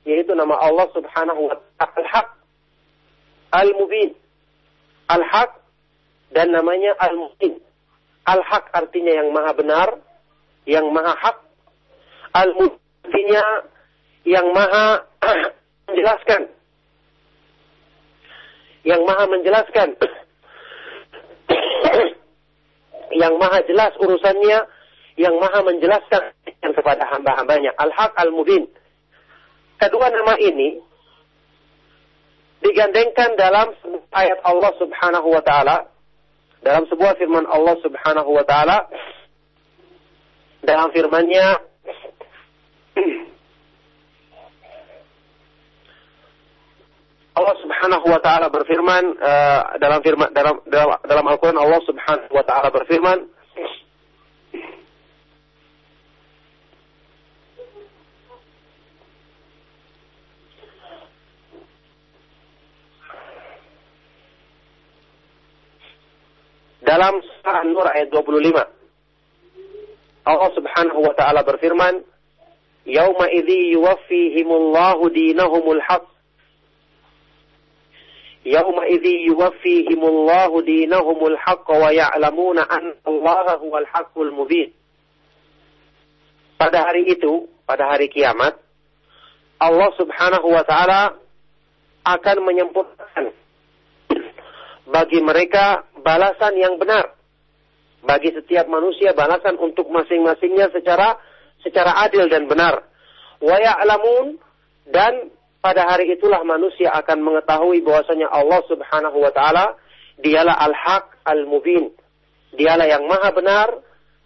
yaitu 0.07 0.33
nama 0.33 0.55
Allah 0.57 0.87
Subhanahu 0.95 1.51
Wa 1.51 1.55
Taala. 1.59 1.93
Al-Haq, 1.99 2.27
Al-Mubin, 3.51 4.11
Al-Haq 5.07 5.51
dan 6.35 6.51
namanya 6.51 6.95
Al-Mubin. 6.99 7.59
Al-Haq 8.27 8.71
artinya 8.75 9.13
yang 9.23 9.29
maha 9.31 9.51
benar, 9.55 9.89
yang 10.67 10.87
maha 10.91 11.15
hak. 11.15 11.37
Al-Mubin 12.35 12.87
artinya 13.07 13.43
yang 14.27 14.47
maha 14.51 15.07
menjelaskan. 15.87 16.41
Yang 18.83 19.01
maha 19.07 19.23
menjelaskan. 19.31 19.89
yang 23.23 23.33
maha 23.39 23.63
jelas 23.63 23.95
urusannya 23.95 24.59
yang 25.17 25.33
maha 25.39 25.63
menjelaskan 25.63 26.35
kepada 26.75 27.07
hamba-hambanya. 27.15 27.71
Al-Haq 27.79 28.11
Al-Mubin. 28.19 28.67
Kedua 29.79 30.11
nama 30.11 30.35
ini 30.35 30.83
digandengkan 32.61 33.37
dalam 33.37 33.73
ayat 34.13 34.39
Allah 34.41 34.71
Subhanahu 34.81 35.27
wa 35.29 35.41
taala 35.45 35.87
dalam 36.65 36.83
sebuah 36.89 37.15
firman 37.21 37.45
Allah 37.45 37.75
Subhanahu 37.85 38.29
wa 38.33 38.43
taala 38.43 38.89
dalam 40.65 40.89
firman-Nya 40.91 41.47
Allah 47.37 47.55
Subhanahu 47.61 48.05
wa 48.09 48.19
taala 48.25 48.49
berfirman 48.49 49.03
uh, 49.21 49.77
dalam 49.77 50.01
firman 50.01 50.33
dalam 50.33 50.57
dalam, 50.65 50.97
dalam 51.05 51.25
Al-Qur'an 51.29 51.61
Allah 51.61 51.81
Subhanahu 51.85 52.33
wa 52.33 52.41
taala 52.41 52.73
berfirman 52.73 53.29
Dalam 66.87 67.19
surah 67.19 67.67
An-Nur 67.67 67.83
ayat 67.83 68.07
25. 68.15 68.63
Allah 70.23 70.49
Subhanahu 70.55 71.03
wa 71.03 71.11
taala 71.19 71.43
berfirman, 71.43 71.99
"Yauma 72.87 73.27
idzi 73.27 73.75
yuwaffihimullahu 73.75 75.11
dinahumul 75.11 75.83
haqq." 75.83 76.07
Yauma 78.47 78.87
idzi 78.87 79.27
yuwaffihimullahu 79.27 80.63
dinahumul 80.63 81.35
haqq 81.35 81.67
wa 81.67 81.91
ya'lamuna 81.91 82.63
anna 82.63 82.95
Allah 83.03 83.59
huwal 83.59 83.87
haqqul 83.91 84.31
mubin. 84.31 84.71
Pada 86.55 86.87
hari 86.87 87.11
itu, 87.11 87.51
pada 87.67 87.91
hari 87.91 88.07
kiamat, 88.07 88.55
Allah 89.59 89.91
Subhanahu 89.99 90.47
wa 90.55 90.63
taala 90.63 91.19
akan 92.07 92.37
menyempurnakan 92.47 93.35
bagi 94.87 95.19
mereka 95.19 95.83
balasan 96.07 96.55
yang 96.55 96.79
benar. 96.79 97.19
Bagi 98.07 98.31
setiap 98.31 98.71
manusia 98.71 99.11
balasan 99.11 99.59
untuk 99.59 99.91
masing-masingnya 99.91 100.71
secara 100.71 101.19
secara 101.59 102.07
adil 102.07 102.31
dan 102.31 102.47
benar. 102.47 102.87
Wa 103.43 103.59
ya'lamun 103.59 104.39
dan 104.87 105.35
pada 105.59 105.83
hari 105.83 106.15
itulah 106.15 106.39
manusia 106.47 106.95
akan 106.95 107.19
mengetahui 107.19 107.83
bahwasanya 107.83 108.31
Allah 108.31 108.63
Subhanahu 108.71 109.17
wa 109.19 109.31
taala 109.35 109.75
dialah 110.23 110.55
al-haq 110.55 111.19
al-mubin. 111.27 111.91
Dialah 112.55 112.87
yang 112.87 113.03
maha 113.11 113.35
benar 113.35 113.67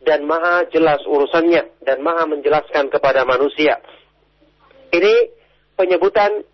dan 0.05 0.21
maha 0.29 0.69
jelas 0.69 1.01
urusannya 1.09 1.81
dan 1.81 2.05
maha 2.05 2.29
menjelaskan 2.29 2.93
kepada 2.93 3.25
manusia. 3.25 3.81
Ini 4.93 5.33
penyebutan 5.73 6.45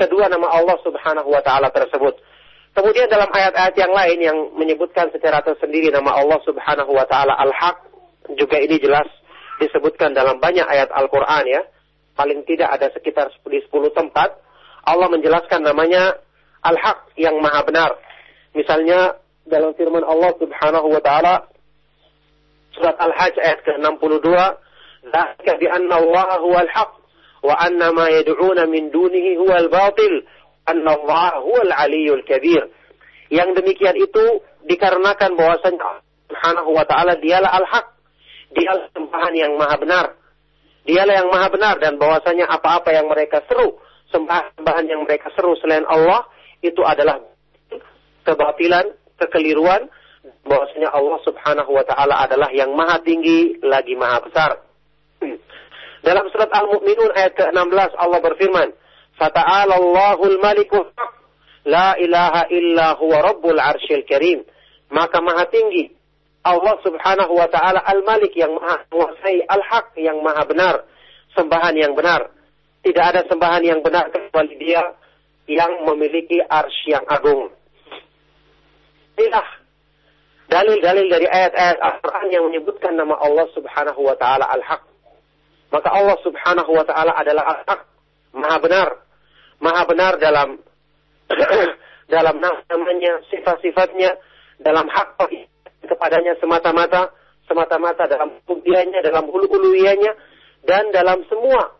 kedua 0.00 0.32
nama 0.32 0.48
Allah 0.48 0.80
Subhanahu 0.80 1.28
wa 1.28 1.44
taala 1.44 1.68
tersebut. 1.68 2.31
Kemudian 2.72 3.04
dalam 3.12 3.28
ayat-ayat 3.28 3.76
yang 3.76 3.92
lain 3.92 4.18
yang 4.20 4.38
menyebutkan 4.56 5.12
secara 5.12 5.44
tersendiri 5.44 5.92
nama 5.92 6.16
Allah 6.16 6.40
Subhanahu 6.48 6.88
wa 6.88 7.04
taala 7.04 7.36
Al-Haq 7.36 7.76
juga 8.40 8.56
ini 8.56 8.80
jelas 8.80 9.04
disebutkan 9.60 10.16
dalam 10.16 10.40
banyak 10.40 10.64
ayat 10.64 10.88
Al-Qur'an 10.88 11.44
ya. 11.44 11.62
Paling 12.16 12.44
tidak 12.48 12.72
ada 12.72 12.88
sekitar 12.92 13.28
di 13.48 13.60
10 13.60 13.92
tempat 13.92 14.36
Allah 14.88 15.08
menjelaskan 15.12 15.68
namanya 15.68 16.16
Al-Haq 16.64 17.12
yang 17.20 17.36
Maha 17.44 17.60
benar. 17.68 17.92
Misalnya 18.56 19.20
dalam 19.44 19.76
firman 19.76 20.04
Allah 20.06 20.32
Subhanahu 20.40 20.88
wa 20.96 21.02
taala 21.04 21.44
surat 22.72 22.96
Al-Hajj 22.96 23.36
ayat 23.36 23.60
ke-62, 23.68 24.28
"Dzalika 25.12 25.52
bi 25.60 25.66
anna 25.68 26.00
Allah 26.00 26.28
huwal 26.40 26.70
haq 26.72 26.90
wa 27.44 27.54
anna 27.58 27.92
ma 27.92 28.08
yad'una 28.08 28.64
min 28.64 28.88
dunihi 28.88 29.36
huwal 29.36 29.68
batil." 29.68 30.24
Aliyul 30.66 32.22
kabir. 32.26 32.70
Yang 33.32 33.48
demikian 33.62 33.96
itu 33.96 34.24
dikarenakan 34.68 35.34
bahwasanya 35.34 36.04
Subhanahu 36.32 36.70
wa 36.72 36.84
taala 36.88 37.16
dialah 37.20 37.50
al-haq. 37.60 37.86
Dialah 38.52 38.88
sembahan 38.92 39.34
yang 39.36 39.52
maha 39.56 39.76
benar. 39.80 40.06
Dialah 40.82 41.14
yang 41.24 41.28
maha 41.30 41.48
benar 41.52 41.74
dan 41.78 41.96
bahwasanya 41.96 42.50
apa-apa 42.50 42.90
yang 42.90 43.06
mereka 43.06 43.40
seru, 43.46 43.78
sembahan 44.10 44.84
yang 44.90 45.06
mereka 45.06 45.30
seru 45.38 45.54
selain 45.62 45.86
Allah 45.86 46.26
itu 46.58 46.82
adalah 46.82 47.22
kebatilan, 48.26 48.90
kekeliruan 49.18 49.86
bahwasanya 50.42 50.90
Allah 50.90 51.18
Subhanahu 51.22 51.70
wa 51.70 51.84
taala 51.86 52.26
adalah 52.26 52.50
yang 52.50 52.74
maha 52.74 52.98
tinggi 53.02 53.62
lagi 53.62 53.94
maha 53.94 54.18
besar. 54.26 54.50
Dalam 56.02 56.26
surat 56.34 56.50
Al-Mu'minun 56.50 57.14
ayat 57.14 57.38
ke-16 57.38 57.94
Allah 57.94 58.18
berfirman, 58.18 58.74
Fata'ala 59.18 59.76
Allahul 59.76 60.38
Malikul 60.40 60.88
La 61.62 61.94
ilaha 61.94 62.50
illa 62.50 62.98
huwa 62.98 63.22
rabbul 63.22 63.58
arsyil 63.60 64.02
karim. 64.02 64.42
Maka 64.90 65.22
maha 65.22 65.46
tinggi 65.46 65.94
Allah 66.42 66.74
subhanahu 66.82 67.38
wa 67.38 67.46
ta'ala 67.46 67.78
al-malik 67.86 68.34
yang 68.34 68.50
maha 68.58 68.82
menguasai 68.90 69.46
al-haq 69.46 69.94
yang 69.94 70.18
maha 70.26 70.42
benar. 70.42 70.76
Sembahan 71.38 71.78
yang 71.78 71.94
benar. 71.94 72.34
Tidak 72.82 73.04
ada 73.14 73.22
sembahan 73.30 73.62
yang 73.62 73.80
benar 73.80 74.10
kecuali 74.10 74.58
dia 74.58 74.82
yang 75.46 75.86
memiliki 75.86 76.42
arsy 76.42 76.90
yang 76.98 77.06
agung. 77.06 77.54
Inilah 79.14 79.48
dalil-dalil 80.50 81.06
dari 81.06 81.26
ayat-ayat 81.30 81.78
Al-Quran 81.78 82.26
yang 82.34 82.44
menyebutkan 82.50 82.98
nama 82.98 83.14
Allah 83.22 83.46
subhanahu 83.54 84.02
wa 84.02 84.18
ta'ala 84.18 84.50
al-haq. 84.50 84.82
Maka 85.70 85.88
Allah 85.94 86.18
subhanahu 86.26 86.70
wa 86.74 86.82
ta'ala 86.82 87.14
adalah 87.22 87.44
al-haq. 87.54 87.91
Maha 88.32 88.56
benar. 88.60 88.88
Maha 89.62 89.82
benar 89.86 90.12
dalam 90.18 90.58
dalam 92.14 92.36
namanya, 92.42 93.24
sifat-sifatnya, 93.32 94.20
dalam 94.60 94.84
hak 94.88 95.16
kepadanya 95.88 96.36
semata-mata, 96.40 97.12
semata-mata 97.48 98.04
dalam 98.04 98.36
kudiannya, 98.44 99.00
dalam 99.00 99.28
hulu-huluianya, 99.32 100.12
dan 100.68 100.92
dalam 100.92 101.24
semua 101.26 101.72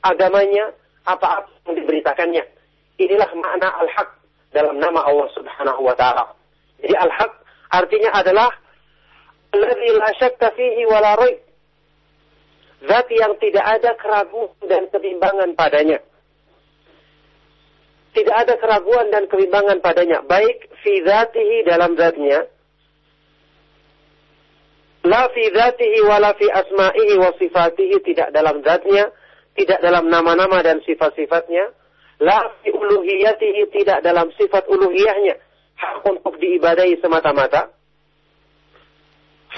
agamanya, 0.00 0.72
apa-apa 1.04 1.48
yang 1.68 1.74
diberitakannya. 1.84 2.44
Inilah 2.98 3.30
makna 3.36 3.68
al-haq 3.82 4.08
dalam 4.52 4.80
nama 4.80 5.04
Allah 5.04 5.28
subhanahu 5.36 5.80
wa 5.84 5.94
ta'ala. 5.94 6.34
Jadi 6.80 6.94
al-haq 6.94 7.32
artinya 7.72 8.10
adalah 8.16 8.50
Alladhi 9.48 9.88
la 9.96 10.12
syakka 10.20 10.52
fihi 10.52 10.84
Zat 12.78 13.10
yang 13.10 13.34
tidak 13.42 13.66
ada 13.66 13.98
keraguan 13.98 14.54
dan 14.70 14.86
kebimbangan 14.86 15.50
padanya. 15.58 15.98
Tidak 18.14 18.34
ada 18.34 18.54
keraguan 18.58 19.10
dan 19.10 19.26
kebimbangan 19.26 19.78
padanya, 19.82 20.22
baik 20.26 20.70
fi 20.82 21.02
dzatihi 21.02 21.66
dalam 21.66 21.94
zatnya, 21.94 22.50
la 25.06 25.22
fi 25.30 25.44
dzatihi 25.54 25.98
wala 26.02 26.34
fi 26.34 26.50
asma'ihi 26.50 27.14
wa 27.20 27.30
sifatihi 27.36 27.96
tidak 28.02 28.34
dalam 28.34 28.64
zatnya, 28.64 29.12
tidak 29.54 29.78
dalam 29.84 30.10
nama-nama 30.10 30.62
dan 30.66 30.82
sifat-sifatnya, 30.82 31.70
la 32.18 32.38
fi 32.62 32.74
uluhiyatihi 32.74 33.70
tidak 33.70 34.02
dalam 34.02 34.34
sifat 34.34 34.66
uluhiyahnya, 34.66 35.38
hak 35.78 36.02
untuk 36.06 36.42
diibadahi 36.42 36.98
semata-mata. 36.98 37.77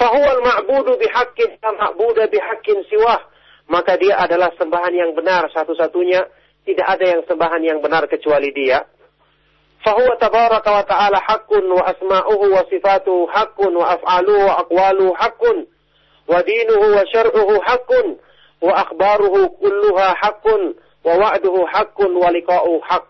Fahuwal 0.01 0.41
ma'budu 0.41 0.97
bihaqqin 0.97 1.61
la 1.61 1.71
ma'buda 1.77 2.25
bihaqqin 2.25 2.81
siwah. 2.89 3.21
Maka 3.69 4.01
dia 4.01 4.17
adalah 4.17 4.49
sembahan 4.57 4.89
yang 4.97 5.13
benar 5.13 5.45
satu-satunya 5.53 6.25
tidak 6.65 6.87
ada 6.89 7.05
yang 7.05 7.21
sembahan 7.29 7.61
yang 7.61 7.79
benar 7.85 8.09
kecuali 8.09 8.49
dia. 8.49 8.81
Fahuwa 9.85 10.17
tabaraka 10.17 10.69
wa 10.73 10.85
ta'ala 10.89 11.21
haqqun 11.21 11.69
wa 11.69 11.85
asma'uhu 11.85 12.45
wa 12.49 12.65
sifatuhu 12.65 13.29
haqqun 13.29 13.77
wa 13.77 13.93
af'aluhu 13.93 14.49
wa 14.49 14.53
aqwaluhu 14.65 15.13
haqqun 15.13 15.57
wa 16.25 16.37
dinuhu 16.41 16.85
wa 16.97 17.05
syar'uhu 17.05 17.53
haqqun 17.61 18.05
wa 18.61 18.73
akhbaruhu 18.81 19.53
kulluha 19.61 20.17
haqqun 20.17 20.77
wa 21.05 21.13
wa'duhu 21.17 21.61
haqqun 21.69 22.11
wa 22.17 22.29
liqa'uhu 22.33 22.81
haqq. 22.89 23.05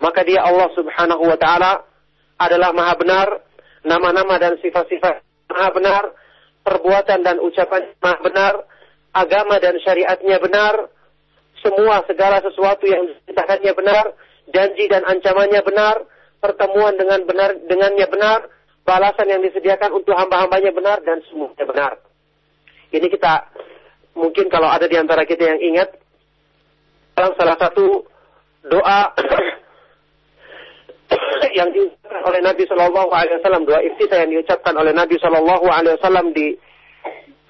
Maka 0.00 0.24
dia 0.24 0.40
Allah 0.44 0.68
Subhanahu 0.76 1.28
wa 1.28 1.36
taala 1.36 1.84
adalah 2.40 2.72
maha 2.72 2.96
benar, 2.96 3.28
nama-nama 3.84 4.40
dan 4.40 4.56
sifat-sifat 4.64 5.20
maha 5.48 5.68
benar, 5.76 6.04
perbuatan 6.62 7.20
dan 7.26 7.36
ucapan 7.42 7.92
benar, 8.00 8.66
agama 9.12 9.58
dan 9.58 9.76
syariatnya 9.82 10.38
benar, 10.38 10.88
semua 11.62 12.02
segala 12.06 12.42
sesuatu 12.42 12.86
yang 12.86 13.06
diceritakannya 13.06 13.72
benar, 13.74 14.04
janji 14.50 14.84
dan 14.90 15.06
ancamannya 15.06 15.62
benar, 15.62 15.96
pertemuan 16.42 16.94
dengan 16.98 17.22
benar 17.22 17.54
dengannya 17.66 18.06
benar, 18.10 18.50
balasan 18.82 19.30
yang 19.30 19.42
disediakan 19.46 19.94
untuk 19.94 20.14
hamba-hambanya 20.18 20.74
benar 20.74 20.98
dan 21.06 21.22
semuanya 21.30 21.64
benar. 21.66 21.92
Ini 22.92 23.06
kita 23.08 23.46
mungkin 24.18 24.50
kalau 24.52 24.68
ada 24.68 24.84
di 24.90 24.98
antara 24.98 25.24
kita 25.24 25.54
yang 25.54 25.60
ingat 25.62 25.88
dalam 27.16 27.32
salah 27.38 27.56
satu 27.56 28.04
doa 28.66 29.00
yang 31.58 31.68
diucapkan 31.74 32.22
oleh 32.28 32.40
Nabi 32.40 32.62
Shallallahu 32.66 33.10
Alaihi 33.10 33.36
Wasallam 33.42 33.62
doa 33.68 33.80
iftitah 33.82 34.18
yang 34.26 34.30
diucapkan 34.30 34.74
oleh 34.76 34.92
Nabi 34.94 35.16
Shallallahu 35.18 35.66
Alaihi 35.68 35.94
Wasallam 36.00 36.26
di 36.34 36.56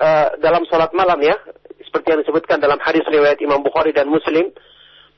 uh, 0.01 0.29
dalam 0.41 0.63
sholat 0.69 0.91
malam 0.97 1.21
ya 1.21 1.37
seperti 1.93 2.09
yang 2.09 2.21
disebutkan 2.25 2.57
dalam 2.57 2.81
hadis 2.81 3.05
riwayat 3.05 3.37
Imam 3.45 3.61
Bukhari 3.61 3.93
dan 3.93 4.09
Muslim, 4.09 4.49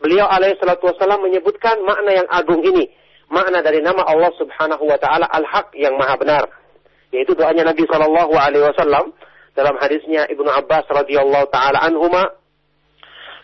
beliau 0.03 0.27
alaihi 0.27 0.59
wasallam 0.59 1.23
menyebutkan 1.23 1.79
makna 1.87 2.11
yang 2.19 2.27
agung 2.27 2.67
ini, 2.67 2.91
makna 3.31 3.63
dari 3.63 3.79
nama 3.79 4.03
Allah 4.03 4.35
Subhanahu 4.35 4.83
wa 4.83 4.99
taala 4.99 5.31
Al-Haq 5.31 5.71
yang 5.79 5.95
Maha 5.95 6.19
benar. 6.19 6.45
Yaitu 7.15 7.39
doanya 7.39 7.71
Nabi 7.71 7.87
sallallahu 7.87 8.35
alaihi 8.35 8.67
wasallam 8.75 9.15
dalam 9.55 9.79
hadisnya 9.79 10.27
Ibnu 10.27 10.51
Abbas 10.51 10.91
radhiyallahu 10.91 11.47
taala 11.55 11.79
anhuma, 11.79 12.35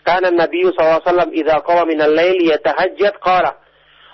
"Kana 0.03 0.27
Nabi 0.27 0.67
sallallahu 0.67 0.99
alaihi 0.99 1.07
wasallam 1.07 1.31
idza 1.31 1.55
qama 1.63 1.83
min 1.87 1.99
al-lail 2.03 2.35
yatahajjad 2.51 3.15
qala" 3.23 3.60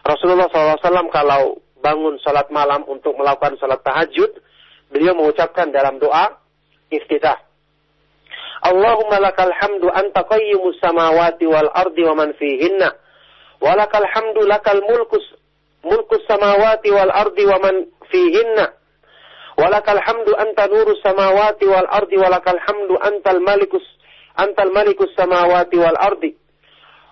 Rasulullah 0.07 0.47
SAW 0.47 1.11
kalau 1.11 1.59
bangun 1.83 2.15
salat 2.23 2.47
malam 2.47 2.87
untuk 2.87 3.11
melakukan 3.19 3.59
salat 3.59 3.83
tahajud, 3.83 4.31
beliau 4.87 5.13
mengucapkan 5.19 5.67
dalam 5.69 5.99
doa 5.99 6.39
iftitah. 6.87 7.43
Allahumma 8.63 9.21
lakal 9.21 9.51
hamdu 9.53 9.91
anta 9.91 10.25
qayyimus 10.25 10.79
samawati 10.81 11.45
wal 11.45 11.69
ardi 11.75 12.01
wa 12.07 12.15
man 12.17 12.33
fihinna. 12.39 12.89
Wa 13.61 13.75
lakal 13.77 14.07
hamdu 14.07 14.47
lakal 14.47 14.81
mulkus 14.81 15.23
mulkus 15.85 16.23
samawati 16.25 16.89
wal 16.89 17.11
ardi 17.13 17.43
wa 17.45 17.57
man 17.61 17.85
fihinna. 18.09 18.73
Wa 19.59 19.67
lakal 19.69 20.01
hamdu 20.01 20.33
anta 20.39 20.65
nurus 20.71 20.97
samawati 21.05 21.65
wal 21.69 21.89
ardi 21.89 22.17
wa 22.17 22.29
lakal 22.33 22.57
hamdu 22.57 22.95
antal 23.01 23.39
malikus 23.43 23.85
antal 24.39 24.73
malikus 24.73 25.11
samawati 25.13 25.77
wal 25.77 25.97
ardi. 25.99 26.33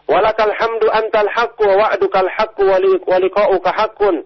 Walakal 0.07 0.53
hamdu 0.53 0.87
antal 0.93 1.29
haqqu 1.33 1.65
wa 1.65 1.75
wa'dukal 1.81 2.29
haqqu 2.29 2.61
wa 2.61 3.17
liqa'uka 3.17 3.71
haqqun. 3.73 4.21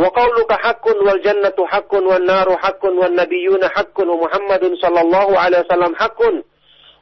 Wa 0.00 0.08
qawluka 0.10 0.56
haqqun 0.64 0.96
wal 1.04 1.20
jannatu 1.20 1.62
haqqun 1.68 2.08
wan 2.08 2.24
naru 2.24 2.56
haqqun 2.56 2.96
wan 2.96 3.12
nabiyyuna 3.14 3.68
haqqun 3.76 4.08
wa 4.08 4.16
Muhammadun 4.24 4.80
sallallahu 4.80 5.36
alaihi 5.36 5.62
wasallam 5.68 5.92
haqqun 6.00 6.34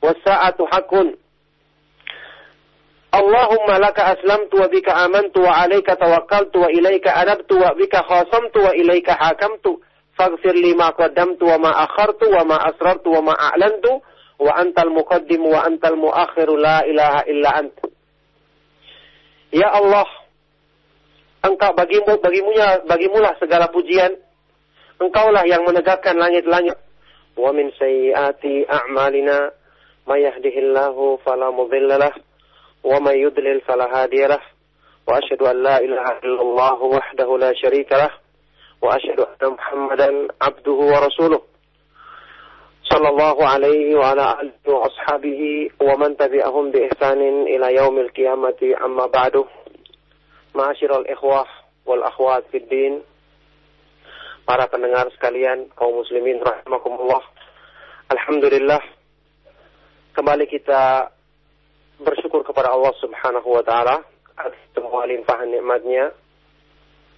was 0.02 0.18
sa'atu 0.26 0.66
haqqun. 0.66 1.14
Allahumma 3.12 3.78
laka 3.78 4.18
aslamtu 4.18 4.58
wa 4.58 4.66
bika 4.66 4.92
amantu 5.06 5.46
wa 5.46 5.62
alayka 5.62 5.94
tawakkaltu 5.96 6.58
wa 6.58 6.68
ilayka 6.74 7.14
anabtu 7.14 7.54
wa 7.54 7.70
bika 7.78 8.02
khasamtu 8.02 8.66
wa 8.66 8.74
ilayka 8.74 9.14
hakamtu. 9.14 9.78
Faghfir 10.18 10.58
li 10.58 10.74
ma 10.74 10.90
qaddamtu 10.92 11.44
wa 11.46 11.56
ma 11.60 11.70
akhartu 11.86 12.28
wa 12.34 12.44
ma 12.44 12.56
asrartu 12.66 13.08
wa 13.14 13.30
ma 13.30 13.34
a'lantu 13.38 14.02
wa 14.42 14.52
antal 14.58 14.90
muqaddim 14.90 15.46
wa 15.46 15.62
antal 15.62 15.94
muakhir 15.94 16.50
la 16.58 16.82
ilaha 16.82 17.20
illa 17.30 17.50
ant. 17.62 17.74
Ya 19.54 19.70
Allah, 19.70 20.08
engkau 21.46 21.70
bagimu 21.78 22.18
bagimunya 22.18 22.82
bagimulah 22.88 23.38
segala 23.38 23.70
pujian. 23.70 24.18
Engkaulah 24.98 25.46
yang 25.46 25.62
menegakkan 25.66 26.18
langit-langit. 26.18 26.78
Wa 27.38 27.50
min 27.54 27.70
sayyiati 27.74 28.66
a'malina 28.66 29.50
may 30.06 30.26
yahdihillahu 30.26 31.22
fala 31.22 31.50
mudhillalah 31.50 32.12
wa 32.82 32.98
may 33.02 33.22
yudlil 33.22 33.62
fala 33.66 33.90
hadiyalah. 33.90 34.42
Wa 35.06 35.18
asyhadu 35.18 35.50
an 35.50 35.56
la 35.62 35.76
ilaha 35.82 36.22
illallah 36.22 36.78
wahdahu 36.78 37.34
la 37.38 37.50
syarikalah 37.58 38.10
wa 38.78 38.94
asyhadu 38.94 39.26
anna 39.26 39.54
Muhammadan 39.54 40.14
abduhu 40.38 40.90
wa 40.90 41.02
rasuluh 41.02 41.51
alihi 42.92 43.96
wa 43.96 44.12
ashabihi 44.84 45.80
wa 45.80 45.96
man 45.96 46.12
tabi'ahum 46.12 46.68
bi 46.68 46.84
ihsanin 46.92 47.48
ila 47.48 47.72
yaumil 47.72 48.12
qiyamati 48.12 48.76
amma 48.76 49.08
ba'du 49.08 49.48
Ma'asyiral 50.52 51.08
ikhwah 51.08 51.48
wal 51.88 52.04
akhwat 52.04 52.44
fid 52.52 52.68
din. 52.68 53.00
Para 54.44 54.68
pendengar 54.68 55.08
sekalian, 55.16 55.72
kaum 55.72 56.04
muslimin 56.04 56.44
rahimakumullah. 56.44 57.24
Alhamdulillah 58.12 58.82
kembali 60.12 60.44
kita 60.52 61.08
bersyukur 62.04 62.44
kepada 62.44 62.68
Allah 62.68 62.92
Subhanahu 63.00 63.48
wa 63.48 63.64
taala 63.64 64.04
atas 64.36 64.60
semua 64.76 65.08
limpahan 65.08 65.48
nikmatnya. 65.48 66.12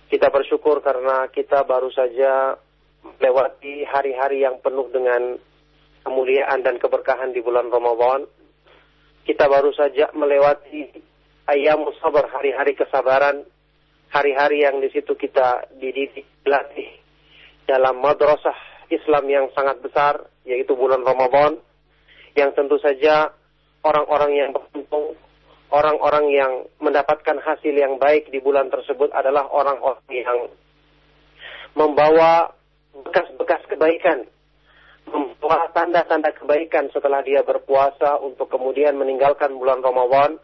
Kita 0.07 0.31
bersyukur 0.31 0.79
karena 0.79 1.27
kita 1.35 1.66
baru 1.66 1.91
saja 1.91 2.55
melewati 3.03 3.83
hari-hari 3.91 4.47
yang 4.47 4.62
penuh 4.62 4.87
dengan 4.95 5.35
kemuliaan 6.05 6.61
dan 6.61 6.77
keberkahan 6.77 7.33
di 7.33 7.41
bulan 7.41 7.73
Ramadan. 7.73 8.29
Kita 9.25 9.49
baru 9.49 9.73
saja 9.73 10.13
melewati 10.13 10.93
ayam 11.49 11.89
sabar, 11.99 12.29
hari-hari 12.29 12.77
kesabaran, 12.77 13.49
hari-hari 14.13 14.63
yang 14.63 14.79
di 14.85 14.93
situ 14.93 15.17
kita 15.17 15.67
dididik, 15.81 16.29
dilatih 16.45 16.89
dalam 17.65 18.05
madrasah 18.05 18.87
Islam 18.93 19.25
yang 19.33 19.47
sangat 19.57 19.81
besar, 19.81 20.29
yaitu 20.45 20.77
bulan 20.77 21.01
Ramadan, 21.01 21.57
yang 22.37 22.53
tentu 22.53 22.77
saja 22.77 23.33
orang-orang 23.81 24.33
yang 24.37 24.51
beruntung, 24.53 25.17
orang-orang 25.73 26.27
yang 26.31 26.53
mendapatkan 26.79 27.41
hasil 27.41 27.73
yang 27.73 27.97
baik 27.97 28.29
di 28.29 28.39
bulan 28.45 28.69
tersebut 28.69 29.09
adalah 29.17 29.49
orang-orang 29.49 30.05
yang 30.13 30.53
membawa 31.75 32.53
bekas-bekas 32.95 33.65
kebaikan, 33.67 34.29
membawa 35.09 35.69
tanda-tanda 35.73 36.33
kebaikan 36.33 36.89
setelah 36.93 37.21
dia 37.21 37.45
berpuasa 37.45 38.21
untuk 38.25 38.49
kemudian 38.49 38.97
meninggalkan 38.97 39.53
bulan 39.57 39.85
Ramadan 39.85 40.41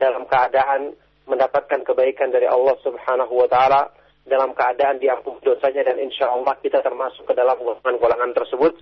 dalam 0.00 0.26
keadaan 0.26 0.94
mendapatkan 1.28 1.86
kebaikan 1.86 2.34
dari 2.34 2.50
Allah 2.50 2.74
Subhanahu 2.82 3.30
wa 3.30 3.46
taala 3.46 3.92
dalam 4.26 4.52
keadaan 4.52 4.98
diampuni 4.98 5.40
dosanya 5.42 5.86
dan 5.86 5.96
insya 6.02 6.30
Allah 6.30 6.54
kita 6.58 6.82
termasuk 6.82 7.24
ke 7.26 7.34
dalam 7.34 7.56
golongan-golongan 7.58 8.34
tersebut 8.34 8.74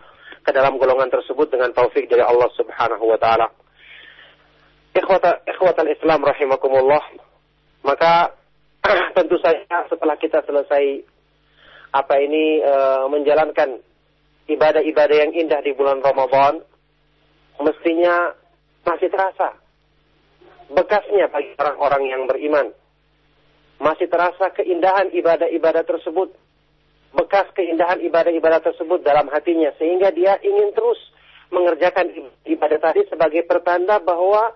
ke 0.48 0.50
dalam 0.56 0.80
golongan 0.80 1.12
tersebut 1.12 1.52
dengan 1.52 1.76
taufik 1.76 2.08
dari 2.08 2.24
Allah 2.24 2.48
Subhanahu 2.56 3.04
wa 3.04 3.18
taala. 3.20 3.52
Ikhwata 4.96 5.84
Islam 5.84 6.24
rahimakumullah. 6.24 7.04
Maka 7.84 8.32
tentu 9.16 9.36
saja 9.44 9.86
setelah 9.92 10.16
kita 10.16 10.42
selesai 10.42 11.04
apa 11.92 12.14
ini 12.20 12.60
e, 12.60 12.74
menjalankan 13.12 13.80
ibadah-ibadah 14.48 15.16
yang 15.28 15.32
indah 15.36 15.60
di 15.60 15.76
bulan 15.76 16.00
Ramadan, 16.00 16.64
mestinya 17.60 18.32
masih 18.82 19.12
terasa 19.12 19.54
bekasnya 20.72 21.28
bagi 21.28 21.52
orang-orang 21.60 22.02
yang 22.08 22.22
beriman. 22.24 22.72
Masih 23.78 24.10
terasa 24.10 24.50
keindahan 24.58 25.14
ibadah-ibadah 25.14 25.86
tersebut, 25.86 26.34
bekas 27.14 27.46
keindahan 27.54 28.02
ibadah-ibadah 28.02 28.58
tersebut 28.64 29.06
dalam 29.06 29.30
hatinya, 29.30 29.70
sehingga 29.78 30.10
dia 30.10 30.34
ingin 30.42 30.74
terus 30.74 30.98
mengerjakan 31.54 32.10
ibadah 32.44 32.78
tadi 32.82 33.06
sebagai 33.06 33.46
pertanda 33.46 34.02
bahwa 34.02 34.50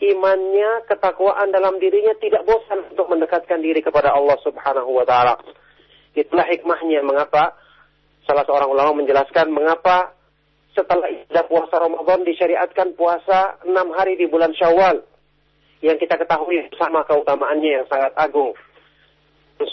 imannya, 0.00 0.86
ketakwaan 0.88 1.52
dalam 1.52 1.76
dirinya 1.76 2.16
tidak 2.22 2.46
bosan 2.48 2.88
untuk 2.94 3.10
mendekatkan 3.10 3.60
diri 3.60 3.84
kepada 3.84 4.14
Allah 4.14 4.38
Subhanahu 4.40 4.90
wa 4.96 5.04
taala. 5.04 5.36
Itulah 6.16 6.48
hikmahnya 6.48 7.04
mengapa 7.04 7.58
salah 8.30 8.46
seorang 8.46 8.70
ulama 8.70 9.02
menjelaskan 9.02 9.50
mengapa 9.50 10.14
setelah 10.70 11.10
ibadah 11.10 11.50
puasa 11.50 11.82
Ramadan 11.82 12.22
disyariatkan 12.22 12.94
puasa 12.94 13.58
enam 13.66 13.90
hari 13.90 14.14
di 14.14 14.30
bulan 14.30 14.54
Syawal 14.54 15.02
yang 15.82 15.98
kita 15.98 16.14
ketahui 16.14 16.62
sama 16.78 17.02
keutamaannya 17.10 17.82
yang 17.82 17.86
sangat 17.90 18.14
agung. 18.14 18.54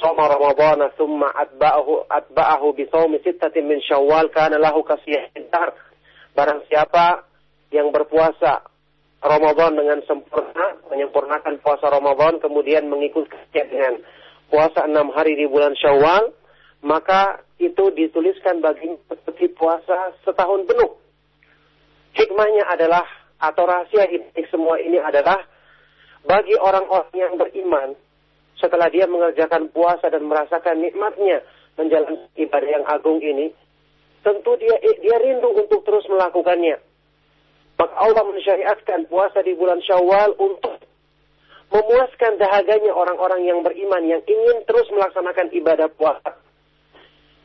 Soma 0.02 0.26
Ramadan 0.26 0.90
thumma 0.98 1.30
atba'ahu 1.38 2.10
atba'ahu 2.10 2.74
bi 2.74 2.90
sittatin 3.22 3.70
min 3.70 3.78
Syawal 3.86 4.34
kana 4.34 4.58
lahu 4.58 4.82
kasiyah 4.82 5.30
Barang 6.34 6.66
siapa 6.66 7.30
yang 7.70 7.94
berpuasa 7.94 8.66
Ramadan 9.22 9.78
dengan 9.78 10.02
sempurna, 10.10 10.82
menyempurnakan 10.90 11.62
puasa 11.62 11.94
Ramadan, 11.94 12.42
kemudian 12.42 12.90
mengikutinya 12.90 13.64
dengan 13.70 13.94
puasa 14.50 14.86
enam 14.90 15.14
hari 15.14 15.38
di 15.38 15.46
bulan 15.46 15.78
Syawal, 15.78 16.37
maka 16.86 17.42
itu 17.58 17.90
dituliskan 17.94 18.62
baginya 18.62 18.98
seperti 19.10 19.50
puasa 19.54 20.14
setahun 20.22 20.66
penuh. 20.70 20.94
Hikmahnya 22.14 22.70
adalah, 22.70 23.06
atau 23.38 23.64
rahasia 23.66 24.10
semua 24.50 24.82
ini 24.82 24.98
adalah, 25.02 25.42
bagi 26.26 26.58
orang-orang 26.58 27.14
yang 27.14 27.34
beriman, 27.38 27.94
setelah 28.58 28.90
dia 28.90 29.06
mengerjakan 29.06 29.70
puasa 29.70 30.10
dan 30.10 30.26
merasakan 30.26 30.82
nikmatnya 30.82 31.46
menjalankan 31.78 32.26
ibadah 32.34 32.70
yang 32.74 32.86
agung 32.90 33.22
ini, 33.22 33.54
tentu 34.26 34.58
dia 34.58 34.76
dia 34.82 35.18
rindu 35.22 35.54
untuk 35.54 35.86
terus 35.86 36.10
melakukannya. 36.10 36.82
Maka 37.78 37.94
Allah 37.94 38.26
mensyariatkan 38.26 39.06
puasa 39.06 39.46
di 39.46 39.54
bulan 39.54 39.78
Syawal 39.86 40.34
untuk 40.42 40.82
memuaskan 41.70 42.42
dahaganya 42.42 42.90
orang-orang 42.90 43.46
yang 43.46 43.62
beriman 43.62 44.02
yang 44.10 44.22
ingin 44.26 44.66
terus 44.66 44.90
melaksanakan 44.90 45.54
ibadah 45.54 45.86
puasa. 45.94 46.47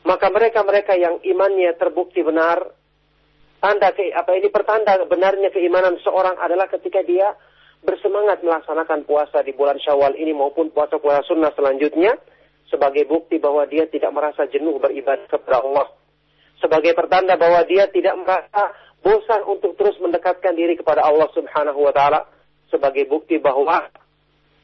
Maka 0.03 0.27
mereka-mereka 0.27 0.99
yang 0.99 1.23
imannya 1.23 1.79
terbukti 1.79 2.19
benar, 2.23 2.59
tanda 3.63 3.95
ke, 3.95 4.11
apa 4.11 4.35
ini 4.35 4.51
pertanda 4.51 4.99
benarnya 5.07 5.47
keimanan 5.55 5.95
seorang 6.03 6.35
adalah 6.43 6.67
ketika 6.67 6.99
dia 7.07 7.31
bersemangat 7.83 8.43
melaksanakan 8.43 9.07
puasa 9.07 9.39
di 9.43 9.55
bulan 9.55 9.79
Syawal 9.79 10.19
ini 10.19 10.35
maupun 10.35 10.71
puasa-puasa 10.75 11.23
sunnah 11.27 11.51
selanjutnya 11.55 12.15
sebagai 12.67 13.07
bukti 13.07 13.39
bahwa 13.39 13.63
dia 13.67 13.87
tidak 13.87 14.11
merasa 14.11 14.43
jenuh 14.51 14.75
beribadah 14.79 15.27
kepada 15.31 15.63
Allah. 15.63 15.87
Sebagai 16.59 16.95
pertanda 16.95 17.35
bahwa 17.35 17.63
dia 17.67 17.87
tidak 17.91 18.15
merasa 18.19 18.75
bosan 19.03 19.43
untuk 19.47 19.75
terus 19.75 19.99
mendekatkan 19.99 20.55
diri 20.55 20.79
kepada 20.79 21.03
Allah 21.03 21.27
Subhanahu 21.35 21.79
wa 21.79 21.91
taala 21.91 22.23
sebagai 22.71 23.07
bukti 23.07 23.39
bahwa 23.39 23.87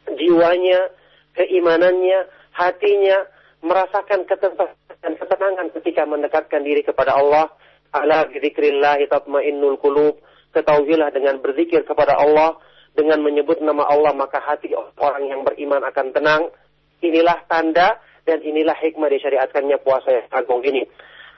jiwanya, 0.07 0.89
keimanannya, 1.35 2.19
hatinya 2.55 3.27
merasakan 3.63 4.23
ketenangan, 4.23 5.13
ketenangan 5.15 5.67
ketika 5.79 6.03
mendekatkan 6.07 6.61
diri 6.63 6.81
kepada 6.83 7.15
Allah. 7.15 7.51
Ala 7.89 8.29
dzikrillah 8.29 9.01
tatmainnul 9.09 9.81
qulub. 9.81 10.21
Ketahuilah 10.49 11.13
dengan 11.13 11.37
berzikir 11.45 11.85
kepada 11.85 12.17
Allah, 12.17 12.57
dengan 12.97 13.21
menyebut 13.21 13.61
nama 13.61 13.85
Allah 13.85 14.17
maka 14.17 14.41
hati 14.41 14.73
orang 14.97 15.29
yang 15.29 15.41
beriman 15.45 15.85
akan 15.85 16.09
tenang. 16.09 16.49
Inilah 16.99 17.45
tanda 17.45 18.01
dan 18.25 18.41
inilah 18.41 18.75
hikmah 18.75 19.07
disyariatkannya 19.07 19.77
puasa 19.85 20.09
yang 20.09 20.27
agung 20.33 20.65
ini. 20.65 20.83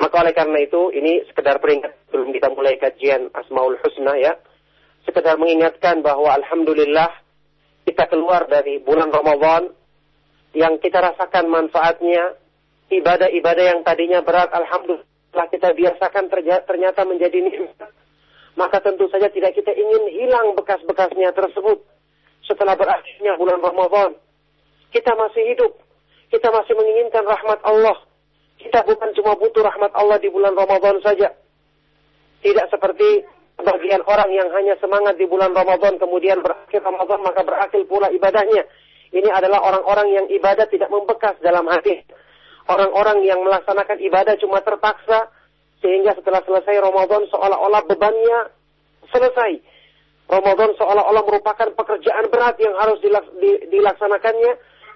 Maka 0.01 0.25
oleh 0.25 0.33
karena 0.33 0.57
itu, 0.65 0.89
ini 0.97 1.21
sekedar 1.29 1.61
peringat 1.61 1.93
sebelum 2.09 2.33
kita 2.33 2.49
mulai 2.49 2.81
kajian 2.81 3.29
Asmaul 3.37 3.77
Husna 3.85 4.17
ya. 4.17 4.33
Sekedar 5.05 5.37
mengingatkan 5.37 6.01
bahwa 6.01 6.33
Alhamdulillah 6.41 7.09
kita 7.85 8.09
keluar 8.09 8.49
dari 8.49 8.81
bulan 8.81 9.13
Ramadan 9.13 9.69
yang 10.51 10.79
kita 10.79 10.99
rasakan 10.99 11.47
manfaatnya, 11.47 12.35
ibadah-ibadah 12.91 13.65
yang 13.75 13.79
tadinya 13.87 14.19
berat, 14.19 14.51
Alhamdulillah 14.51 15.47
kita 15.51 15.71
biasakan 15.71 16.27
ternyata 16.67 17.01
menjadi 17.07 17.37
nikmat. 17.39 17.91
Maka 18.59 18.83
tentu 18.83 19.07
saja 19.07 19.31
tidak 19.31 19.55
kita 19.55 19.71
ingin 19.71 20.03
hilang 20.11 20.53
bekas-bekasnya 20.59 21.31
tersebut 21.31 21.79
setelah 22.43 22.75
berakhirnya 22.75 23.39
bulan 23.39 23.63
Ramadan. 23.63 24.19
Kita 24.91 25.15
masih 25.15 25.55
hidup, 25.55 25.71
kita 26.27 26.51
masih 26.51 26.75
menginginkan 26.75 27.23
rahmat 27.23 27.63
Allah 27.63 27.95
kita 28.61 28.85
bukan 28.85 29.09
cuma 29.17 29.33
butuh 29.41 29.65
rahmat 29.65 29.91
Allah 29.97 30.21
di 30.21 30.29
bulan 30.29 30.53
Ramadan 30.53 31.01
saja. 31.01 31.33
Tidak 32.45 32.65
seperti 32.69 33.25
bagian 33.57 34.01
orang 34.05 34.29
yang 34.33 34.49
hanya 34.53 34.77
semangat 34.77 35.17
di 35.17 35.25
bulan 35.25 35.53
Ramadan 35.53 35.97
kemudian 35.97 36.41
berakhir 36.41 36.81
Ramadan 36.81 37.25
maka 37.25 37.41
berakhir 37.41 37.81
pula 37.89 38.13
ibadahnya. 38.13 38.65
Ini 39.11 39.27
adalah 39.27 39.59
orang-orang 39.59 40.07
yang 40.15 40.25
ibadah 40.31 40.65
tidak 40.71 40.87
membekas 40.87 41.35
dalam 41.43 41.67
hati. 41.67 42.03
Orang-orang 42.67 43.27
yang 43.27 43.43
melaksanakan 43.43 43.99
ibadah 43.99 44.39
cuma 44.39 44.63
terpaksa 44.63 45.27
sehingga 45.83 46.15
setelah 46.15 46.39
selesai 46.47 46.79
Ramadan 46.79 47.27
seolah-olah 47.27 47.81
bebannya 47.91 48.39
selesai. 49.11 49.51
Ramadan 50.31 50.71
seolah-olah 50.79 51.23
merupakan 51.27 51.67
pekerjaan 51.75 52.31
berat 52.31 52.55
yang 52.63 52.71
harus 52.79 53.03
dilaksanakannya, 53.67 54.53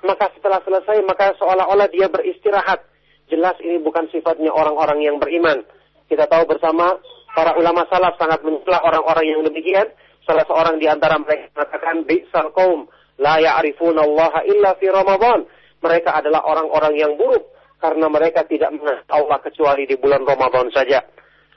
maka 0.07 0.31
setelah 0.39 0.63
selesai 0.63 1.03
maka 1.03 1.35
seolah-olah 1.35 1.91
dia 1.91 2.07
beristirahat 2.07 2.87
Jelas 3.25 3.57
ini 3.57 3.81
bukan 3.81 4.05
sifatnya 4.13 4.53
orang-orang 4.53 5.01
yang 5.01 5.17
beriman. 5.17 5.65
Kita 6.05 6.29
tahu 6.29 6.45
bersama 6.45 7.01
para 7.33 7.57
ulama 7.57 7.89
salaf 7.89 8.21
sangat 8.21 8.45
mencela 8.45 8.85
orang-orang 8.85 9.25
yang 9.25 9.41
demikian. 9.41 9.89
Salah 10.25 10.45
seorang 10.45 10.77
di 10.77 10.85
antara 10.85 11.17
mereka 11.17 11.49
mengatakan 11.53 12.05
bi'sal 12.05 12.53
qaum 12.53 12.85
la 13.19 13.39
ya'rifuna 13.39 14.03
Allah 14.03 14.43
illa 14.47 14.75
fi 14.79 14.87
Ramadan. 14.91 15.47
Mereka 15.83 16.09
adalah 16.09 16.43
orang-orang 16.47 16.93
yang 16.97 17.13
buruk 17.19 17.45
karena 17.77 18.09
mereka 18.09 18.47
tidak 18.47 18.73
mengenal 18.73 19.05
Allah 19.11 19.37
kecuali 19.43 19.85
di 19.85 19.95
bulan 19.99 20.25
Ramadan 20.25 20.71
saja. 20.73 21.03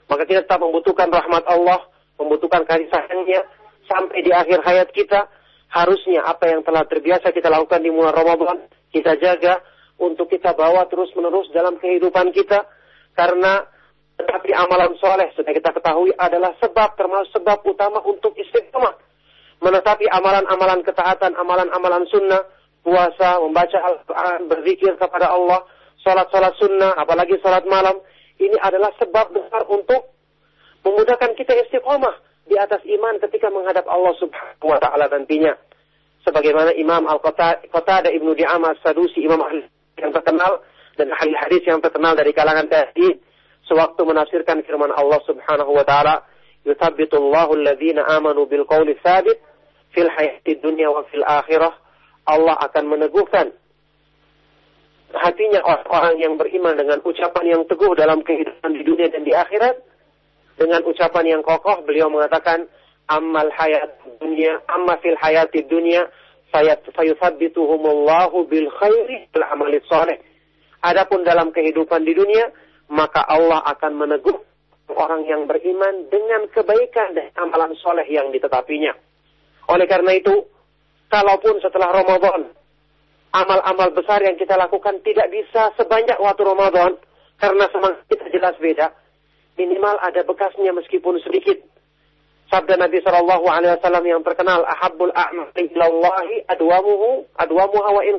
Maka 0.09 0.25
kita 0.25 0.45
tetap 0.45 0.61
membutuhkan 0.61 1.09
rahmat 1.09 1.45
Allah, 1.49 1.85
membutuhkan 2.17 2.65
kasih 2.65 2.89
sayangnya 2.89 3.45
sampai 3.85 4.21
di 4.25 4.31
akhir 4.33 4.61
hayat 4.65 4.89
kita. 4.93 5.29
Harusnya 5.69 6.25
apa 6.25 6.49
yang 6.49 6.65
telah 6.65 6.81
terbiasa 6.81 7.29
kita 7.29 7.45
lakukan 7.45 7.85
di 7.85 7.93
bulan 7.93 8.09
Ramadan, 8.17 8.65
kita 8.89 9.21
jaga, 9.21 9.61
untuk 9.99 10.31
kita 10.31 10.55
bawa 10.55 10.87
terus-menerus 10.87 11.51
dalam 11.51 11.75
kehidupan 11.77 12.31
kita 12.31 12.65
karena 13.13 13.67
tetapi 14.15 14.51
amalan 14.51 14.95
soleh 14.99 15.31
sudah 15.35 15.51
kita 15.51 15.75
ketahui 15.75 16.11
adalah 16.15 16.55
sebab 16.59 16.95
termasuk 16.95 17.39
sebab 17.39 17.59
utama 17.67 17.99
untuk 18.07 18.35
istiqomah 18.35 18.95
menetapi 19.59 20.07
amalan-amalan 20.07 20.81
ketaatan, 20.87 21.35
amalan-amalan 21.35 22.07
sunnah, 22.07 22.47
puasa, 22.83 23.43
membaca 23.43 23.77
Al-Quran, 23.79 24.47
berzikir 24.47 24.95
kepada 24.95 25.31
Allah, 25.31 25.67
sholat-sholat 26.03 26.55
sunnah, 26.55 26.95
apalagi 26.95 27.35
sholat 27.43 27.67
malam, 27.67 27.99
ini 28.39 28.55
adalah 28.63 28.89
sebab 28.95 29.35
besar 29.35 29.67
untuk 29.67 30.15
memudahkan 30.87 31.35
kita 31.35 31.59
istiqomah 31.67 32.15
di 32.47 32.55
atas 32.55 32.81
iman 32.87 33.19
ketika 33.27 33.51
menghadap 33.51 33.83
Allah 33.85 34.15
Subhanahu 34.15 34.65
wa 34.65 34.79
taala 34.79 35.11
nantinya. 35.11 35.53
Sebagaimana 36.23 36.75
Imam 36.75 37.07
Al-Qatada 37.07 38.11
Ibnu 38.11 38.35
Di'amah 38.35 38.79
Sadusi 38.83 39.23
Imam 39.23 39.39
yang 39.99 40.11
terkenal 40.11 40.63
dan 40.99 41.11
ahli 41.15 41.31
hadis 41.35 41.63
yang 41.63 41.79
terkenal 41.79 42.15
dari 42.15 42.31
kalangan 42.35 42.67
tabi'in 42.67 43.19
sewaktu 43.67 44.01
menafsirkan 44.03 44.63
firman 44.63 44.91
Allah 44.95 45.19
Subhanahu 45.27 45.71
wa 45.71 45.83
taala 45.83 46.23
yuthabbitullahu 46.67 47.55
alladhina 47.59 48.03
amanu 48.07 48.47
bil 48.47 48.67
qawli 48.67 48.99
tsabit 48.99 49.39
fil 49.93 50.09
hayati 50.09 50.59
dunia 50.61 50.89
wa 50.89 51.03
fil 51.09 51.25
akhirah 51.25 51.73
Allah 52.29 52.55
akan 52.69 52.83
meneguhkan 52.93 53.49
hatinya 55.09 55.59
orang-orang 55.65 56.15
yang 56.21 56.33
beriman 56.37 56.77
dengan 56.77 57.01
ucapan 57.01 57.45
yang 57.57 57.61
teguh 57.65 57.97
dalam 57.97 58.21
kehidupan 58.21 58.71
di 58.77 58.85
dunia 58.85 59.09
dan 59.09 59.25
di 59.25 59.33
akhirat. 59.33 59.75
Dengan 60.59 60.83
ucapan 60.83 61.39
yang 61.39 61.41
kokoh 61.41 61.87
beliau 61.87 62.11
mengatakan 62.11 62.67
amal 63.09 63.49
hayat 63.57 63.97
dunia 64.21 64.61
amma 64.69 64.99
fil 65.01 65.17
hayati 65.17 65.65
dunia 65.65 66.05
fayuthabbituhumullahu 66.93 68.45
bil 68.45 68.69
khairi 68.77 69.25
bil 69.33 69.45
amali 69.49 69.81
soleh 69.89 70.17
adapun 70.85 71.25
dalam 71.25 71.49
kehidupan 71.49 72.05
di 72.05 72.13
dunia 72.13 72.53
maka 72.89 73.25
Allah 73.25 73.65
akan 73.71 73.97
meneguh 73.97 74.37
orang 74.93 75.25
yang 75.25 75.45
beriman 75.45 76.09
dengan 76.09 76.49
kebaikan 76.53 77.17
dan 77.17 77.29
amalan 77.37 77.73
soleh 77.81 78.05
yang 78.09 78.29
ditetapinya 78.33 78.93
oleh 79.69 79.85
karena 79.85 80.17
itu 80.17 80.49
kalaupun 81.13 81.61
setelah 81.61 81.93
Ramadan 81.93 82.49
amal-amal 83.29 83.93
besar 83.93 84.25
yang 84.25 84.37
kita 84.37 84.57
lakukan 84.57 85.01
tidak 85.05 85.29
bisa 85.29 85.69
sebanyak 85.77 86.17
waktu 86.17 86.41
Ramadan 86.41 86.97
karena 87.37 87.65
semangat 87.69 88.01
kita 88.09 88.25
jelas 88.33 88.55
beda. 88.57 88.91
Minimal 89.55 89.95
ada 90.01 90.23
bekasnya 90.25 90.71
meskipun 90.73 91.19
sedikit. 91.21 91.59
Sabda 92.49 92.81
Nabi 92.81 92.97
Wasallam 93.05 94.05
yang 94.09 94.25
terkenal, 94.25 94.65
ahabul 94.65 95.13
a'mali 95.13 96.37
adwamuhu 96.49 97.29
adwamuha 97.37 97.89
wa 97.93 98.01
in. 98.01 98.17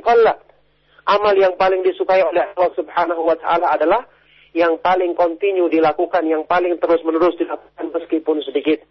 Amal 1.10 1.34
yang 1.34 1.58
paling 1.58 1.82
disukai 1.82 2.22
oleh 2.22 2.46
Allah 2.54 2.70
Subhanahu 2.78 3.26
wa 3.26 3.34
taala 3.34 3.74
adalah 3.74 4.06
yang 4.54 4.78
paling 4.78 5.18
kontinu 5.18 5.66
dilakukan, 5.66 6.22
yang 6.30 6.46
paling 6.46 6.78
terus-menerus 6.78 7.34
dilakukan 7.40 7.90
meskipun 7.90 8.38
sedikit. 8.46 8.86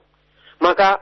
Maka 0.60 1.00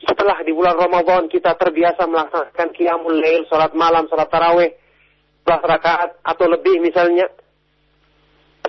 setelah 0.00 0.40
di 0.40 0.56
bulan 0.56 0.80
Ramadan 0.80 1.28
kita 1.28 1.60
terbiasa 1.60 2.08
melaksanakan 2.08 2.68
qiyamul 2.72 3.20
lail, 3.20 3.44
salat 3.52 3.76
malam, 3.76 4.08
salat 4.08 4.32
tarawih, 4.32 4.72
11 5.44 5.60
rakaat 5.60 6.10
atau 6.24 6.46
lebih 6.48 6.80
misalnya 6.80 7.28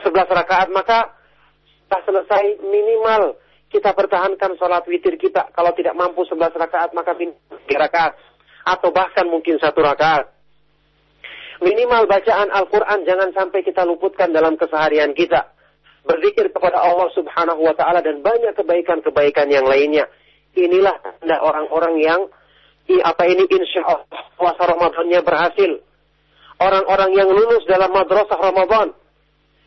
11 0.02 0.12
rakaat 0.28 0.68
maka 0.74 1.14
setelah 1.88 2.04
selesai 2.08 2.64
minimal 2.64 3.36
kita 3.72 3.96
pertahankan 3.96 4.60
salat 4.60 4.84
witir 4.88 5.16
kita. 5.16 5.52
Kalau 5.56 5.72
tidak 5.72 5.96
mampu 5.96 6.28
11 6.28 6.52
rakaat 6.52 6.92
maka 6.92 7.16
3 7.16 7.32
rakaat 7.68 8.14
atau 8.68 8.90
bahkan 8.92 9.28
mungkin 9.28 9.56
satu 9.60 9.80
rakaat. 9.80 10.28
Minimal 11.62 12.10
bacaan 12.10 12.50
Al-Quran 12.50 13.06
jangan 13.06 13.30
sampai 13.38 13.62
kita 13.62 13.86
luputkan 13.86 14.34
dalam 14.34 14.58
keseharian 14.58 15.14
kita. 15.14 15.54
Berzikir 16.02 16.50
kepada 16.50 16.82
Allah 16.82 17.14
subhanahu 17.14 17.62
wa 17.62 17.78
ta'ala 17.78 18.02
dan 18.02 18.26
banyak 18.26 18.58
kebaikan-kebaikan 18.58 19.46
yang 19.54 19.70
lainnya 19.70 20.10
inilah 20.56 20.95
tanda 20.99 21.38
orang-orang 21.39 21.95
yang 22.02 22.22
apa 22.99 23.24
ini 23.24 23.47
insya 23.47 23.88
Allah 23.88 24.24
puasa 24.36 24.68
Ramadannya 24.68 25.20
berhasil. 25.24 25.72
Orang-orang 26.62 27.12
yang 27.18 27.30
lulus 27.32 27.64
dalam 27.66 27.89
madrasah 27.89 28.38
Ramadan 28.38 28.93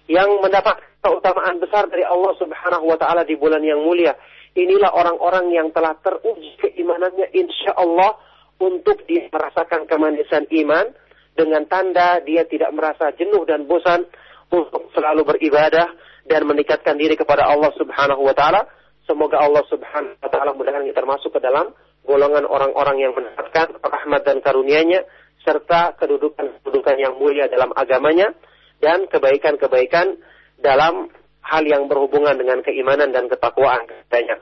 yang 0.06 0.28
mendapat 0.44 0.78
keutamaan 1.00 1.58
besar 1.58 1.88
dari 1.88 2.04
Allah 2.04 2.36
Subhanahu 2.36 2.84
wa 2.84 2.96
taala 3.00 3.24
di 3.24 3.34
bulan 3.34 3.64
yang 3.64 3.80
mulia. 3.80 4.14
Inilah 4.54 4.94
orang-orang 4.94 5.50
yang 5.50 5.68
telah 5.74 5.98
teruji 5.98 6.54
keimanannya 6.62 7.34
insya 7.34 7.74
Allah 7.74 8.14
untuk 8.62 9.02
dia 9.10 9.26
merasakan 9.26 9.90
kemanisan 9.90 10.46
iman 10.46 10.86
dengan 11.34 11.66
tanda 11.66 12.22
dia 12.22 12.46
tidak 12.46 12.70
merasa 12.70 13.10
jenuh 13.18 13.42
dan 13.42 13.66
bosan 13.66 14.06
untuk 14.54 14.94
selalu 14.94 15.26
beribadah 15.26 15.90
dan 16.30 16.46
meningkatkan 16.46 16.94
diri 16.94 17.18
kepada 17.18 17.50
Allah 17.50 17.74
Subhanahu 17.74 18.22
wa 18.22 18.34
taala 18.38 18.70
Semoga 19.04 19.44
Allah 19.44 19.64
Subhanahu 19.68 20.16
wa 20.16 20.28
taala 20.32 20.56
mudah-mudahan 20.56 20.88
kita 20.88 20.96
termasuk 21.04 21.30
ke 21.36 21.40
dalam 21.44 21.76
golongan 22.08 22.48
orang-orang 22.48 23.04
yang 23.04 23.12
mendapatkan 23.12 23.76
rahmat 23.80 24.22
dan 24.24 24.40
karunia-Nya 24.40 25.04
serta 25.44 25.92
kedudukan-kedudukan 26.00 26.96
yang 26.96 27.20
mulia 27.20 27.48
dalam 27.52 27.72
agamanya 27.76 28.32
dan 28.80 29.04
kebaikan-kebaikan 29.08 30.16
dalam 30.60 31.12
hal 31.44 31.64
yang 31.68 31.84
berhubungan 31.84 32.40
dengan 32.40 32.64
keimanan 32.64 33.12
dan 33.12 33.28
ketakwaan 33.28 33.84
katanya. 33.84 34.40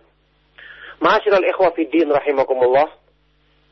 Ma'asyiral 1.03 1.43
ikhwa 1.43 1.75
fiddin 1.75 2.07
rahimakumullah. 2.07 2.87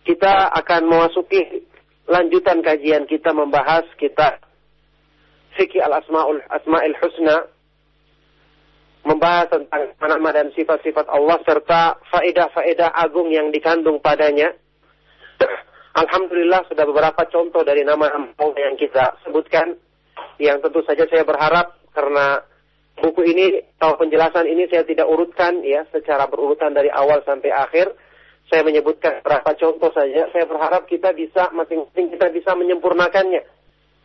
Kita 0.02 0.50
akan 0.58 0.90
memasuki 0.90 1.70
lanjutan 2.10 2.66
kajian 2.66 3.06
kita 3.06 3.30
membahas 3.30 3.86
kita 3.94 4.42
fikih 5.54 5.78
al-asmaul 5.86 6.42
asmaul 6.50 6.96
husna 6.98 7.46
membahas 9.00 9.48
tentang 9.48 9.96
nama 9.96 10.30
dan 10.30 10.52
sifat-sifat 10.52 11.08
Allah 11.08 11.40
serta 11.44 11.96
faedah-faedah 12.12 12.92
agung 12.92 13.32
yang 13.32 13.48
dikandung 13.48 13.98
padanya. 14.04 14.52
Alhamdulillah 16.00 16.68
sudah 16.68 16.84
beberapa 16.84 17.24
contoh 17.32 17.64
dari 17.64 17.82
nama 17.82 18.12
Allah 18.12 18.60
yang 18.60 18.76
kita 18.76 19.24
sebutkan 19.24 19.74
yang 20.36 20.60
tentu 20.60 20.84
saja 20.84 21.08
saya 21.08 21.24
berharap 21.24 21.80
karena 21.96 22.44
buku 23.00 23.24
ini 23.24 23.64
atau 23.80 23.96
penjelasan 23.96 24.44
ini 24.46 24.68
saya 24.68 24.84
tidak 24.84 25.08
urutkan 25.08 25.64
ya 25.64 25.88
secara 25.88 26.28
berurutan 26.28 26.76
dari 26.76 26.92
awal 26.92 27.24
sampai 27.24 27.50
akhir. 27.50 27.96
Saya 28.50 28.66
menyebutkan 28.66 29.22
beberapa 29.22 29.54
contoh 29.54 29.94
saja. 29.94 30.26
Saya 30.34 30.44
berharap 30.44 30.90
kita 30.90 31.14
bisa 31.14 31.54
masing-masing 31.54 32.18
kita 32.18 32.34
bisa 32.34 32.50
menyempurnakannya, 32.58 33.46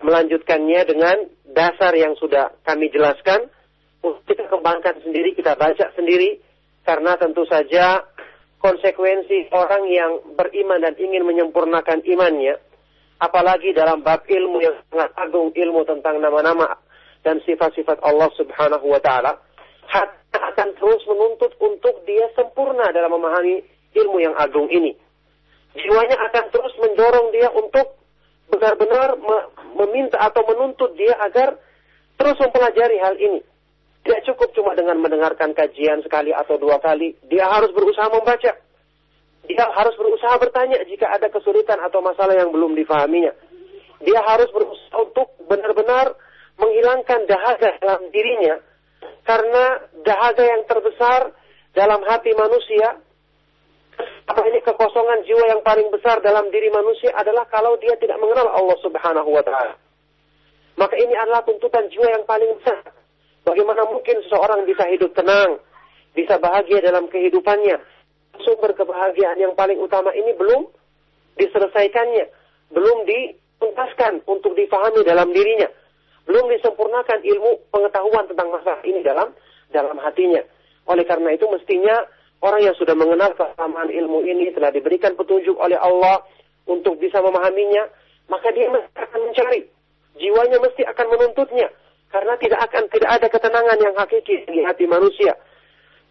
melanjutkannya 0.06 0.82
dengan 0.86 1.18
dasar 1.50 1.98
yang 1.98 2.14
sudah 2.14 2.54
kami 2.62 2.94
jelaskan 2.94 3.50
kita 4.26 4.50
kembangkan 4.50 5.02
sendiri, 5.02 5.34
kita 5.34 5.58
baca 5.58 5.92
sendiri, 5.96 6.42
karena 6.86 7.18
tentu 7.18 7.44
saja 7.50 8.06
konsekuensi 8.62 9.54
orang 9.54 9.84
yang 9.90 10.12
beriman 10.34 10.82
dan 10.82 10.94
ingin 10.98 11.26
menyempurnakan 11.26 12.02
imannya, 12.06 12.58
apalagi 13.22 13.74
dalam 13.74 14.02
bab 14.02 14.26
ilmu 14.26 14.58
yang 14.62 14.76
sangat 14.90 15.14
agung, 15.18 15.54
ilmu 15.54 15.86
tentang 15.86 16.18
nama-nama 16.22 16.78
dan 17.26 17.42
sifat-sifat 17.46 18.02
Allah 18.06 18.30
Subhanahu 18.38 18.86
wa 18.90 19.02
taala, 19.02 19.38
akan 20.56 20.70
terus 20.80 21.04
menuntut 21.08 21.52
untuk 21.60 22.04
dia 22.08 22.32
sempurna 22.36 22.92
dalam 22.96 23.12
memahami 23.12 23.60
ilmu 23.96 24.18
yang 24.24 24.36
agung 24.36 24.72
ini. 24.72 24.96
Jiwanya 25.76 26.16
akan 26.32 26.46
terus 26.56 26.74
mendorong 26.80 27.36
dia 27.36 27.52
untuk 27.52 28.00
benar-benar 28.48 29.20
meminta 29.76 30.16
atau 30.24 30.48
menuntut 30.48 30.96
dia 30.96 31.12
agar 31.20 31.60
terus 32.16 32.40
mempelajari 32.40 32.98
hal 33.04 33.16
ini. 33.20 33.44
Tidak 34.06 34.22
cukup 34.30 34.54
cuma 34.54 34.78
dengan 34.78 35.02
mendengarkan 35.02 35.58
kajian 35.58 36.06
sekali 36.06 36.30
atau 36.30 36.62
dua 36.62 36.78
kali. 36.78 37.18
Dia 37.26 37.50
harus 37.50 37.74
berusaha 37.74 38.06
membaca. 38.14 38.54
Dia 39.50 39.66
harus 39.66 39.98
berusaha 39.98 40.38
bertanya 40.38 40.78
jika 40.86 41.10
ada 41.10 41.26
kesulitan 41.34 41.82
atau 41.82 42.06
masalah 42.06 42.38
yang 42.38 42.54
belum 42.54 42.78
difahaminya. 42.78 43.34
Dia 44.06 44.22
harus 44.22 44.46
berusaha 44.54 44.94
untuk 45.02 45.34
benar-benar 45.50 46.14
menghilangkan 46.62 47.26
dahaga 47.26 47.82
dalam 47.82 48.06
dirinya. 48.14 48.62
Karena 49.26 49.82
dahaga 50.06 50.44
yang 50.54 50.62
terbesar 50.70 51.34
dalam 51.74 52.06
hati 52.06 52.30
manusia, 52.38 53.02
apa 54.30 54.42
ini 54.46 54.62
kekosongan 54.62 55.26
jiwa 55.26 55.50
yang 55.50 55.62
paling 55.66 55.90
besar 55.90 56.22
dalam 56.22 56.54
diri 56.54 56.70
manusia 56.70 57.10
adalah 57.18 57.50
kalau 57.50 57.74
dia 57.82 57.98
tidak 57.98 58.22
mengenal 58.22 58.54
Allah 58.54 58.78
Subhanahu 58.86 59.34
wa 59.34 59.42
taala. 59.42 59.74
Maka 60.78 60.94
ini 60.94 61.18
adalah 61.18 61.42
tuntutan 61.42 61.90
jiwa 61.90 62.06
yang 62.14 62.26
paling 62.30 62.54
besar 62.62 62.86
Bagaimana 63.46 63.86
mungkin 63.86 64.26
seseorang 64.26 64.66
bisa 64.66 64.90
hidup 64.90 65.14
tenang, 65.14 65.62
bisa 66.18 66.42
bahagia 66.42 66.82
dalam 66.82 67.06
kehidupannya? 67.06 67.78
Sumber 68.42 68.74
kebahagiaan 68.74 69.38
yang 69.38 69.54
paling 69.54 69.78
utama 69.78 70.10
ini 70.18 70.34
belum 70.34 70.66
diselesaikannya, 71.38 72.26
belum 72.74 72.98
dituntaskan 73.06 74.26
untuk 74.26 74.58
difahami 74.58 75.06
dalam 75.06 75.30
dirinya, 75.30 75.70
belum 76.26 76.50
disempurnakan 76.58 77.22
ilmu 77.22 77.70
pengetahuan 77.70 78.26
tentang 78.26 78.50
masalah 78.50 78.82
ini 78.82 79.06
dalam 79.06 79.30
dalam 79.70 79.96
hatinya. 80.02 80.42
Oleh 80.90 81.06
karena 81.06 81.38
itu 81.38 81.46
mestinya 81.46 82.02
orang 82.42 82.66
yang 82.66 82.76
sudah 82.82 82.98
mengenal 82.98 83.30
kesamaan 83.38 83.94
ilmu 83.94 84.26
ini 84.26 84.52
telah 84.58 84.74
diberikan 84.74 85.14
petunjuk 85.14 85.54
oleh 85.62 85.78
Allah 85.78 86.26
untuk 86.66 86.98
bisa 86.98 87.22
memahaminya, 87.22 87.94
maka 88.26 88.50
dia 88.58 88.74
mesti 88.74 88.90
akan 88.98 89.20
mencari. 89.22 89.62
Jiwanya 90.18 90.58
mesti 90.58 90.82
akan 90.82 91.06
menuntutnya 91.14 91.70
karena 92.10 92.34
tidak 92.40 92.60
akan 92.70 92.84
tidak 92.90 93.10
ada 93.22 93.28
ketenangan 93.28 93.78
yang 93.82 93.96
hakiki 93.98 94.36
di 94.48 94.62
hati 94.64 94.86
manusia. 94.88 95.34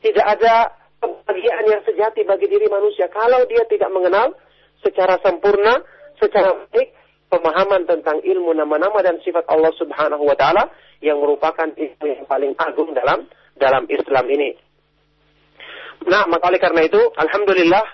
Tidak 0.05 0.27
ada 0.27 0.69
kebahagiaan 1.01 1.65
yang 1.65 1.83
sejati 1.85 2.25
bagi 2.29 2.47
diri 2.49 2.69
manusia 2.69 3.09
kalau 3.09 3.45
dia 3.49 3.65
tidak 3.69 3.89
mengenal 3.93 4.37
secara 4.85 5.17
sempurna, 5.25 5.81
secara 6.21 6.53
baik 6.69 6.93
pemahaman 7.33 7.89
tentang 7.89 8.21
ilmu 8.21 8.53
nama-nama 8.53 9.01
dan 9.01 9.19
sifat 9.25 9.49
Allah 9.49 9.73
Subhanahu 9.75 10.23
wa 10.23 10.37
taala 10.37 10.69
yang 11.01 11.19
merupakan 11.19 11.67
ilmu 11.73 12.05
yang 12.05 12.25
paling 12.29 12.53
agung 12.61 12.93
dalam 12.93 13.27
dalam 13.57 13.89
Islam 13.89 14.25
ini. 14.29 14.55
Nah, 16.05 16.29
maka 16.29 16.53
oleh 16.53 16.61
karena 16.61 16.85
itu, 16.85 17.01
alhamdulillah 17.17 17.85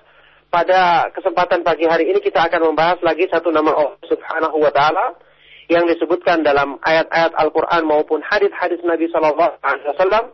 pada 0.51 1.07
kesempatan 1.15 1.63
pagi 1.63 1.87
hari 1.87 2.11
ini 2.11 2.19
kita 2.19 2.51
akan 2.51 2.75
membahas 2.75 2.99
lagi 3.07 3.31
satu 3.31 3.55
nama 3.55 3.71
Allah 3.71 4.03
Subhanahu 4.11 4.59
wa 4.59 4.73
taala 4.75 5.15
yang 5.71 5.87
disebutkan 5.87 6.43
dalam 6.43 6.83
ayat-ayat 6.83 7.31
Al-Quran 7.39 7.87
maupun 7.87 8.19
hadis-hadis 8.27 8.83
Nabi 8.83 9.07
Sallallahu 9.15 9.55
Alaihi 9.63 9.95
Wasallam, 9.95 10.25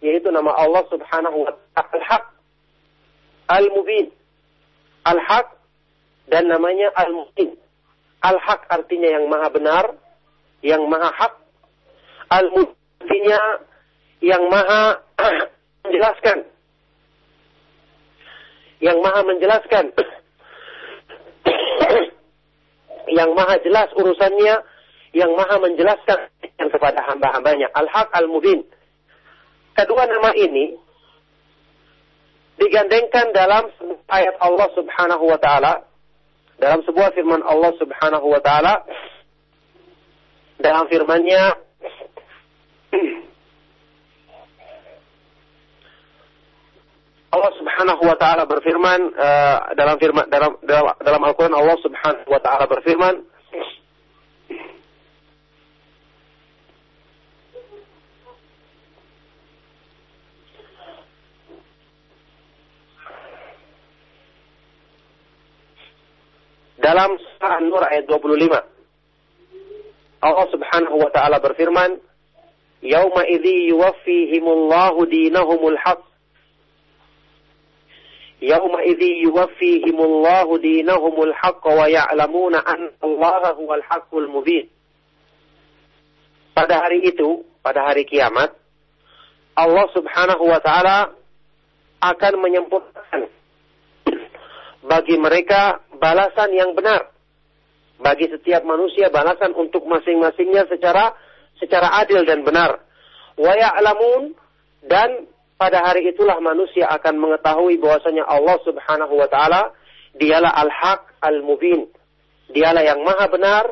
yaitu 0.00 0.32
nama 0.32 0.56
Allah 0.56 0.82
Subhanahu 0.88 1.44
wa 1.44 1.52
Taala 1.76 1.92
Al-Haq, 2.00 2.24
Al-Mubin, 3.52 4.08
Al-Haq 5.04 5.46
dan 6.32 6.48
namanya 6.48 6.88
Al-Mubin. 6.96 7.52
Al-Haq 8.24 8.64
artinya 8.72 9.08
yang 9.12 9.28
maha 9.28 9.48
benar, 9.52 9.84
yang 10.64 10.82
maha 10.88 11.12
hak. 11.12 11.34
Al-Mubin 12.28 12.78
artinya 13.08 13.40
yang 14.20 14.42
maha 14.50 15.00
menjelaskan. 15.86 16.38
Yang 18.84 18.98
maha 19.02 19.20
menjelaskan. 19.24 19.84
yang 23.18 23.30
maha 23.32 23.54
jelas 23.64 23.88
urusannya, 23.96 24.60
yang 25.12 25.32
maha 25.36 25.56
menjelaskan 25.60 26.28
kepada 26.58 27.00
hamba-hambanya. 27.08 27.70
Al-Haq 27.72 28.12
Al-Mubin. 28.12 28.64
Kedua 29.72 30.04
nama 30.10 30.34
ini 30.34 30.74
digandengkan 32.58 33.30
dalam 33.30 33.70
ayat 34.10 34.34
Allah 34.42 34.68
Subhanahu 34.74 35.24
wa 35.30 35.38
taala 35.38 35.86
dalam 36.58 36.82
sebuah 36.82 37.14
firman 37.14 37.38
Allah 37.46 37.70
Subhanahu 37.78 38.26
wa 38.26 38.42
taala 38.42 38.82
dalam 40.58 40.90
firman-Nya 40.90 41.54
Allah 47.38 47.52
Subhanahu 47.62 48.02
wa 48.02 48.18
taala 48.18 48.42
berfirman 48.50 49.00
uh, 49.14 49.70
dalam 49.78 49.94
firman 50.02 50.26
dalam 50.26 50.58
dalam, 50.66 50.98
dalam 50.98 51.22
Al-Qur'an 51.22 51.54
Allah 51.54 51.78
Subhanahu 51.78 52.26
wa 52.26 52.42
taala 52.42 52.66
berfirman 52.66 53.22
dalam 66.88 67.20
surah 67.20 67.60
An-Nur 67.60 67.84
ayat 67.84 68.08
25. 68.08 68.48
Allah 70.24 70.46
Subhanahu 70.48 70.96
wa 70.96 71.12
taala 71.12 71.36
berfirman, 71.36 72.00
"Yauma 72.80 73.28
idzi 73.28 73.68
yuwaffihimullahu 73.68 75.04
dinahumul 75.04 75.76
haqq." 75.76 76.00
Yauma 78.40 78.88
idzi 78.88 79.20
yuwaffihimullahu 79.28 80.56
dinahumul 80.64 81.36
haqq 81.36 81.60
wa 81.68 81.84
ya'lamuna 81.92 82.64
anna 82.64 82.88
Allah 83.04 83.52
huwal 83.52 83.84
haqqul 83.84 84.24
mubin. 84.32 84.72
Pada 86.56 86.88
hari 86.88 87.04
itu, 87.04 87.44
pada 87.60 87.84
hari 87.84 88.08
kiamat, 88.08 88.56
Allah 89.60 89.86
Subhanahu 89.92 90.48
wa 90.48 90.56
taala 90.64 91.12
akan 92.00 92.32
menyempurnakan 92.40 93.28
bagi 94.88 95.20
mereka 95.20 95.84
balasan 96.00 96.50
yang 96.56 96.72
benar. 96.72 97.12
Bagi 98.00 98.30
setiap 98.32 98.64
manusia 98.64 99.12
balasan 99.12 99.52
untuk 99.52 99.84
masing-masingnya 99.84 100.64
secara 100.72 101.12
secara 101.60 102.00
adil 102.00 102.24
dan 102.24 102.40
benar. 102.46 102.80
Wa 103.36 103.52
ya'lamun 103.52 104.32
dan 104.88 105.28
pada 105.58 105.82
hari 105.82 106.08
itulah 106.08 106.38
manusia 106.38 106.86
akan 106.88 107.18
mengetahui 107.18 107.82
bahwasanya 107.82 108.24
Allah 108.24 108.56
Subhanahu 108.62 109.14
wa 109.18 109.28
taala 109.28 109.74
dialah 110.16 110.54
al-haq 110.54 111.18
al-mubin. 111.20 111.90
Dialah 112.48 112.80
yang 112.80 113.04
maha 113.04 113.28
benar 113.28 113.64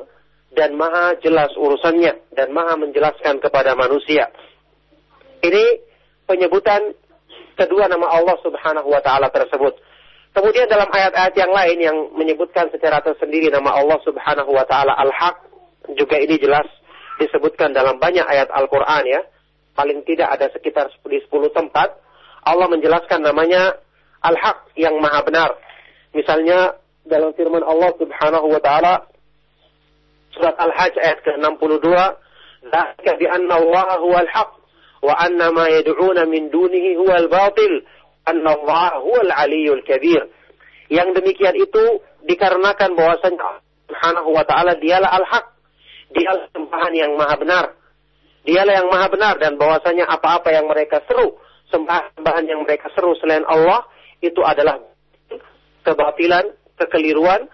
dan 0.53 0.77
maha 0.77 1.17
jelas 1.23 1.49
urusannya 1.57 2.35
dan 2.35 2.53
maha 2.53 2.77
menjelaskan 2.77 3.41
kepada 3.41 3.73
manusia. 3.79 4.29
Ini 5.41 5.65
penyebutan 6.27 6.93
kedua 7.55 7.87
nama 7.87 8.11
Allah 8.11 8.37
Subhanahu 8.43 8.91
wa 8.91 9.01
taala 9.01 9.31
tersebut. 9.31 9.79
Kemudian 10.37 10.69
dalam 10.69 10.93
ayat-ayat 10.93 11.33
yang 11.33 11.49
lain 11.49 11.79
yang 11.81 11.97
menyebutkan 12.13 12.69
secara 12.69 13.01
tersendiri 13.01 13.49
nama 13.49 13.73
Allah 13.73 13.97
Subhanahu 14.05 14.53
wa 14.53 14.69
taala 14.69 14.93
Al-Haq 14.93 15.49
juga 15.97 16.21
ini 16.21 16.37
jelas 16.37 16.69
disebutkan 17.17 17.73
dalam 17.73 17.97
banyak 17.97 18.21
ayat 18.21 18.53
Al-Qur'an 18.53 19.09
ya. 19.09 19.25
Paling 19.73 20.05
tidak 20.05 20.29
ada 20.37 20.53
sekitar 20.53 20.93
di 21.09 21.25
10 21.25 21.57
tempat 21.57 21.89
Allah 22.45 22.69
menjelaskan 22.69 23.25
namanya 23.25 23.81
Al-Haq 24.21 24.77
yang 24.77 25.01
Maha 25.01 25.25
benar. 25.25 25.57
Misalnya 26.13 26.77
dalam 27.09 27.33
firman 27.33 27.65
Allah 27.65 27.97
Subhanahu 27.97 28.53
wa 28.53 28.61
taala 28.61 29.09
surat 30.37 30.53
Al-Hajj 30.61 31.01
ayat 31.01 31.19
ke-62, 31.25 31.87
"Dzalika 32.69 33.13
bi 33.17 33.25
anna 33.25 33.57
Allah 33.57 33.89
huwal 34.05 34.29
haq 34.29 34.53
wa 35.01 35.17
anna 35.17 35.49
ma 35.49 35.65
yad'una 35.73 36.29
min 36.29 36.53
dunihi 36.53 37.01
huwal 37.01 37.25
batil." 37.33 37.89
Anna 38.27 38.51
Allah 38.59 39.01
huwal 39.01 39.31
aliyul 39.31 39.83
kabir. 39.87 40.27
Yang 40.91 41.23
demikian 41.23 41.55
itu 41.59 42.03
dikarenakan 42.27 42.95
bahwasanya 42.95 43.63
Subhanahu 43.87 44.35
wa 44.35 44.43
taala 44.43 44.75
dialah 44.83 45.11
al-haq. 45.23 45.47
Dialah 46.11 46.51
sembahan 46.51 46.93
yang 46.95 47.13
maha 47.15 47.35
benar. 47.39 47.67
Dialah 48.47 48.75
yang 48.83 48.89
maha 48.91 49.07
benar 49.11 49.35
dan 49.43 49.59
bahwasanya 49.59 50.07
apa-apa 50.07 50.55
yang 50.55 50.71
mereka 50.71 51.03
seru, 51.11 51.35
sembahan 51.71 52.47
yang 52.47 52.63
mereka 52.63 52.91
seru 52.95 53.15
selain 53.19 53.43
Allah 53.43 53.87
itu 54.23 54.39
adalah 54.43 54.79
kebatilan, 55.83 56.55
kekeliruan 56.79 57.51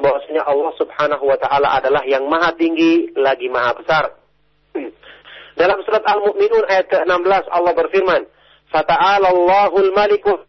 bahwasanya 0.00 0.44
Allah 0.48 0.72
Subhanahu 0.80 1.24
wa 1.28 1.36
taala 1.40 1.76
adalah 1.76 2.04
yang 2.08 2.24
maha 2.28 2.56
tinggi 2.56 3.12
lagi 3.16 3.52
maha 3.52 3.76
besar. 3.76 4.04
Dalam 5.60 5.84
surat 5.84 6.04
Al-Mu'minun 6.08 6.64
ayat 6.72 6.88
ke-16 6.88 7.44
Allah 7.52 7.72
berfirman, 7.76 8.22
Fata'ala 8.70 9.34
Allahul 9.34 9.90
Malikul 9.90 10.46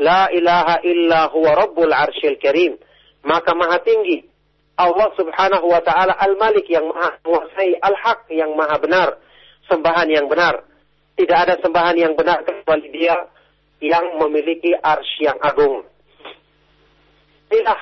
La 0.00 0.32
ilaha 0.32 0.80
illa 0.80 1.28
huwa 1.28 1.52
Rabbul 1.60 1.92
Arshil 1.92 2.40
Karim. 2.40 2.80
Maka 3.20 3.52
maha 3.52 3.84
tinggi 3.84 4.24
Allah 4.80 5.12
subhanahu 5.12 5.68
wa 5.68 5.84
ta'ala 5.84 6.16
al-malik 6.16 6.64
yang 6.72 6.88
maha 6.88 7.20
menguasai 7.20 7.76
al-haq 7.84 8.32
yang 8.32 8.56
maha 8.56 8.80
benar. 8.80 9.20
Sembahan 9.68 10.08
yang 10.08 10.24
benar. 10.24 10.64
Tidak 11.20 11.36
ada 11.36 11.60
sembahan 11.60 12.00
yang 12.00 12.16
benar 12.16 12.40
kecuali 12.48 12.88
dia 12.88 13.12
yang 13.84 14.16
memiliki 14.16 14.72
arsy 14.72 15.28
yang 15.28 15.36
agung. 15.44 15.84
Inilah 17.52 17.80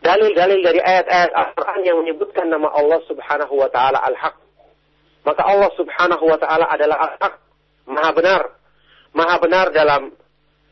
dalil-dalil 0.00 0.64
dari 0.64 0.80
ayat-ayat 0.80 1.36
Al-Quran 1.36 1.80
yang 1.84 1.96
menyebutkan 2.00 2.48
nama 2.48 2.72
Allah 2.72 3.04
subhanahu 3.04 3.60
wa 3.60 3.68
ta'ala 3.68 4.00
al-haq. 4.08 4.40
Maka 5.28 5.42
Allah 5.44 5.68
subhanahu 5.76 6.24
wa 6.24 6.38
ta'ala 6.40 6.64
adalah 6.64 6.96
al-haq. 7.12 7.34
Maha 7.92 8.10
benar 8.16 8.59
maha 9.14 9.36
benar 9.42 9.72
dalam 9.74 10.14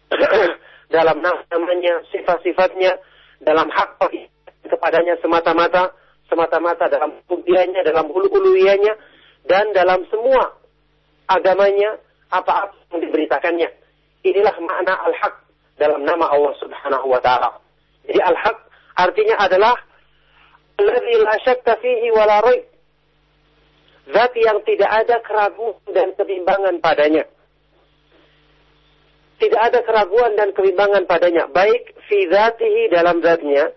dalam 0.88 1.20
namanya, 1.20 2.00
sifat-sifatnya, 2.08 2.96
dalam 3.44 3.68
hak 3.68 4.00
kepadanya 4.68 5.20
semata-mata, 5.20 5.92
semata-mata 6.28 6.88
dalam 6.88 7.20
kubiannya, 7.28 7.84
dalam 7.84 8.08
ulu-uluianya, 8.08 8.96
dan 9.44 9.72
dalam 9.76 10.04
semua 10.08 10.56
agamanya, 11.28 12.00
apa-apa 12.32 12.76
yang 12.92 13.00
diberitakannya. 13.04 13.68
Inilah 14.24 14.56
makna 14.60 14.96
al-haq 15.08 15.34
dalam 15.80 16.04
nama 16.04 16.28
Allah 16.28 16.52
subhanahu 16.60 17.06
wa 17.08 17.20
ta'ala. 17.20 17.60
Jadi 18.08 18.20
al-haq 18.20 18.56
artinya 18.96 19.36
adalah 19.40 19.76
Alladhi 20.78 21.14
la 21.18 21.34
syakka 21.42 21.80
fihi 21.82 22.08
wa 22.14 22.22
la 22.22 22.38
Zat 24.08 24.32
yang 24.40 24.64
tidak 24.64 24.88
ada 24.88 25.20
keraguan 25.20 25.76
dan 25.92 26.16
kebimbangan 26.16 26.80
padanya 26.80 27.28
tidak 29.38 29.60
ada 29.70 29.80
keraguan 29.86 30.34
dan 30.34 30.50
kebimbangan 30.50 31.06
padanya, 31.06 31.46
baik 31.46 31.94
fi 32.10 32.26
dalam 32.90 33.22
zatnya, 33.22 33.70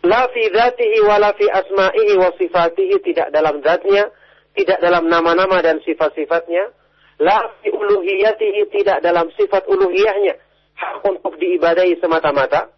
la 0.00 0.22
fi 0.32 0.42
dzatihi 0.48 0.98
wala 1.04 1.36
fi 1.36 1.44
asma'ihi 1.44 2.14
wa 2.16 2.32
sifatihi. 2.40 2.96
Tidak 3.04 3.28
dalam 3.28 3.60
zatnya, 3.60 4.08
tidak 4.56 4.80
dalam 4.80 5.12
nama-nama 5.12 5.60
dan 5.60 5.84
sifat-sifatnya, 5.84 6.72
la 7.20 7.52
fi 7.60 7.68
uluhiyatihi. 7.68 8.72
Tidak 8.72 9.04
dalam 9.04 9.28
sifat 9.36 9.68
uluhiyahnya, 9.68 10.34
hak 10.80 11.04
untuk 11.04 11.36
diibadahi 11.36 12.00
semata-mata. 12.00 12.72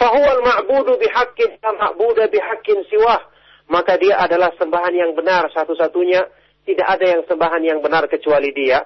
Fahuwal 0.00 0.40
ma'budu 0.44 0.96
bihaqqin 0.96 1.60
ma'buda 1.60 2.32
bihaqqin 2.32 2.88
siwah. 2.88 3.20
Maka 3.66 3.98
dia 3.98 4.16
adalah 4.16 4.54
sembahan 4.56 4.94
yang 4.94 5.12
benar 5.18 5.50
satu-satunya 5.50 6.45
tidak 6.66 6.86
ada 6.98 7.06
yang 7.06 7.22
sembahan 7.30 7.62
yang 7.62 7.78
benar 7.78 8.10
kecuali 8.10 8.50
dia. 8.50 8.82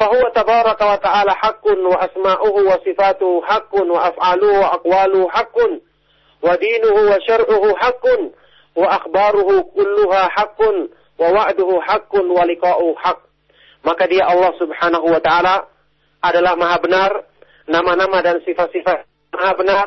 Fahuwa 0.00 0.32
tabaraka 0.32 0.96
wa 0.96 0.98
ta'ala 0.98 1.36
haqqun 1.36 1.76
wa 1.84 2.00
asma'uhu 2.00 2.60
wa 2.64 2.80
sifatuhu 2.80 3.44
haqqun 3.44 3.84
wa 3.84 4.08
af'aluhu 4.08 4.64
wa 4.64 4.68
aqwaluhu 4.80 5.28
haqqun 5.28 5.72
wa 6.40 6.56
dinuhu 6.56 7.00
wa 7.12 7.20
syar'uhu 7.20 7.68
haqqun 7.76 8.20
wa 8.80 8.86
akhbaruhu 8.96 9.76
kulluha 9.76 10.32
haqqun 10.32 10.88
wa 11.20 11.28
wa'duhu 11.36 11.84
haqqun 11.84 12.24
wa 12.32 12.48
liqa'uhu 12.48 12.96
haqq. 12.96 13.20
Maka 13.84 14.08
dia 14.08 14.24
Allah 14.24 14.56
Subhanahu 14.56 15.04
wa 15.04 15.20
taala 15.20 15.68
adalah 16.24 16.56
Maha 16.56 16.80
benar, 16.80 17.12
nama-nama 17.68 18.24
dan 18.24 18.40
sifat-sifat 18.40 19.04
Maha 19.36 19.52
benar, 19.60 19.86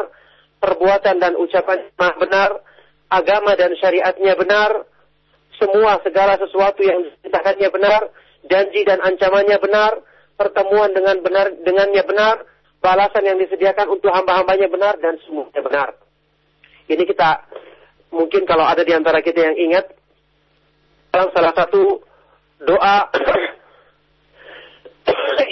perbuatan 0.61 1.17
dan 1.17 1.33
ucapan 1.41 1.89
Maha 1.97 2.13
benar, 2.21 2.49
agama 3.09 3.57
dan 3.57 3.73
syariatnya 3.81 4.37
benar, 4.37 4.85
semua 5.59 6.01
segala 6.01 6.39
sesuatu 6.39 6.81
yang 6.81 7.05
diceritakannya 7.05 7.69
benar, 7.69 8.01
janji 8.47 8.81
dan 8.85 8.99
ancamannya 9.01 9.57
benar, 9.61 9.91
pertemuan 10.35 10.91
dengan 10.91 11.21
benar 11.21 11.47
dengannya 11.61 12.03
benar, 12.03 12.35
balasan 12.83 13.23
yang 13.23 13.37
disediakan 13.39 13.87
untuk 13.93 14.11
hamba-hambanya 14.11 14.67
benar 14.67 14.99
dan 14.99 15.15
semuanya 15.23 15.61
benar. 15.63 15.89
Ini 16.91 17.03
kita 17.07 17.47
mungkin 18.11 18.43
kalau 18.43 18.67
ada 18.67 18.83
di 18.83 18.91
antara 18.91 19.23
kita 19.23 19.39
yang 19.39 19.55
ingat 19.55 19.87
dalam 21.13 21.31
salah 21.31 21.53
satu 21.55 22.03
doa 22.65 23.07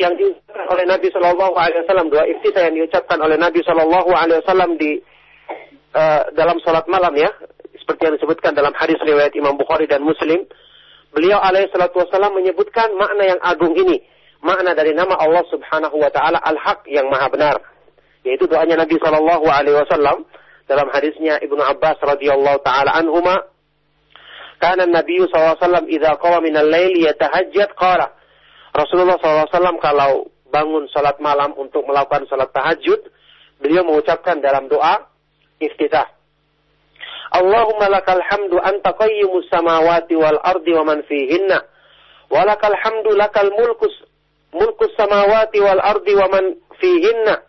yang 0.03 0.13
diucapkan 0.19 0.67
oleh 0.69 0.85
Nabi 0.89 1.07
Shallallahu 1.13 1.55
Alaihi 1.55 1.81
Wasallam 1.85 2.09
doa 2.11 2.25
iftitah 2.27 2.67
yang 2.67 2.75
diucapkan 2.75 3.19
oleh 3.21 3.37
Nabi 3.39 3.63
Shallallahu 3.63 4.11
Alaihi 4.11 4.41
Wasallam 4.43 4.75
di 4.75 4.99
uh, 5.95 6.21
dalam 6.35 6.59
sholat 6.63 6.85
malam 6.91 7.15
ya 7.15 7.31
seperti 7.81 8.07
yang 8.07 8.15
disebutkan 8.15 8.53
dalam 8.53 8.71
hadis 8.77 9.01
riwayat 9.01 9.33
Imam 9.33 9.57
Bukhari 9.57 9.89
dan 9.89 10.05
Muslim 10.05 10.45
beliau 11.11 11.41
alaihi 11.41 11.67
salatu 11.73 12.05
wasallam 12.05 12.37
menyebutkan 12.37 12.93
makna 12.95 13.23
yang 13.25 13.41
agung 13.43 13.75
ini. 13.75 13.99
Makna 14.41 14.73
dari 14.73 14.97
nama 14.97 15.17
Allah 15.21 15.45
Subhanahu 15.53 16.01
wa 16.01 16.09
taala 16.09 16.41
Al-Haq 16.41 16.89
yang 16.89 17.09
Maha 17.13 17.29
benar. 17.29 17.57
Yaitu 18.25 18.49
doanya 18.49 18.81
Nabi 18.81 18.97
Shallallahu 18.97 19.45
alaihi 19.45 19.77
wasallam 19.77 20.25
dalam 20.65 20.87
hadisnya 20.89 21.37
Ibnu 21.41 21.61
Abbas 21.61 22.01
radhiyallahu 22.01 22.63
taala 22.65 22.95
anhuma 22.95 23.51
kana 24.61 24.85
Nabi 24.85 25.25
sallallahu 25.25 25.57
alaihi 25.57 25.65
wasallam 25.65 25.85
idza 25.89 26.11
qama 26.21 26.37
min 26.45 26.53
al-lail 26.53 26.93
yatahajjad 27.01 27.73
qala. 27.73 28.13
Rasulullah 28.71 29.19
SAW 29.19 29.81
kalau 29.83 30.31
bangun 30.47 30.87
salat 30.93 31.19
malam 31.19 31.51
untuk 31.59 31.83
melakukan 31.83 32.23
salat 32.31 32.53
tahajud, 32.55 33.03
beliau 33.59 33.83
mengucapkan 33.83 34.39
dalam 34.39 34.71
doa 34.71 35.11
iftitah. 35.59 36.07
Allahumma 37.31 37.87
lakal 37.87 38.19
hamdu 38.19 38.59
anta 38.59 38.91
qayyimus 38.95 39.47
samawati 39.47 40.15
wal 40.15 40.39
ardi 40.43 40.71
wa 40.75 40.83
man 40.83 41.03
fihinna. 41.07 41.63
Wa 42.29 42.43
lakal 42.43 42.75
hamdu 42.75 43.15
lakal 43.15 43.51
mulkus 43.55 43.95
mulkus 44.51 44.91
samawati 44.99 45.59
wal 45.63 45.79
ardi 45.79 46.15
wa 46.15 46.27
man 46.27 46.55
fihinna. 46.79 47.41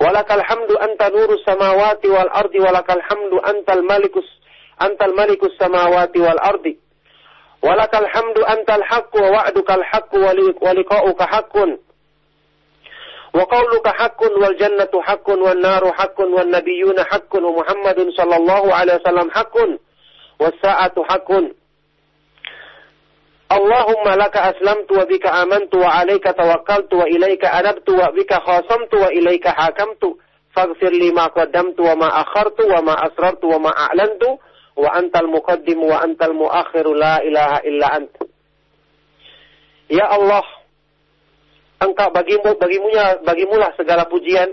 Walakal 0.00 0.42
hamdu 0.42 0.74
anta 0.80 1.08
nurus 1.10 1.40
samawati 1.46 2.10
wal 2.10 2.28
ardi 2.34 2.58
walakal 2.58 2.98
hamdu 2.98 3.38
antal 3.46 3.82
malikus 3.86 4.26
antal 4.78 5.14
malikus 5.14 5.54
samawati 5.56 6.18
wal 6.18 6.40
ardi. 6.42 6.78
Walakal 7.62 8.04
hamdu 8.10 8.42
antal 8.44 8.82
haqqu 8.82 9.20
Wa 13.34 13.42
qauluka 13.50 13.90
haqqun 13.98 14.30
wal 14.38 14.54
jannatu 14.54 15.02
haqqun 15.02 15.42
wan 15.42 15.58
naru 15.58 15.90
haqqun 15.90 16.30
wan 16.30 16.54
nabiyyuna 16.54 17.02
haqqun 17.10 17.42
wa 17.42 17.58
Muhammadun 17.58 18.14
sallallahu 18.14 18.70
alaihi 18.70 19.02
wasallam 19.02 19.28
haqqun 19.34 19.70
was 20.38 20.54
sa'atu 20.62 21.02
haqqun. 21.10 21.50
Allahumma 23.50 24.14
laka 24.18 24.54
aslamtu 24.54 24.94
wa 24.98 25.04
bika 25.10 25.34
amantu 25.42 25.82
wa 25.82 25.98
alayka 25.98 26.30
tawakkaltu 26.30 26.94
wa 26.94 27.06
ilayka 27.10 27.50
anabtu 27.50 27.98
wa 27.98 28.14
bika 28.14 28.38
khasamtu 28.38 29.02
wa 29.02 29.10
hakamtu. 29.10 30.14
Faghfir 30.54 30.94
li 30.94 31.10
ma 31.10 31.26
qaddamtu 31.34 31.82
wa 31.82 31.94
ma 31.98 32.08
akhartu 32.22 32.62
wa 32.70 32.78
ma 32.86 32.94
asrartu 33.02 33.50
wa 33.50 33.58
ma 33.58 33.70
a'lantu 33.74 34.38
wa 34.78 34.86
antal 34.94 35.26
wa 35.26 35.98
antal 35.98 36.34
muakhiru 36.38 36.94
la 36.94 37.18
ilaha 37.26 37.58
illa. 37.66 37.98
Ya 39.90 40.06
Allah, 40.06 40.46
Engkau 41.84 42.08
bagimu 42.08 42.56
bagimunya 42.56 43.20
bagimulah 43.20 43.76
segala 43.76 44.08
pujian 44.08 44.48